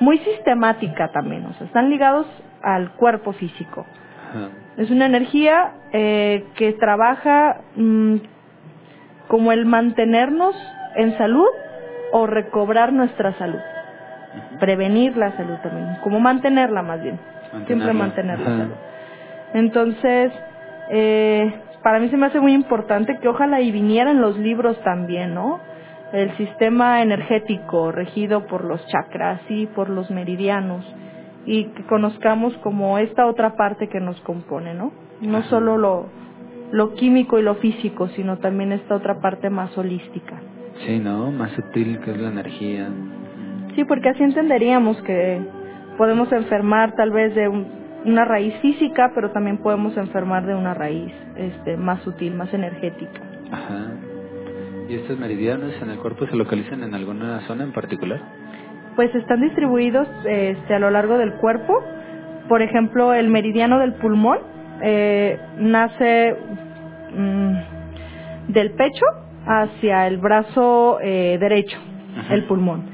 muy 0.00 0.18
sistemática 0.18 1.10
también, 1.12 1.46
o 1.46 1.54
sea, 1.54 1.66
están 1.66 1.90
ligados 1.90 2.26
al 2.62 2.92
cuerpo 2.92 3.32
físico. 3.32 3.86
Ajá. 4.30 4.48
Es 4.76 4.90
una 4.90 5.06
energía 5.06 5.72
eh, 5.92 6.44
que 6.54 6.74
trabaja 6.74 7.62
mm, 7.76 8.16
como 9.26 9.52
el 9.52 9.64
mantenernos 9.64 10.54
en 10.96 11.16
salud 11.16 11.48
o 12.12 12.26
recobrar 12.26 12.92
nuestra 12.92 13.32
salud. 13.38 13.60
Prevenir 14.60 15.16
la 15.16 15.34
salud 15.36 15.56
también, 15.62 15.96
como 16.02 16.20
mantenerla 16.20 16.82
más 16.82 17.02
bien. 17.02 17.18
Siempre 17.66 17.94
mantener 17.94 18.38
la 18.38 18.44
salud. 18.44 18.74
Entonces, 19.54 20.32
eh, 20.90 21.54
para 21.86 22.00
mí 22.00 22.08
se 22.08 22.16
me 22.16 22.26
hace 22.26 22.40
muy 22.40 22.52
importante 22.52 23.16
que 23.20 23.28
ojalá 23.28 23.60
y 23.60 23.70
vinieran 23.70 24.20
los 24.20 24.36
libros 24.36 24.76
también, 24.82 25.34
¿no? 25.34 25.60
El 26.12 26.36
sistema 26.36 27.00
energético 27.00 27.92
regido 27.92 28.48
por 28.48 28.64
los 28.64 28.84
chakras 28.88 29.40
y 29.48 29.66
por 29.66 29.88
los 29.88 30.10
meridianos 30.10 30.84
y 31.44 31.66
que 31.66 31.84
conozcamos 31.84 32.56
como 32.64 32.98
esta 32.98 33.24
otra 33.26 33.54
parte 33.54 33.88
que 33.88 34.00
nos 34.00 34.20
compone, 34.22 34.74
¿no? 34.74 34.90
No 35.20 35.44
solo 35.44 35.78
lo, 35.78 36.06
lo 36.72 36.94
químico 36.94 37.38
y 37.38 37.42
lo 37.42 37.54
físico, 37.54 38.08
sino 38.08 38.38
también 38.38 38.72
esta 38.72 38.96
otra 38.96 39.20
parte 39.20 39.48
más 39.48 39.78
holística. 39.78 40.40
Sí, 40.84 40.98
¿no? 40.98 41.30
Más 41.30 41.52
sutil 41.52 42.00
que 42.00 42.10
es 42.10 42.18
la 42.20 42.30
energía. 42.30 42.88
Sí, 43.76 43.84
porque 43.84 44.08
así 44.08 44.24
entenderíamos 44.24 45.00
que 45.02 45.40
podemos 45.96 46.32
enfermar 46.32 46.96
tal 46.96 47.12
vez 47.12 47.32
de 47.36 47.46
un- 47.46 47.85
una 48.06 48.24
raíz 48.24 48.54
física, 48.60 49.10
pero 49.14 49.30
también 49.32 49.58
podemos 49.58 49.96
enfermar 49.96 50.46
de 50.46 50.54
una 50.54 50.74
raíz 50.74 51.12
este, 51.36 51.76
más 51.76 52.00
sutil, 52.02 52.34
más 52.34 52.52
energética. 52.54 53.20
Ajá. 53.50 53.92
¿Y 54.88 54.94
estos 54.94 55.18
meridianos 55.18 55.72
en 55.82 55.90
el 55.90 55.98
cuerpo 55.98 56.26
se 56.26 56.36
localizan 56.36 56.84
en 56.84 56.94
alguna 56.94 57.40
zona 57.48 57.64
en 57.64 57.72
particular? 57.72 58.20
Pues 58.94 59.12
están 59.14 59.40
distribuidos 59.40 60.08
este, 60.24 60.74
a 60.74 60.78
lo 60.78 60.90
largo 60.90 61.18
del 61.18 61.34
cuerpo. 61.34 61.82
Por 62.48 62.62
ejemplo, 62.62 63.12
el 63.12 63.28
meridiano 63.28 63.80
del 63.80 63.94
pulmón 63.94 64.38
eh, 64.82 65.38
nace 65.58 66.36
mm, 67.12 68.52
del 68.52 68.70
pecho 68.72 69.04
hacia 69.46 70.06
el 70.06 70.18
brazo 70.18 70.98
eh, 71.02 71.38
derecho, 71.40 71.78
Ajá. 72.18 72.34
el 72.34 72.44
pulmón. 72.44 72.84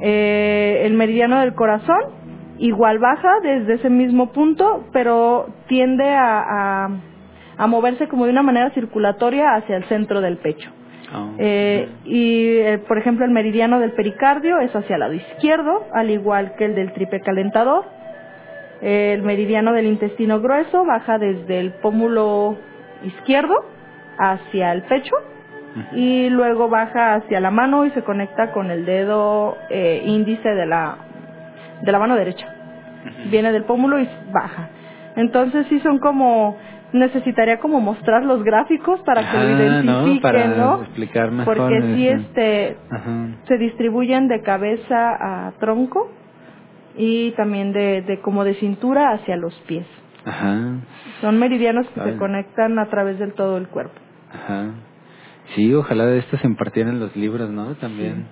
Eh, 0.00 0.82
el 0.84 0.92
meridiano 0.94 1.40
del 1.40 1.54
corazón 1.54 2.17
igual 2.58 2.98
baja 2.98 3.40
desde 3.42 3.74
ese 3.74 3.90
mismo 3.90 4.32
punto, 4.32 4.84
pero 4.92 5.46
tiende 5.68 6.08
a, 6.08 6.84
a, 6.84 6.90
a 7.56 7.66
moverse 7.66 8.08
como 8.08 8.24
de 8.24 8.32
una 8.32 8.42
manera 8.42 8.70
circulatoria 8.70 9.54
hacia 9.54 9.76
el 9.76 9.84
centro 9.84 10.20
del 10.20 10.36
pecho. 10.38 10.70
Oh. 11.14 11.30
Eh, 11.38 11.88
y, 12.04 12.56
eh, 12.58 12.78
por 12.86 12.98
ejemplo, 12.98 13.24
el 13.24 13.30
meridiano 13.30 13.80
del 13.80 13.92
pericardio 13.92 14.58
es 14.58 14.74
hacia 14.74 14.94
el 14.94 15.00
lado 15.00 15.14
izquierdo, 15.14 15.86
al 15.92 16.10
igual 16.10 16.54
que 16.56 16.66
el 16.66 16.74
del 16.74 16.92
tripe 16.92 17.20
calentador. 17.20 17.84
El 18.80 19.22
meridiano 19.22 19.72
del 19.72 19.86
intestino 19.86 20.40
grueso 20.40 20.84
baja 20.84 21.18
desde 21.18 21.58
el 21.58 21.72
pómulo 21.72 22.56
izquierdo 23.02 23.54
hacia 24.18 24.72
el 24.72 24.82
pecho 24.82 25.14
y 25.92 26.28
luego 26.30 26.68
baja 26.68 27.14
hacia 27.14 27.40
la 27.40 27.50
mano 27.50 27.86
y 27.86 27.90
se 27.90 28.02
conecta 28.02 28.52
con 28.52 28.70
el 28.70 28.84
dedo 28.84 29.56
eh, 29.70 30.02
índice 30.04 30.48
de 30.48 30.66
la, 30.66 30.96
de 31.82 31.92
la 31.92 31.98
mano 31.98 32.16
derecha. 32.16 32.46
Viene 33.30 33.52
del 33.52 33.64
pómulo 33.64 34.00
y 34.00 34.08
baja. 34.32 34.68
Entonces 35.16 35.66
sí 35.68 35.80
son 35.80 35.98
como, 35.98 36.56
necesitaría 36.92 37.58
como 37.58 37.80
mostrar 37.80 38.24
los 38.24 38.42
gráficos 38.44 39.00
para 39.00 39.30
que 39.30 39.36
lo 39.38 39.50
identifiquen, 39.50 39.86
¿no? 40.16 40.20
Para 40.20 40.46
¿no? 40.48 40.82
explicar 40.82 41.30
mejor. 41.30 41.56
Porque 41.56 41.82
sí, 41.94 42.08
este, 42.08 42.76
Ajá. 42.90 43.28
se 43.46 43.58
distribuyen 43.58 44.28
de 44.28 44.42
cabeza 44.42 45.46
a 45.48 45.52
tronco 45.58 46.10
y 46.96 47.30
también 47.32 47.72
de, 47.72 48.02
de 48.02 48.20
como 48.20 48.44
de 48.44 48.54
cintura 48.54 49.12
hacia 49.12 49.36
los 49.36 49.54
pies. 49.66 49.86
Ajá. 50.24 50.56
Son 51.20 51.38
meridianos 51.38 51.86
que 51.90 52.00
se 52.02 52.16
conectan 52.16 52.78
a 52.78 52.86
través 52.86 53.18
del 53.18 53.32
todo 53.34 53.56
el 53.56 53.68
cuerpo. 53.68 53.98
Ajá. 54.32 54.66
Sí, 55.54 55.72
ojalá 55.72 56.04
de 56.06 56.18
esto 56.18 56.36
se 56.36 56.46
impartieran 56.46 57.00
los 57.00 57.16
libros, 57.16 57.48
¿no? 57.48 57.74
También. 57.76 58.26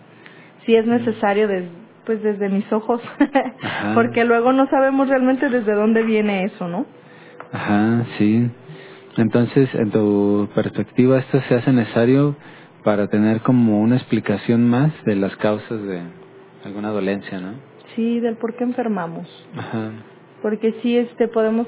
Si 0.66 0.74
es 0.74 0.84
necesario, 0.86 1.48
des- 1.48 1.70
pues 2.06 2.22
desde 2.22 2.48
mis 2.48 2.72
ojos, 2.72 3.02
porque 3.94 4.24
luego 4.24 4.52
no 4.52 4.68
sabemos 4.68 5.08
realmente 5.08 5.48
desde 5.50 5.74
dónde 5.74 6.04
viene 6.04 6.44
eso, 6.44 6.68
¿no? 6.68 6.86
Ajá, 7.52 8.04
sí. 8.16 8.48
Entonces, 9.16 9.74
en 9.74 9.90
tu 9.90 10.48
perspectiva, 10.54 11.18
esto 11.18 11.40
se 11.48 11.56
hace 11.56 11.72
necesario 11.72 12.36
para 12.84 13.08
tener 13.08 13.40
como 13.40 13.80
una 13.80 13.96
explicación 13.96 14.68
más 14.68 14.92
de 15.04 15.16
las 15.16 15.34
causas 15.36 15.82
de 15.82 16.02
alguna 16.64 16.90
dolencia, 16.90 17.40
¿no? 17.40 17.54
Sí, 17.94 18.20
del 18.20 18.36
por 18.36 18.54
qué 18.54 18.64
enfermamos. 18.64 19.26
Ajá. 19.56 19.90
Porque 20.42 20.74
sí, 20.82 20.96
este, 20.96 21.28
podemos, 21.28 21.66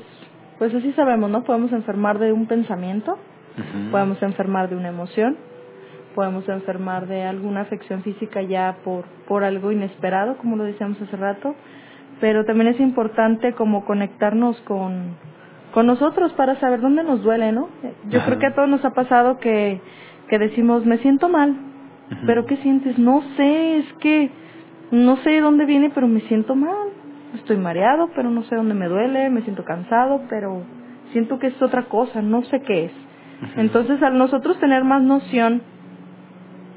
pues 0.59 0.75
así 0.75 0.93
sabemos, 0.93 1.31
¿no? 1.31 1.43
Podemos 1.43 1.73
enfermar 1.73 2.19
de 2.19 2.33
un 2.33 2.47
pensamiento, 2.47 3.19
podemos 3.91 4.23
enfermar 4.23 4.69
de 4.69 4.77
una 4.77 4.89
emoción, 4.89 5.37
podemos 6.19 6.49
enfermar 6.49 7.07
de 7.07 7.23
alguna 7.23 7.61
afección 7.61 8.03
física 8.03 8.43
ya 8.43 8.79
por, 8.83 9.05
por 9.29 9.45
algo 9.45 9.71
inesperado, 9.71 10.37
como 10.39 10.57
lo 10.57 10.65
decíamos 10.65 11.01
hace 11.01 11.17
rato, 11.17 11.55
pero 12.21 12.45
también 12.45 12.71
es 12.71 12.81
importante 12.81 13.53
como 13.53 13.85
conectarnos 13.85 14.61
con, 14.63 15.15
con 15.73 15.87
nosotros 15.87 16.33
para 16.33 16.59
saber 16.59 16.81
dónde 16.81 17.05
nos 17.05 17.23
duele, 17.23 17.53
¿no? 17.53 17.69
Yo 18.11 18.19
Ajá. 18.19 18.27
creo 18.27 18.39
que 18.41 18.47
a 18.47 18.55
todos 18.57 18.69
nos 18.69 18.85
ha 18.85 18.95
pasado 18.95 19.39
que, 19.39 19.81
que 20.29 20.41
decimos, 20.41 20.85
me 20.87 20.99
siento 20.99 21.29
mal, 21.29 21.57
pero 22.27 22.47
¿qué 22.47 22.57
sientes? 22.57 22.99
No 22.99 23.23
sé, 23.37 23.79
es 23.79 23.93
que 24.01 24.29
no 24.91 25.19
sé 25.19 25.31
de 25.31 25.41
dónde 25.41 25.67
viene, 25.67 25.93
pero 25.95 26.09
me 26.09 26.23
siento 26.23 26.57
mal. 26.57 26.89
Estoy 27.37 27.59
mareado, 27.59 28.11
pero 28.17 28.29
no 28.29 28.43
sé 28.43 28.57
dónde 28.57 28.75
me 28.75 28.89
duele, 28.89 29.31
me 29.31 29.43
siento 29.43 29.63
cansado, 29.65 30.23
pero 30.29 30.65
siento 31.13 31.39
que 31.39 31.47
es 31.47 31.63
otra 31.63 31.85
cosa, 31.85 32.23
no 32.23 32.43
sé 32.43 32.61
qué 32.63 32.87
es. 32.87 32.93
Entonces, 33.57 34.03
al 34.03 34.19
nosotros 34.19 34.59
tener 34.59 34.83
más 34.83 35.01
noción 35.01 35.63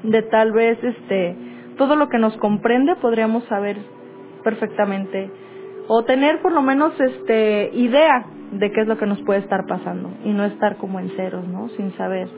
de 0.02 0.22
tal 0.22 0.52
vez 0.52 0.82
este 0.82 1.36
todo 1.76 1.96
lo 1.96 2.08
que 2.08 2.18
nos 2.18 2.36
comprende, 2.36 2.94
podríamos 2.96 3.44
saber 3.44 3.76
perfectamente 4.44 5.30
o 5.88 6.04
tener 6.04 6.40
por 6.40 6.52
lo 6.52 6.62
menos 6.62 6.98
este 7.00 7.70
idea 7.72 8.24
de 8.52 8.70
qué 8.70 8.82
es 8.82 8.86
lo 8.88 8.98
que 8.98 9.06
nos 9.06 9.20
puede 9.22 9.40
estar 9.40 9.66
pasando 9.66 10.10
y 10.24 10.30
no 10.32 10.44
estar 10.44 10.76
como 10.76 11.00
en 11.00 11.10
ceros, 11.10 11.46
¿no? 11.48 11.68
Sin 11.70 11.92
saber 11.96 12.28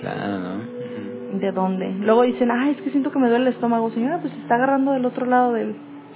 Claro, 0.00 0.38
¿no? 0.38 1.38
De 1.38 1.52
dónde. 1.52 1.90
Luego 2.00 2.22
dicen, 2.22 2.50
"Ay, 2.50 2.72
es 2.72 2.82
que 2.82 2.90
siento 2.90 3.10
que 3.10 3.18
me 3.18 3.28
duele 3.28 3.46
el 3.48 3.52
estómago." 3.54 3.90
Señora, 3.90 4.18
pues 4.20 4.32
se 4.32 4.40
está 4.40 4.56
agarrando 4.56 4.92
del 4.92 5.06
otro 5.06 5.26
lado 5.26 5.52
del 5.52 5.74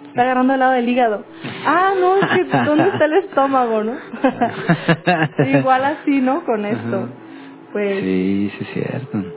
está 0.09 0.22
agarrando 0.22 0.52
del 0.52 0.61
lado 0.61 0.72
del 0.72 0.88
hígado. 0.88 1.24
Ah, 1.66 1.92
no, 1.98 2.16
es 2.16 2.26
que 2.26 2.44
¿dónde 2.64 2.88
está 2.88 3.04
el 3.04 3.12
estómago, 3.14 3.84
no? 3.84 3.92
Igual 5.59 5.84
así, 5.84 6.20
¿no? 6.20 6.44
Con 6.44 6.64
esto. 6.64 7.09
Pues 7.72 8.00
Sí, 8.00 8.52
sí 8.59 8.64
es 8.64 8.68
cierto. 8.72 9.36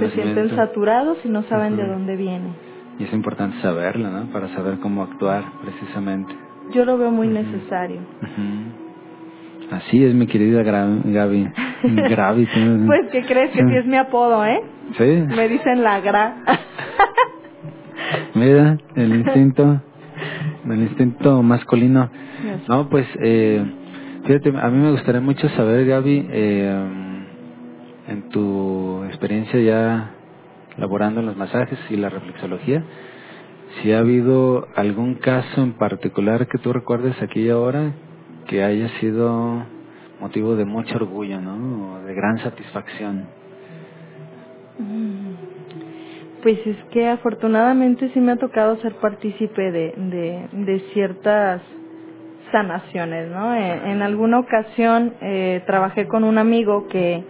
Se 0.00 0.10
sienten 0.10 0.48
saturados 0.56 1.18
y 1.24 1.28
no 1.28 1.42
saben 1.44 1.76
de 1.76 1.82
Ujú. 1.84 1.92
dónde 1.92 2.16
viene. 2.16 2.48
Y 2.98 3.04
es 3.04 3.12
importante 3.12 3.60
saberlo, 3.60 4.10
¿no? 4.10 4.26
Para 4.32 4.48
saber 4.48 4.78
cómo 4.80 5.02
actuar, 5.02 5.44
precisamente. 5.62 6.34
Yo 6.72 6.84
lo 6.84 6.98
veo 6.98 7.10
muy 7.10 7.28
necesario. 7.28 7.98
Ujú. 8.22 9.74
Así 9.74 10.02
es, 10.04 10.14
mi 10.14 10.26
querida 10.26 10.62
Gra- 10.62 11.02
Gaby. 11.04 11.48
Gaby, 12.08 12.48
Pues, 12.86 13.10
¿qué 13.12 13.22
crees 13.24 13.50
que 13.52 13.62
sí 13.64 13.76
es 13.76 13.86
mi 13.86 13.96
apodo, 13.96 14.44
eh? 14.44 14.60
Sí, 14.96 15.04
Me 15.36 15.48
dicen 15.48 15.82
la 15.82 16.00
gra. 16.00 16.36
mira, 18.34 18.78
el 18.94 19.14
instinto, 19.16 19.80
el 20.68 20.80
instinto 20.82 21.42
masculino. 21.42 22.10
No, 22.68 22.88
pues, 22.88 23.06
eh, 23.20 23.62
fíjate, 24.24 24.50
a 24.58 24.68
mí 24.70 24.78
me 24.82 24.90
gustaría 24.92 25.20
mucho 25.20 25.48
saber, 25.50 25.86
Gaby, 25.86 26.26
eh, 26.30 27.07
en 28.08 28.28
tu 28.30 29.04
experiencia 29.04 29.60
ya 29.60 30.10
laborando 30.76 31.20
en 31.20 31.26
los 31.26 31.36
masajes 31.36 31.78
y 31.90 31.96
la 31.96 32.08
reflexología, 32.08 32.82
si 33.82 33.92
ha 33.92 33.98
habido 33.98 34.66
algún 34.74 35.14
caso 35.16 35.62
en 35.62 35.72
particular 35.74 36.46
que 36.46 36.58
tú 36.58 36.72
recuerdes 36.72 37.20
aquí 37.22 37.40
y 37.42 37.50
ahora 37.50 37.92
que 38.46 38.62
haya 38.62 38.88
sido 39.00 39.64
motivo 40.20 40.56
de 40.56 40.64
mucho 40.64 40.96
orgullo, 40.96 41.40
¿no? 41.40 41.94
O 41.94 42.04
de 42.04 42.14
gran 42.14 42.38
satisfacción. 42.38 43.26
Pues 46.42 46.58
es 46.66 46.76
que 46.92 47.08
afortunadamente 47.08 48.10
sí 48.14 48.20
me 48.20 48.32
ha 48.32 48.36
tocado 48.36 48.76
ser 48.76 48.94
partícipe 48.94 49.70
de, 49.70 49.92
de, 49.96 50.48
de 50.64 50.80
ciertas 50.94 51.60
sanaciones, 52.52 53.28
¿no? 53.30 53.54
En, 53.54 53.86
en 53.86 54.02
alguna 54.02 54.38
ocasión 54.38 55.12
eh, 55.20 55.62
trabajé 55.66 56.06
con 56.06 56.24
un 56.24 56.38
amigo 56.38 56.86
que, 56.88 57.22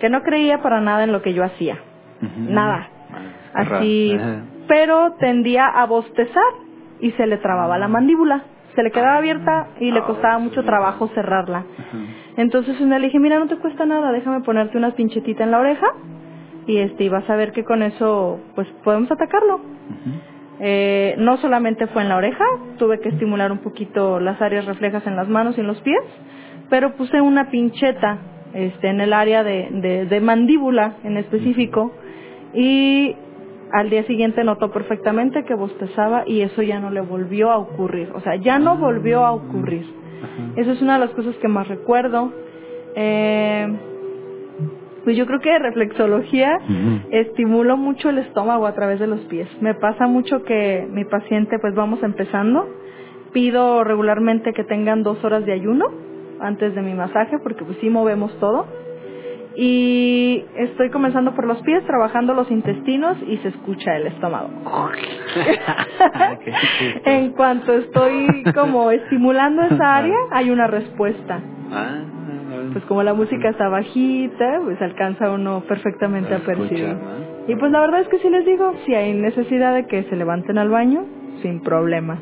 que 0.00 0.08
no 0.10 0.22
creía 0.22 0.62
para 0.62 0.80
nada 0.80 1.04
en 1.04 1.12
lo 1.12 1.22
que 1.22 1.32
yo 1.34 1.44
hacía, 1.44 1.78
nada, 2.36 2.88
Ah, 3.54 3.62
así, 3.78 4.18
pero 4.68 5.12
tendía 5.18 5.66
a 5.66 5.86
bostezar 5.86 6.42
y 7.00 7.12
se 7.12 7.26
le 7.26 7.38
trababa 7.38 7.78
la 7.78 7.88
mandíbula, 7.88 8.42
se 8.74 8.82
le 8.82 8.90
quedaba 8.90 9.16
abierta 9.18 9.68
y 9.80 9.90
le 9.90 10.02
costaba 10.02 10.38
mucho 10.38 10.62
trabajo 10.64 11.08
cerrarla. 11.14 11.64
Entonces 12.36 12.78
un 12.80 12.90
día 12.90 12.98
le 12.98 13.06
dije, 13.06 13.18
mira, 13.18 13.38
no 13.38 13.46
te 13.46 13.56
cuesta 13.56 13.86
nada, 13.86 14.12
déjame 14.12 14.40
ponerte 14.42 14.76
una 14.76 14.90
pinchetita 14.90 15.44
en 15.44 15.50
la 15.52 15.60
oreja 15.60 15.86
y 16.66 16.78
este 16.78 17.04
y 17.04 17.08
vas 17.08 17.28
a 17.30 17.36
ver 17.36 17.52
que 17.52 17.64
con 17.64 17.82
eso 17.82 18.40
pues 18.54 18.68
podemos 18.84 19.10
atacarlo. 19.10 19.60
Eh, 20.58 21.14
no 21.18 21.36
solamente 21.38 21.86
fue 21.86 22.02
en 22.02 22.08
la 22.08 22.16
oreja, 22.16 22.44
tuve 22.78 23.00
que 23.00 23.10
estimular 23.10 23.52
un 23.52 23.58
poquito 23.58 24.20
las 24.20 24.40
áreas 24.42 24.64
reflejas 24.66 25.06
en 25.06 25.14
las 25.16 25.28
manos 25.28 25.56
y 25.56 25.60
en 25.60 25.66
los 25.66 25.80
pies, 25.82 26.02
pero 26.70 26.94
puse 26.96 27.20
una 27.20 27.50
pincheta 27.50 28.18
este, 28.56 28.88
en 28.88 29.00
el 29.00 29.12
área 29.12 29.44
de, 29.44 29.68
de, 29.70 30.06
de 30.06 30.20
mandíbula 30.20 30.94
en 31.04 31.16
específico 31.18 31.92
y 32.54 33.14
al 33.72 33.90
día 33.90 34.04
siguiente 34.04 34.42
notó 34.44 34.70
perfectamente 34.70 35.44
que 35.44 35.54
bostezaba 35.54 36.24
y 36.26 36.40
eso 36.40 36.62
ya 36.62 36.80
no 36.80 36.90
le 36.90 37.00
volvió 37.00 37.50
a 37.50 37.58
ocurrir, 37.58 38.10
o 38.14 38.20
sea, 38.20 38.36
ya 38.36 38.58
no 38.58 38.76
volvió 38.76 39.24
a 39.26 39.32
ocurrir. 39.32 39.84
Esa 40.56 40.72
es 40.72 40.80
una 40.80 40.94
de 40.94 41.06
las 41.06 41.14
cosas 41.14 41.36
que 41.36 41.48
más 41.48 41.68
recuerdo. 41.68 42.32
Eh, 42.94 43.68
pues 45.04 45.16
yo 45.16 45.26
creo 45.26 45.40
que 45.40 45.50
de 45.50 45.58
reflexología 45.58 46.58
estimulo 47.10 47.76
mucho 47.76 48.08
el 48.08 48.18
estómago 48.18 48.66
a 48.66 48.74
través 48.74 48.98
de 48.98 49.06
los 49.06 49.20
pies. 49.26 49.46
Me 49.60 49.74
pasa 49.74 50.06
mucho 50.06 50.42
que 50.42 50.88
mi 50.90 51.04
paciente, 51.04 51.58
pues 51.60 51.74
vamos 51.74 52.02
empezando, 52.02 52.66
pido 53.32 53.84
regularmente 53.84 54.52
que 54.52 54.64
tengan 54.64 55.02
dos 55.02 55.22
horas 55.22 55.44
de 55.44 55.52
ayuno 55.52 55.84
antes 56.40 56.74
de 56.74 56.82
mi 56.82 56.94
masaje 56.94 57.38
porque 57.42 57.64
pues 57.64 57.78
sí 57.80 57.90
movemos 57.90 58.36
todo. 58.38 58.66
Y 59.58 60.44
estoy 60.56 60.90
comenzando 60.90 61.34
por 61.34 61.46
los 61.46 61.62
pies, 61.62 61.82
trabajando 61.86 62.34
los 62.34 62.50
intestinos 62.50 63.16
y 63.26 63.38
se 63.38 63.48
escucha 63.48 63.96
el 63.96 64.08
estómago. 64.08 64.50
en 67.06 67.30
cuanto 67.32 67.72
estoy 67.72 68.44
como 68.54 68.90
estimulando 68.90 69.62
esa 69.62 69.96
área, 69.96 70.16
hay 70.32 70.50
una 70.50 70.66
respuesta. 70.66 71.40
Ah, 71.72 72.02
Pues 72.72 72.84
como 72.84 73.02
la 73.02 73.14
música 73.14 73.48
está 73.48 73.68
bajita, 73.68 74.60
pues 74.62 74.80
alcanza 74.82 75.30
uno 75.30 75.62
perfectamente 75.66 76.34
a 76.34 76.38
percibir. 76.40 76.94
Y 77.48 77.54
pues 77.56 77.72
la 77.72 77.80
verdad 77.80 78.00
es 78.00 78.08
que 78.08 78.18
sí 78.18 78.28
les 78.28 78.44
digo, 78.44 78.74
si 78.84 78.94
hay 78.94 79.14
necesidad 79.14 79.74
de 79.74 79.86
que 79.86 80.02
se 80.04 80.16
levanten 80.16 80.58
al 80.58 80.68
baño, 80.68 81.04
sin 81.42 81.62
problema. 81.62 82.18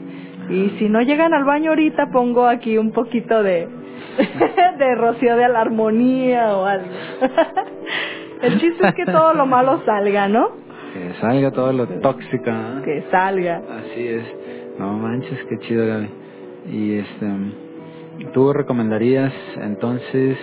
Y 0.48 0.70
si 0.78 0.88
no 0.88 1.00
llegan 1.00 1.32
al 1.34 1.44
baño 1.44 1.70
ahorita, 1.70 2.10
pongo 2.10 2.46
aquí 2.46 2.76
un 2.78 2.92
poquito 2.92 3.42
de, 3.42 3.68
de 4.78 4.94
rocío 4.94 5.36
de 5.36 5.48
la 5.48 5.60
armonía 5.60 6.56
o 6.56 6.64
algo. 6.64 6.86
El 8.42 8.60
chiste 8.60 8.88
es 8.88 8.94
que 8.94 9.06
todo 9.06 9.32
lo 9.32 9.46
malo 9.46 9.82
salga, 9.86 10.28
¿no? 10.28 10.48
Que 10.92 11.14
salga 11.20 11.50
todo 11.50 11.72
lo 11.72 11.86
tóxico. 11.86 12.50
¿no? 12.50 12.82
Que 12.82 13.04
salga. 13.10 13.62
Así 13.78 14.06
es. 14.06 14.24
No 14.78 14.92
manches, 14.92 15.38
qué 15.48 15.58
chido, 15.60 15.86
Gaby. 15.86 16.08
Y 16.70 16.98
este, 16.98 17.26
¿tú 18.32 18.52
recomendarías 18.52 19.32
entonces 19.56 20.36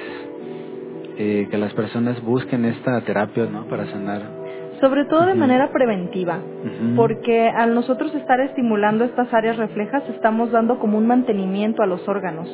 eh, 1.17 1.47
que 1.51 1.57
las 1.57 1.73
personas 1.73 2.21
busquen 2.23 2.65
esta 2.65 3.01
terapia, 3.01 3.45
¿no? 3.45 3.65
Para 3.65 3.85
sanar. 3.85 4.40
Sobre 4.81 5.05
todo 5.05 5.27
de 5.27 5.35
manera 5.35 5.71
preventiva, 5.71 6.39
porque 6.95 7.47
al 7.47 7.75
nosotros 7.75 8.13
estar 8.15 8.39
estimulando 8.39 9.05
estas 9.05 9.31
áreas 9.33 9.57
reflejas, 9.57 10.03
estamos 10.09 10.51
dando 10.51 10.79
como 10.79 10.97
un 10.97 11.05
mantenimiento 11.07 11.83
a 11.83 11.85
los 11.85 12.07
órganos. 12.07 12.49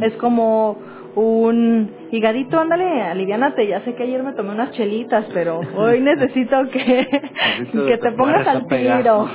Es 0.00 0.14
como 0.14 0.78
un 1.16 1.90
higadito, 2.12 2.60
ándale, 2.60 3.02
aliviánate, 3.02 3.66
ya 3.66 3.80
sé 3.84 3.94
que 3.94 4.02
ayer 4.02 4.22
me 4.22 4.34
tomé 4.34 4.52
unas 4.52 4.70
chelitas, 4.72 5.24
pero 5.32 5.60
hoy 5.76 6.00
necesito 6.02 6.56
que, 6.70 7.06
que 7.72 7.98
te 7.98 8.12
pongas 8.12 8.46
al 8.46 8.66
tiro. 8.66 9.28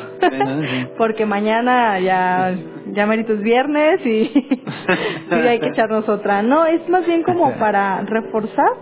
Porque 0.98 1.26
mañana 1.26 2.00
ya, 2.00 2.56
ya 2.92 3.06
merito 3.08 3.34
es 3.34 3.42
viernes 3.42 4.06
y, 4.06 4.32
y 5.32 5.34
hay 5.34 5.60
que 5.60 5.70
echarnos 5.70 6.08
otra. 6.08 6.44
No, 6.44 6.68
es 6.68 6.88
más 6.88 7.06
bien 7.06 7.24
como 7.24 7.52
para 7.54 8.02
reforzar 8.02 8.74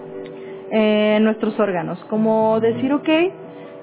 eh, 0.71 1.19
nuestros 1.21 1.57
órganos, 1.57 2.03
como 2.09 2.59
decir, 2.59 2.91
ok, 2.93 3.09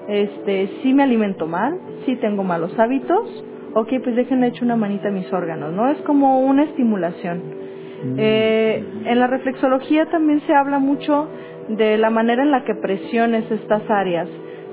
este, 0.07 0.69
sí 0.81 0.93
me 0.93 1.03
alimento 1.03 1.47
mal, 1.47 1.79
sí 2.05 2.15
tengo 2.17 2.43
malos 2.43 2.77
hábitos, 2.79 3.43
ok, 3.73 3.89
pues 4.03 4.15
déjenle 4.15 4.47
echar 4.47 4.63
una 4.63 4.75
manita 4.75 5.09
a 5.09 5.11
mis 5.11 5.31
órganos, 5.31 5.73
¿no? 5.73 5.89
Es 5.89 5.97
como 5.99 6.41
una 6.41 6.63
estimulación. 6.63 7.57
Eh, 8.17 8.83
en 9.05 9.19
la 9.19 9.27
reflexología 9.27 10.05
también 10.05 10.41
se 10.41 10.53
habla 10.53 10.77
mucho 10.77 11.27
de 11.69 11.97
la 11.97 12.09
manera 12.09 12.43
en 12.43 12.51
la 12.51 12.63
que 12.63 12.75
presiones 12.75 13.49
estas 13.51 13.89
áreas. 13.89 14.27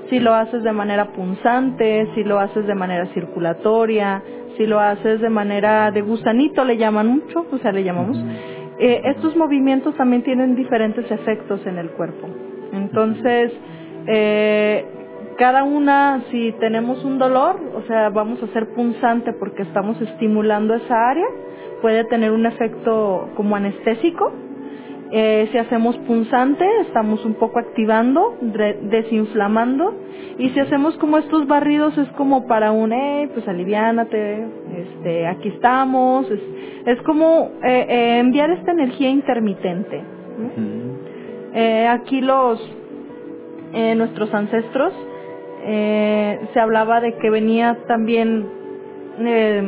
Si 0.09 0.19
lo 0.19 0.33
haces 0.33 0.63
de 0.63 0.71
manera 0.71 1.11
punzante, 1.13 2.07
si 2.13 2.23
lo 2.23 2.39
haces 2.39 2.67
de 2.67 2.75
manera 2.75 3.07
circulatoria, 3.07 4.21
si 4.57 4.67
lo 4.67 4.79
haces 4.79 5.19
de 5.21 5.29
manera 5.29 5.89
de 5.91 6.01
gusanito, 6.01 6.63
le 6.63 6.77
llaman 6.77 7.07
mucho, 7.07 7.45
o 7.51 7.57
sea, 7.57 7.71
le 7.71 7.83
llamamos. 7.83 8.17
Eh, 8.77 9.01
estos 9.05 9.35
movimientos 9.35 9.95
también 9.95 10.23
tienen 10.23 10.55
diferentes 10.55 11.09
efectos 11.09 11.65
en 11.65 11.77
el 11.77 11.89
cuerpo. 11.91 12.27
Entonces, 12.71 13.51
eh, 14.07 14.85
cada 15.37 15.63
una, 15.63 16.23
si 16.31 16.53
tenemos 16.59 17.03
un 17.03 17.17
dolor, 17.17 17.59
o 17.75 17.81
sea, 17.83 18.09
vamos 18.09 18.41
a 18.41 18.45
hacer 18.45 18.73
punzante 18.73 19.33
porque 19.33 19.63
estamos 19.63 19.99
estimulando 20.01 20.73
esa 20.73 21.09
área, 21.09 21.27
puede 21.81 22.03
tener 22.05 22.31
un 22.31 22.45
efecto 22.45 23.29
como 23.35 23.55
anestésico. 23.55 24.31
Eh, 25.11 25.47
si 25.51 25.57
hacemos 25.57 25.97
punzante, 25.99 26.65
estamos 26.81 27.23
un 27.25 27.35
poco 27.35 27.59
activando, 27.59 28.35
desinflamando. 28.89 29.93
Y 30.39 30.49
si 30.49 30.59
hacemos 30.59 30.97
como 30.97 31.17
estos 31.17 31.47
barridos, 31.47 31.97
es 31.97 32.09
como 32.13 32.47
para 32.47 32.71
un, 32.71 32.91
eh, 32.91 33.29
pues 33.33 33.47
aliviánate, 33.47 34.47
este, 34.75 35.27
aquí 35.27 35.49
estamos. 35.49 36.29
Es, 36.31 36.41
es 36.85 37.01
como 37.03 37.51
eh, 37.63 37.85
eh, 37.87 38.19
enviar 38.19 38.49
esta 38.49 38.71
energía 38.71 39.09
intermitente. 39.09 40.03
aquí 41.87 42.19
los 42.21 42.59
eh, 43.75 43.93
nuestros 43.93 44.33
ancestros 44.33 44.93
eh, 45.67 46.39
se 46.53 46.59
hablaba 46.59 47.01
de 47.01 47.15
que 47.15 47.31
venía 47.31 47.75
también 47.87 48.47
eh, 49.19 49.63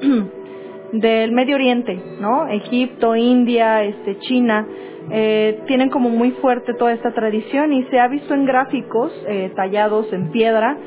del 0.92 1.32
Medio 1.32 1.56
Oriente, 1.56 2.00
¿no? 2.20 2.48
Egipto, 2.48 3.14
India, 3.14 3.84
este, 3.84 4.18
China, 4.20 4.66
eh, 5.10 5.60
tienen 5.66 5.90
como 5.90 6.08
muy 6.08 6.30
fuerte 6.32 6.72
toda 6.72 6.92
esta 6.94 7.12
tradición 7.12 7.74
y 7.74 7.84
se 7.84 8.00
ha 8.00 8.08
visto 8.08 8.32
en 8.32 8.46
gráficos 8.46 9.12
tallados 9.54 10.10
en 10.12 10.30
piedra 10.30 10.78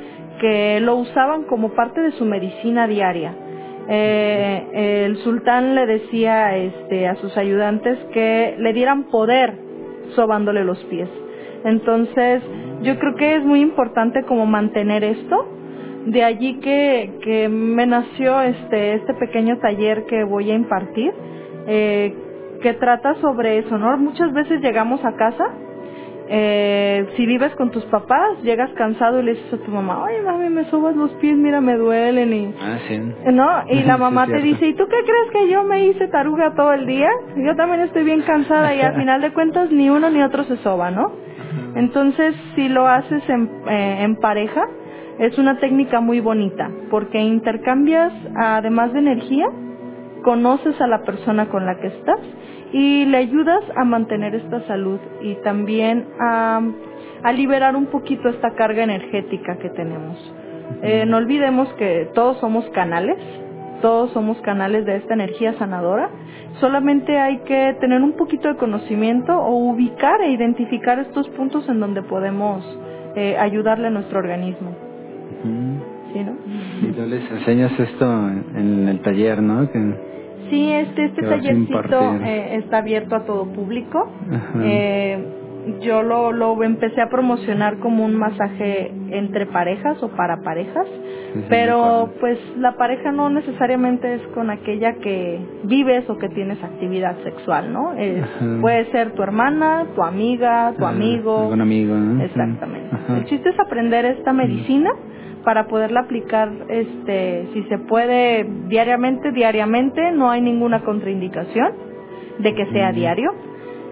que 0.42 0.80
lo 0.80 0.96
usaban 0.96 1.44
como 1.44 1.74
parte 1.76 2.02
de 2.02 2.12
su 2.14 2.26
medicina 2.26 2.88
diaria. 2.88 3.36
El 3.88 5.18
sultán 5.18 5.76
le 5.76 5.86
decía 5.86 6.58
este, 6.58 7.08
a 7.08 7.16
sus 7.16 7.38
ayudantes 7.38 8.00
que 8.14 8.56
le 8.58 8.74
dieran 8.74 9.04
poder 9.06 9.54
sobándole 10.16 10.64
los 10.64 10.84
pies. 10.86 11.10
Entonces, 11.68 12.42
yo 12.82 12.98
creo 12.98 13.16
que 13.16 13.36
es 13.36 13.44
muy 13.44 13.60
importante 13.60 14.24
como 14.24 14.46
mantener 14.46 15.04
esto. 15.04 15.46
De 16.06 16.24
allí 16.24 16.60
que, 16.60 17.20
que 17.22 17.50
me 17.50 17.86
nació 17.86 18.42
este, 18.42 18.94
este 18.94 19.14
pequeño 19.16 19.58
taller 19.58 20.06
que 20.06 20.24
voy 20.24 20.50
a 20.50 20.56
impartir, 20.56 21.14
eh, 21.68 22.16
que 22.62 22.74
trata 22.76 23.16
sobre 23.16 23.58
eso, 23.58 23.78
¿no? 23.78 23.98
Muchas 23.98 24.32
veces 24.32 24.62
llegamos 24.62 25.04
a 25.04 25.18
casa, 25.18 25.44
eh, 26.30 27.08
si 27.16 27.26
vives 27.26 27.54
con 27.56 27.72
tus 27.72 27.84
papás, 27.86 28.42
llegas 28.44 28.70
cansado 28.72 29.20
y 29.20 29.24
le 29.24 29.34
dices 29.34 29.54
a 29.54 29.58
tu 29.58 29.72
mamá, 29.72 30.04
oye 30.04 30.22
mami, 30.22 30.50
me 30.50 30.66
sobas 30.70 30.96
los 30.96 31.12
pies, 31.16 31.38
mira, 31.38 31.62
me 31.62 31.76
duelen 31.76 32.34
y... 32.34 32.54
Ah, 32.62 32.78
sí. 32.88 33.00
¿No? 33.32 33.64
Y 33.70 33.84
la 33.86 33.98
mamá 33.98 34.28
te 34.28 34.42
dice, 34.42 34.68
¿y 34.68 34.74
tú 34.74 34.86
qué 34.88 34.98
crees 35.04 35.32
que 35.32 35.52
yo 35.52 35.64
me 35.64 35.86
hice 35.86 36.08
taruga 36.08 36.54
todo 36.56 36.74
el 36.74 36.86
día? 36.86 37.10
Yo 37.38 37.56
también 37.56 37.82
estoy 37.82 38.04
bien 38.04 38.22
cansada 38.22 38.74
y 38.76 38.82
al 38.82 38.96
final 39.00 39.22
de 39.22 39.34
cuentas 39.34 39.72
ni 39.72 39.90
uno 39.90 40.10
ni 40.10 40.22
otro 40.22 40.44
se 40.46 40.58
soba, 40.58 40.92
¿no? 40.92 41.28
Entonces, 41.78 42.36
si 42.56 42.70
lo 42.70 42.88
haces 42.88 43.22
en, 43.30 43.50
eh, 43.70 44.04
en 44.04 44.16
pareja, 44.16 44.68
es 45.20 45.38
una 45.38 45.60
técnica 45.60 46.02
muy 46.02 46.20
bonita 46.20 46.72
porque 46.90 47.20
intercambias, 47.20 48.12
además 48.36 48.94
de 48.94 49.00
energía, 49.00 49.46
conoces 50.24 50.80
a 50.82 50.88
la 50.88 51.04
persona 51.04 51.50
con 51.50 51.68
la 51.68 51.80
que 51.80 51.88
estás 51.88 52.20
y 52.74 53.06
le 53.06 53.18
ayudas 53.18 53.64
a 53.76 53.84
mantener 53.84 54.34
esta 54.34 54.66
salud 54.68 55.00
y 55.22 55.36
también 55.36 56.08
a, 56.20 56.62
a 57.24 57.32
liberar 57.32 57.76
un 57.76 57.86
poquito 57.86 58.28
esta 58.28 58.56
carga 58.56 58.84
energética 58.84 59.58
que 59.58 59.70
tenemos. 59.70 60.18
Eh, 60.82 61.06
no 61.06 61.18
olvidemos 61.18 61.72
que 61.76 62.10
todos 62.14 62.38
somos 62.40 62.68
canales, 62.72 63.18
todos 63.82 64.12
somos 64.12 64.38
canales 64.42 64.86
de 64.86 64.98
esta 64.98 65.14
energía 65.14 65.54
sanadora, 65.54 66.10
solamente 66.60 67.18
hay 67.18 67.40
que 67.40 67.76
tener 67.80 68.02
un 68.02 68.14
poquito 68.14 68.48
de 68.48 68.56
conocimiento 68.56 69.34
o 69.34 69.56
ubicar 69.56 70.22
e 70.22 70.32
identificar 70.32 71.00
estos 71.00 71.28
puntos 71.30 71.68
en 71.70 71.80
donde 71.80 72.02
podemos 72.02 72.64
eh, 73.16 73.38
ayudarle 73.38 73.88
a 73.88 73.92
nuestro 73.92 74.20
organismo. 74.20 74.72
¿Sí, 76.14 76.24
no? 76.24 76.34
Y 76.88 76.92
tú 76.94 77.02
les 77.08 77.30
enseñas 77.32 77.80
esto 77.80 78.06
en 78.56 78.88
el 78.88 79.02
taller, 79.02 79.42
¿no? 79.42 79.70
Que, 79.72 80.08
Sí, 80.50 80.72
este, 80.72 81.06
este 81.06 81.22
tallercito 81.24 82.16
eh, 82.24 82.56
está 82.58 82.78
abierto 82.78 83.16
a 83.16 83.26
todo 83.26 83.46
público. 83.52 84.10
Eh, 84.64 85.18
yo 85.82 86.02
lo, 86.04 86.32
lo 86.32 86.62
empecé 86.64 87.02
a 87.02 87.10
promocionar 87.10 87.78
como 87.80 88.06
un 88.06 88.16
masaje 88.16 88.92
entre 89.10 89.46
parejas 89.46 90.02
o 90.04 90.10
para 90.10 90.42
parejas, 90.42 90.86
sí, 91.34 91.44
pero 91.50 92.10
pues 92.20 92.38
la 92.58 92.74
pareja 92.78 93.12
no 93.12 93.30
necesariamente 93.30 94.16
es 94.16 94.22
con 94.34 94.50
aquella 94.50 94.94
que 94.96 95.40
vives 95.64 96.10
o 96.10 96.18
que 96.18 96.30
tienes 96.30 96.64
actividad 96.64 97.16
sexual, 97.24 97.72
¿no? 97.74 97.94
Es- 97.94 98.26
puede 98.62 98.86
ser 98.92 99.12
tu 99.12 99.24
hermana, 99.24 99.86
tu 99.96 100.04
amiga, 100.04 100.74
tu 100.78 100.86
amigo. 100.86 101.42
algún 101.44 101.62
amigo, 101.62 101.96
¿no? 101.96 102.24
Exactamente. 102.24 102.90
Ajá. 102.96 103.18
El 103.18 103.26
chiste 103.26 103.50
es 103.50 103.60
aprender 103.60 104.06
esta 104.06 104.34
medicina 104.34 104.92
para 105.44 105.68
poderla 105.68 106.02
aplicar, 106.02 106.50
este, 106.68 107.48
si 107.54 107.64
se 107.64 107.78
puede 107.78 108.46
diariamente, 108.68 109.32
diariamente, 109.32 110.12
no 110.12 110.30
hay 110.30 110.42
ninguna 110.42 110.82
contraindicación 110.84 111.72
de 112.40 112.54
que 112.54 112.66
sea 112.68 112.92
diario. 112.92 113.32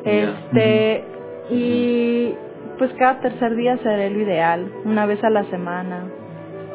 Este, 0.04 1.04
y 1.50 2.34
pues 2.78 2.92
cada 2.94 3.20
tercer 3.22 3.56
día 3.56 3.78
será 3.78 4.10
lo 4.10 4.20
ideal, 4.22 4.72
una 4.86 5.06
vez 5.06 5.24
a 5.24 5.30
la 5.30 5.44
semana. 5.46 6.06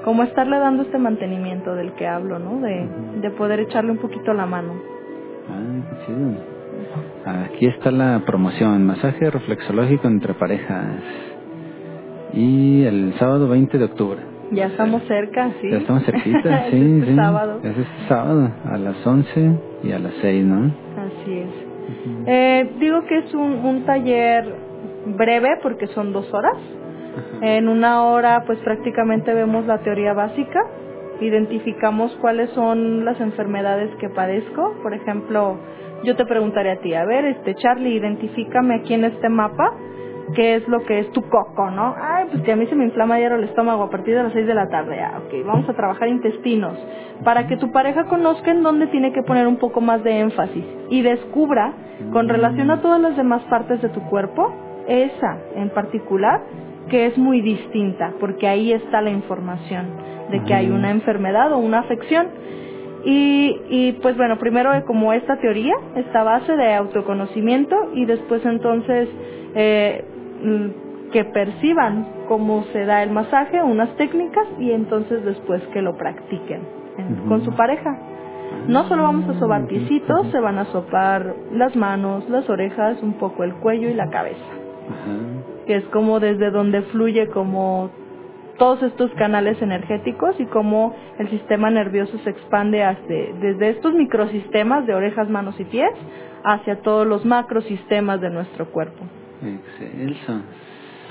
Como 0.05 0.23
estarle 0.23 0.59
dando 0.59 0.85
este 0.85 0.99
mantenimiento 0.99 1.75
del 1.75 1.93
que 1.93 2.07
hablo, 2.07 2.39
¿no? 2.39 2.61
De, 2.61 2.89
de 3.21 3.31
poder 3.33 3.61
echarle 3.61 3.91
un 3.91 3.99
poquito 3.99 4.33
la 4.33 4.47
mano. 4.47 4.73
Ah, 5.49 5.83
qué 5.91 6.07
chido. 6.07 6.31
Aquí 7.27 7.67
está 7.67 7.91
la 7.91 8.23
promoción, 8.25 8.87
masaje 8.87 9.31
reflexológico 9.31 10.09
entre 10.09 10.33
parejas. 10.35 11.03
Y 12.33 12.85
el 12.85 13.13
sábado 13.19 13.49
20 13.49 13.77
de 13.77 13.85
octubre. 13.85 14.21
Ya 14.53 14.67
estamos 14.67 15.03
cerca, 15.07 15.51
sí. 15.61 15.71
Ya 15.71 15.79
estamos 15.79 16.05
cerquita, 16.05 16.65
sí, 16.71 16.77
este 17.01 17.11
sí. 17.11 17.17
sábado. 17.17 17.61
Es 17.63 17.77
este 17.77 18.09
sábado, 18.09 18.51
a 18.65 18.79
las 18.79 19.07
11 19.07 19.51
y 19.85 19.93
a 19.93 19.99
las 19.99 20.13
6, 20.23 20.45
¿no? 20.47 20.65
Así 20.97 21.33
es. 21.39 21.70
Eh, 22.27 22.71
digo 22.79 23.05
que 23.05 23.19
es 23.19 23.35
un, 23.35 23.65
un 23.65 23.85
taller 23.85 24.45
breve 25.07 25.59
porque 25.63 25.87
son 25.89 26.13
dos 26.13 26.33
horas. 26.33 26.57
En 27.43 27.69
una 27.69 28.05
hora 28.05 28.45
pues 28.47 28.59
prácticamente 28.61 29.35
vemos 29.35 29.67
la 29.67 29.79
teoría 29.79 30.13
básica, 30.13 30.61
identificamos 31.21 32.17
cuáles 32.21 32.51
son 32.51 33.05
las 33.05 33.21
enfermedades 33.21 33.91
que 33.97 34.09
padezco. 34.09 34.75
Por 34.83 34.95
ejemplo, 34.95 35.59
yo 36.05 36.17
te 36.17 36.25
preguntaré 36.25 36.73
a 36.73 36.81
ti, 36.81 36.95
a 36.95 37.05
ver, 37.05 37.25
este 37.25 37.55
Charlie, 37.57 37.97
identifícame 37.97 38.77
aquí 38.77 38.95
en 38.95 39.05
este 39.05 39.29
mapa 39.29 39.75
qué 40.35 40.57
es 40.57 40.69
lo 40.69 40.85
que 40.85 41.01
es 41.01 41.11
tu 41.13 41.23
coco, 41.23 41.71
¿no? 41.71 41.95
Ay, 42.01 42.27
pues 42.31 42.43
que 42.43 42.53
a 42.53 42.57
mí 42.57 42.67
se 42.67 42.77
me 42.77 42.85
inflama 42.85 43.17
ayer 43.17 43.33
el 43.33 43.45
estómago 43.45 43.85
a 43.85 43.91
partir 43.91 44.15
de 44.15 44.23
las 44.23 44.33
6 44.33 44.47
de 44.47 44.55
la 44.55 44.69
tarde. 44.69 45.01
Ah, 45.01 45.21
ok, 45.25 45.47
vamos 45.47 45.69
a 45.69 45.75
trabajar 45.75 46.09
intestinos. 46.09 46.79
Para 47.25 47.47
que 47.47 47.57
tu 47.57 47.71
pareja 47.73 48.05
conozca 48.05 48.51
en 48.51 48.63
dónde 48.63 48.87
tiene 48.89 49.13
que 49.13 49.23
poner 49.23 49.47
un 49.47 49.57
poco 49.57 49.81
más 49.81 50.03
de 50.05 50.21
énfasis 50.21 50.65
y 50.89 51.03
descubra, 51.03 51.73
con 52.13 52.29
relación 52.29 52.71
a 52.71 52.81
todas 52.81 53.01
las 53.01 53.17
demás 53.17 53.43
partes 53.45 53.83
de 53.83 53.91
tu 53.91 54.01
cuerpo, 54.09 54.53
esa 54.89 55.39
en 55.55 55.71
particular, 55.71 56.41
que 56.89 57.07
es 57.07 57.19
muy 57.19 57.41
distinta, 57.41 58.13
porque 58.19 58.49
ahí 58.49 58.73
está 58.73 59.01
la 59.01 59.11
información 59.11 59.87
de 60.31 60.43
que 60.45 60.55
hay 60.55 60.71
una 60.71 60.91
enfermedad 60.91 61.53
o 61.53 61.59
una 61.59 61.81
afección. 61.81 62.29
Y, 63.05 63.57
y 63.71 63.93
pues 64.03 64.17
bueno, 64.17 64.39
primero 64.39 64.75
eh, 64.75 64.85
como 64.87 65.13
esta 65.13 65.39
teoría, 65.39 65.75
esta 65.97 66.23
base 66.23 66.55
de 66.55 66.75
autoconocimiento 66.75 67.91
y 67.95 68.05
después 68.05 68.45
entonces 68.45 69.09
eh, 69.55 70.05
mm, 70.05 70.10
que 71.13 71.25
perciban 71.25 72.07
cómo 72.29 72.63
se 72.73 72.85
da 72.85 73.03
el 73.03 73.11
masaje, 73.11 73.63
unas 73.63 73.95
técnicas 73.97 74.47
y 74.59 74.71
entonces 74.73 75.25
después 75.25 75.61
que 75.73 75.83
lo 75.83 75.97
practiquen 75.97 76.61
en- 76.99 77.29
con 77.29 77.45
su 77.45 77.53
pareja. 77.53 77.97
No 78.69 78.85
solo 78.85 79.05
vamos 79.05 79.29
a 79.29 79.39
sobar 79.39 79.67
piecitos, 79.67 80.29
se 80.31 80.41
van 80.41 80.59
a 80.59 80.65
sopar 80.67 81.35
las 81.53 81.75
manos, 81.77 82.29
las 82.29 82.49
orejas, 82.49 83.03
un 83.03 83.15
poco 83.15 83.43
el 83.45 83.55
cuello 83.55 83.89
y 83.89 83.95
la 83.95 84.09
cabeza. 84.11 84.45
Que 85.67 85.77
es 85.77 85.85
como 85.87 86.21
desde 86.21 86.51
donde 86.51 86.83
fluye 86.83 87.29
como 87.29 87.91
todos 88.59 88.83
estos 88.83 89.11
canales 89.13 89.61
energéticos 89.63 90.39
y 90.39 90.47
cómo 90.47 90.95
el 91.19 91.29
sistema 91.31 91.71
nervioso 91.71 92.19
se 92.19 92.31
expande 92.31 92.83
hasta, 92.85 93.15
desde 93.41 93.71
estos 93.71 93.95
microsistemas 93.95 94.87
de 94.87 94.95
orejas, 94.95 95.29
manos 95.31 95.59
y 95.59 95.65
pies 95.65 95.91
hacia 96.45 96.83
todos 96.83 97.07
los 97.07 97.25
macrosistemas 97.25 98.21
de 98.21 98.31
nuestro 98.31 98.67
cuerpo. 98.67 99.05
Excelso. 99.43 100.43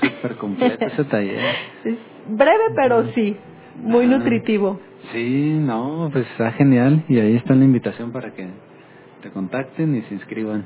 Súper 0.00 0.36
completo 0.36 0.84
ese 0.86 1.04
taller. 1.04 1.38
Es 1.84 1.96
breve 2.28 2.64
pero 2.76 3.04
sí, 3.12 3.36
muy 3.76 4.06
Ajá. 4.06 4.18
nutritivo. 4.18 4.80
Sí, 5.12 5.58
no, 5.60 6.08
pues 6.12 6.26
está 6.30 6.52
genial. 6.52 7.04
Y 7.08 7.18
ahí 7.18 7.36
está 7.36 7.54
la 7.54 7.64
invitación 7.64 8.12
para 8.12 8.32
que 8.32 8.48
te 9.22 9.30
contacten 9.30 9.96
y 9.96 10.02
se 10.02 10.14
inscriban. 10.14 10.64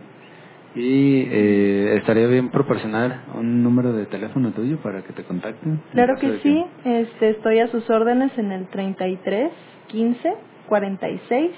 Y 0.74 1.26
eh, 1.30 1.96
estaría 1.98 2.26
bien 2.26 2.50
proporcionar 2.50 3.22
un 3.34 3.62
número 3.62 3.92
de 3.92 4.06
teléfono 4.06 4.50
tuyo 4.50 4.78
para 4.78 5.02
que 5.02 5.12
te 5.12 5.22
contacten. 5.22 5.72
en 5.72 5.78
Claro 5.92 6.16
que 6.18 6.38
sí, 6.40 6.64
este, 6.84 7.30
estoy 7.30 7.60
a 7.60 7.68
sus 7.68 7.88
órdenes 7.90 8.36
en 8.38 8.50
el 8.50 8.66
33 8.66 9.52
15 9.86 10.34
46 10.66 11.50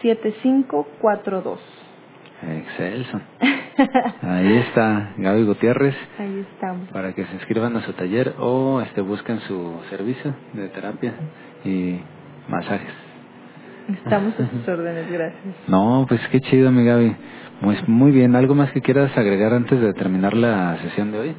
75 0.00 0.86
42. 1.00 1.73
Excelso. 2.46 3.20
Ahí 4.22 4.56
está 4.58 5.12
Gaby 5.16 5.44
Gutiérrez 5.44 5.96
Ahí 6.18 6.46
estamos. 6.52 6.88
para 6.90 7.12
que 7.12 7.24
se 7.24 7.34
inscriban 7.34 7.76
a 7.76 7.80
su 7.82 7.92
taller 7.94 8.34
o 8.38 8.80
este 8.80 9.00
busquen 9.00 9.40
su 9.40 9.80
servicio 9.90 10.34
de 10.52 10.68
terapia 10.68 11.12
y 11.64 12.00
masajes. 12.48 12.92
Estamos 14.04 14.34
a 14.38 14.46
sus 14.50 14.68
órdenes, 14.68 15.10
gracias. 15.10 15.54
No, 15.68 16.06
pues 16.08 16.20
qué 16.28 16.40
chido, 16.40 16.70
mi 16.70 16.84
Gaby. 16.84 17.16
Pues 17.62 17.88
muy 17.88 18.10
bien. 18.12 18.36
¿Algo 18.36 18.54
más 18.54 18.70
que 18.72 18.80
quieras 18.80 19.16
agregar 19.16 19.52
antes 19.52 19.80
de 19.80 19.92
terminar 19.94 20.34
la 20.34 20.76
sesión 20.82 21.12
de 21.12 21.18
hoy? 21.18 21.34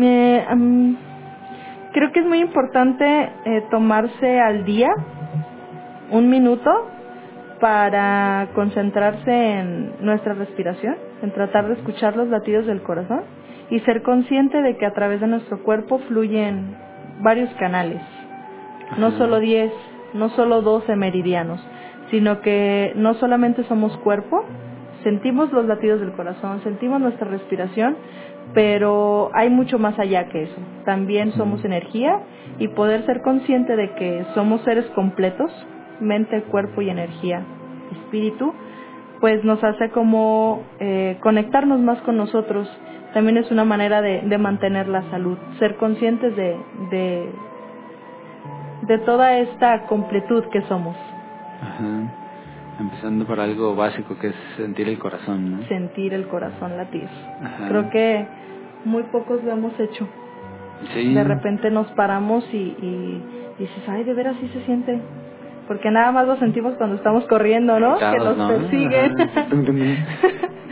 Eh, 0.00 0.44
creo 1.92 2.12
que 2.12 2.20
es 2.20 2.26
muy 2.26 2.40
importante 2.40 3.04
eh, 3.44 3.64
tomarse 3.70 4.40
al 4.40 4.64
día 4.64 4.88
un 6.10 6.30
minuto 6.30 6.70
para 7.60 8.48
concentrarse 8.54 9.30
en 9.30 9.92
nuestra 10.00 10.34
respiración, 10.34 10.96
en 11.22 11.32
tratar 11.32 11.68
de 11.68 11.74
escuchar 11.74 12.16
los 12.16 12.28
latidos 12.28 12.66
del 12.66 12.82
corazón 12.82 13.22
y 13.70 13.80
ser 13.80 14.02
consciente 14.02 14.62
de 14.62 14.76
que 14.76 14.86
a 14.86 14.94
través 14.94 15.20
de 15.20 15.26
nuestro 15.26 15.62
cuerpo 15.62 15.98
fluyen 16.08 16.76
varios 17.20 17.50
canales, 17.54 18.00
no 18.96 19.10
solo 19.12 19.40
10, 19.40 19.72
no 20.14 20.28
solo 20.30 20.62
12 20.62 20.96
meridianos, 20.96 21.60
sino 22.10 22.40
que 22.40 22.92
no 22.96 23.14
solamente 23.14 23.64
somos 23.64 23.96
cuerpo, 23.98 24.44
sentimos 25.02 25.52
los 25.52 25.66
latidos 25.66 26.00
del 26.00 26.12
corazón, 26.12 26.62
sentimos 26.62 27.00
nuestra 27.00 27.28
respiración, 27.28 27.96
pero 28.54 29.30
hay 29.34 29.50
mucho 29.50 29.78
más 29.78 29.98
allá 29.98 30.28
que 30.28 30.44
eso. 30.44 30.56
También 30.84 31.32
somos 31.32 31.64
energía 31.64 32.20
y 32.58 32.68
poder 32.68 33.04
ser 33.04 33.20
consciente 33.22 33.76
de 33.76 33.94
que 33.94 34.24
somos 34.34 34.62
seres 34.62 34.86
completos, 34.94 35.52
mente, 36.00 36.42
cuerpo 36.42 36.82
y 36.82 36.90
energía, 36.90 37.42
espíritu, 37.92 38.52
pues 39.20 39.44
nos 39.44 39.62
hace 39.64 39.90
como 39.90 40.62
eh, 40.78 41.18
conectarnos 41.20 41.80
más 41.80 42.00
con 42.02 42.16
nosotros. 42.16 42.68
También 43.14 43.38
es 43.38 43.50
una 43.50 43.64
manera 43.64 44.02
de, 44.02 44.20
de 44.22 44.38
mantener 44.38 44.86
la 44.88 45.02
salud, 45.10 45.38
ser 45.58 45.76
conscientes 45.76 46.36
de, 46.36 46.56
de, 46.90 47.32
de 48.82 48.98
toda 48.98 49.38
esta 49.38 49.86
completud 49.86 50.44
que 50.52 50.62
somos, 50.62 50.96
Ajá. 51.60 52.14
Empezando 52.78 53.26
por 53.26 53.40
algo 53.40 53.74
básico 53.74 54.16
que 54.20 54.28
es 54.28 54.34
sentir 54.56 54.88
el 54.88 54.98
corazón, 55.00 55.50
¿no? 55.50 55.62
sentir 55.66 56.14
el 56.14 56.28
corazón 56.28 56.76
latir. 56.76 57.08
Ajá. 57.42 57.68
Creo 57.68 57.90
que 57.90 58.26
muy 58.84 59.02
pocos 59.04 59.42
lo 59.42 59.50
hemos 59.52 59.78
hecho. 59.80 60.06
Sí. 60.94 61.12
De 61.12 61.24
repente 61.24 61.72
nos 61.72 61.88
paramos 61.92 62.44
y, 62.52 62.56
y 62.56 63.22
dices, 63.58 63.82
ay, 63.88 64.04
de 64.04 64.14
veras 64.14 64.36
sí 64.40 64.48
se 64.52 64.60
siente. 64.64 65.00
Porque 65.68 65.90
nada 65.90 66.10
más 66.12 66.26
lo 66.26 66.36
sentimos 66.36 66.74
cuando 66.76 66.96
estamos 66.96 67.24
corriendo, 67.26 67.78
¿no? 67.78 67.98
que 67.98 68.04
Sentados, 68.04 68.38
nos 68.38 68.48
¿no? 68.50 68.56
persiguen. 68.56 69.14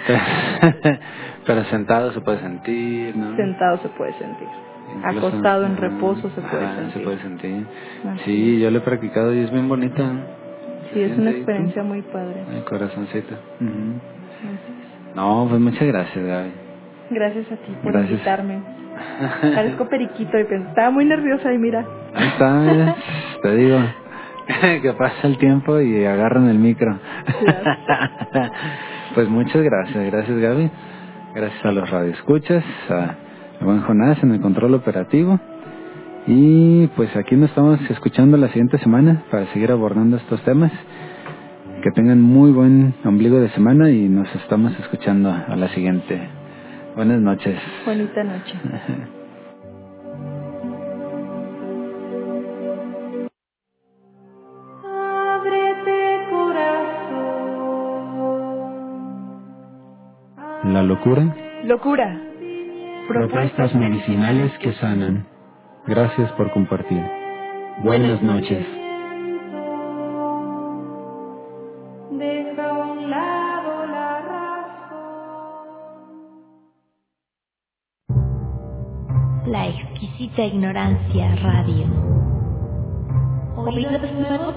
Pero 1.46 1.64
sentado 1.64 2.12
se 2.12 2.20
puede 2.20 2.38
sentir, 2.40 3.16
¿no? 3.16 3.36
Sentado 3.36 3.76
se 3.78 3.88
puede 3.90 4.12
sentir. 4.14 4.48
Incluso, 4.96 5.26
Acostado 5.28 5.66
en 5.66 5.76
reposo 5.76 6.30
se 6.30 6.40
puede 6.40 6.64
ajá, 6.64 6.76
sentir. 6.76 6.92
se 6.94 7.00
puede 7.00 7.18
sentir. 7.18 7.66
Así 8.14 8.22
Sí, 8.24 8.60
yo 8.60 8.70
lo 8.70 8.78
he 8.78 8.80
practicado 8.80 9.34
y 9.34 9.40
es 9.40 9.50
bien 9.50 9.68
bonita. 9.68 10.04
Sí, 10.92 11.02
es 11.02 11.18
una 11.18 11.30
experiencia 11.30 11.82
muy 11.82 12.02
padre. 12.02 12.44
El 12.54 12.64
corazoncito. 12.64 13.34
Ujú. 13.60 14.00
No, 15.14 15.46
pues 15.48 15.60
muchas 15.60 15.86
gracias, 15.88 16.24
Gaby. 16.24 16.50
Gracias 17.10 17.52
a 17.52 17.56
ti 17.56 17.72
por 17.82 17.92
Gracias. 17.92 18.12
invitarme. 18.12 18.60
Parezco 19.54 19.88
periquito 19.88 20.38
y 20.38 20.44
pensé, 20.44 20.68
estaba 20.68 20.90
muy 20.90 21.04
nerviosa 21.04 21.52
y 21.52 21.58
mira. 21.58 21.84
Ahí 22.14 22.28
está, 22.28 22.50
mira, 22.54 22.94
te 23.42 23.56
digo. 23.56 23.78
que 24.82 24.92
pasa 24.92 25.26
el 25.26 25.38
tiempo 25.38 25.80
y 25.80 26.04
agarran 26.04 26.48
el 26.48 26.58
micro. 26.58 26.98
pues 29.14 29.28
muchas 29.28 29.62
gracias, 29.62 30.12
gracias 30.12 30.38
Gaby. 30.38 30.70
Gracias 31.34 31.64
a 31.64 31.72
los 31.72 31.90
radioescuchas, 31.90 32.64
a 32.88 33.14
buen 33.60 33.82
Jonás 33.82 34.22
en 34.22 34.32
el 34.32 34.40
control 34.40 34.74
operativo. 34.74 35.38
Y 36.26 36.88
pues 36.88 37.14
aquí 37.16 37.36
nos 37.36 37.50
estamos 37.50 37.80
escuchando 37.90 38.36
la 38.36 38.48
siguiente 38.48 38.78
semana 38.78 39.22
para 39.30 39.46
seguir 39.52 39.70
abordando 39.70 40.16
estos 40.16 40.40
temas. 40.42 40.72
Que 41.82 41.90
tengan 41.92 42.20
muy 42.20 42.50
buen 42.50 42.94
ombligo 43.04 43.38
de 43.38 43.50
semana 43.50 43.90
y 43.90 44.08
nos 44.08 44.34
estamos 44.34 44.72
escuchando 44.80 45.30
a 45.30 45.54
la 45.54 45.68
siguiente. 45.68 46.20
Buenas 46.96 47.20
noches. 47.20 47.60
Bonita 47.84 48.24
noche. 48.24 48.54
La 60.66 60.82
locura, 60.82 61.34
Locura. 61.64 62.20
propuestas 63.08 63.74
medicinales 63.74 64.52
que 64.58 64.72
sanan. 64.74 65.26
Gracias 65.86 66.32
por 66.32 66.50
compartir. 66.52 67.02
Buenas 67.84 68.20
noches. 68.22 68.66
Deja 72.10 72.68
a 72.68 72.92
un 72.92 73.10
lado 73.10 73.86
la 73.86 74.20
razón. 74.22 75.46
La 79.46 79.68
exquisita 79.68 80.44
ignorancia 80.44 81.36
radio. 81.36 81.86
Oídos 83.56 84.12
nuevos 84.14 84.54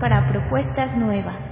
para 0.00 0.28
propuestas 0.32 0.96
nuevas. 0.96 1.51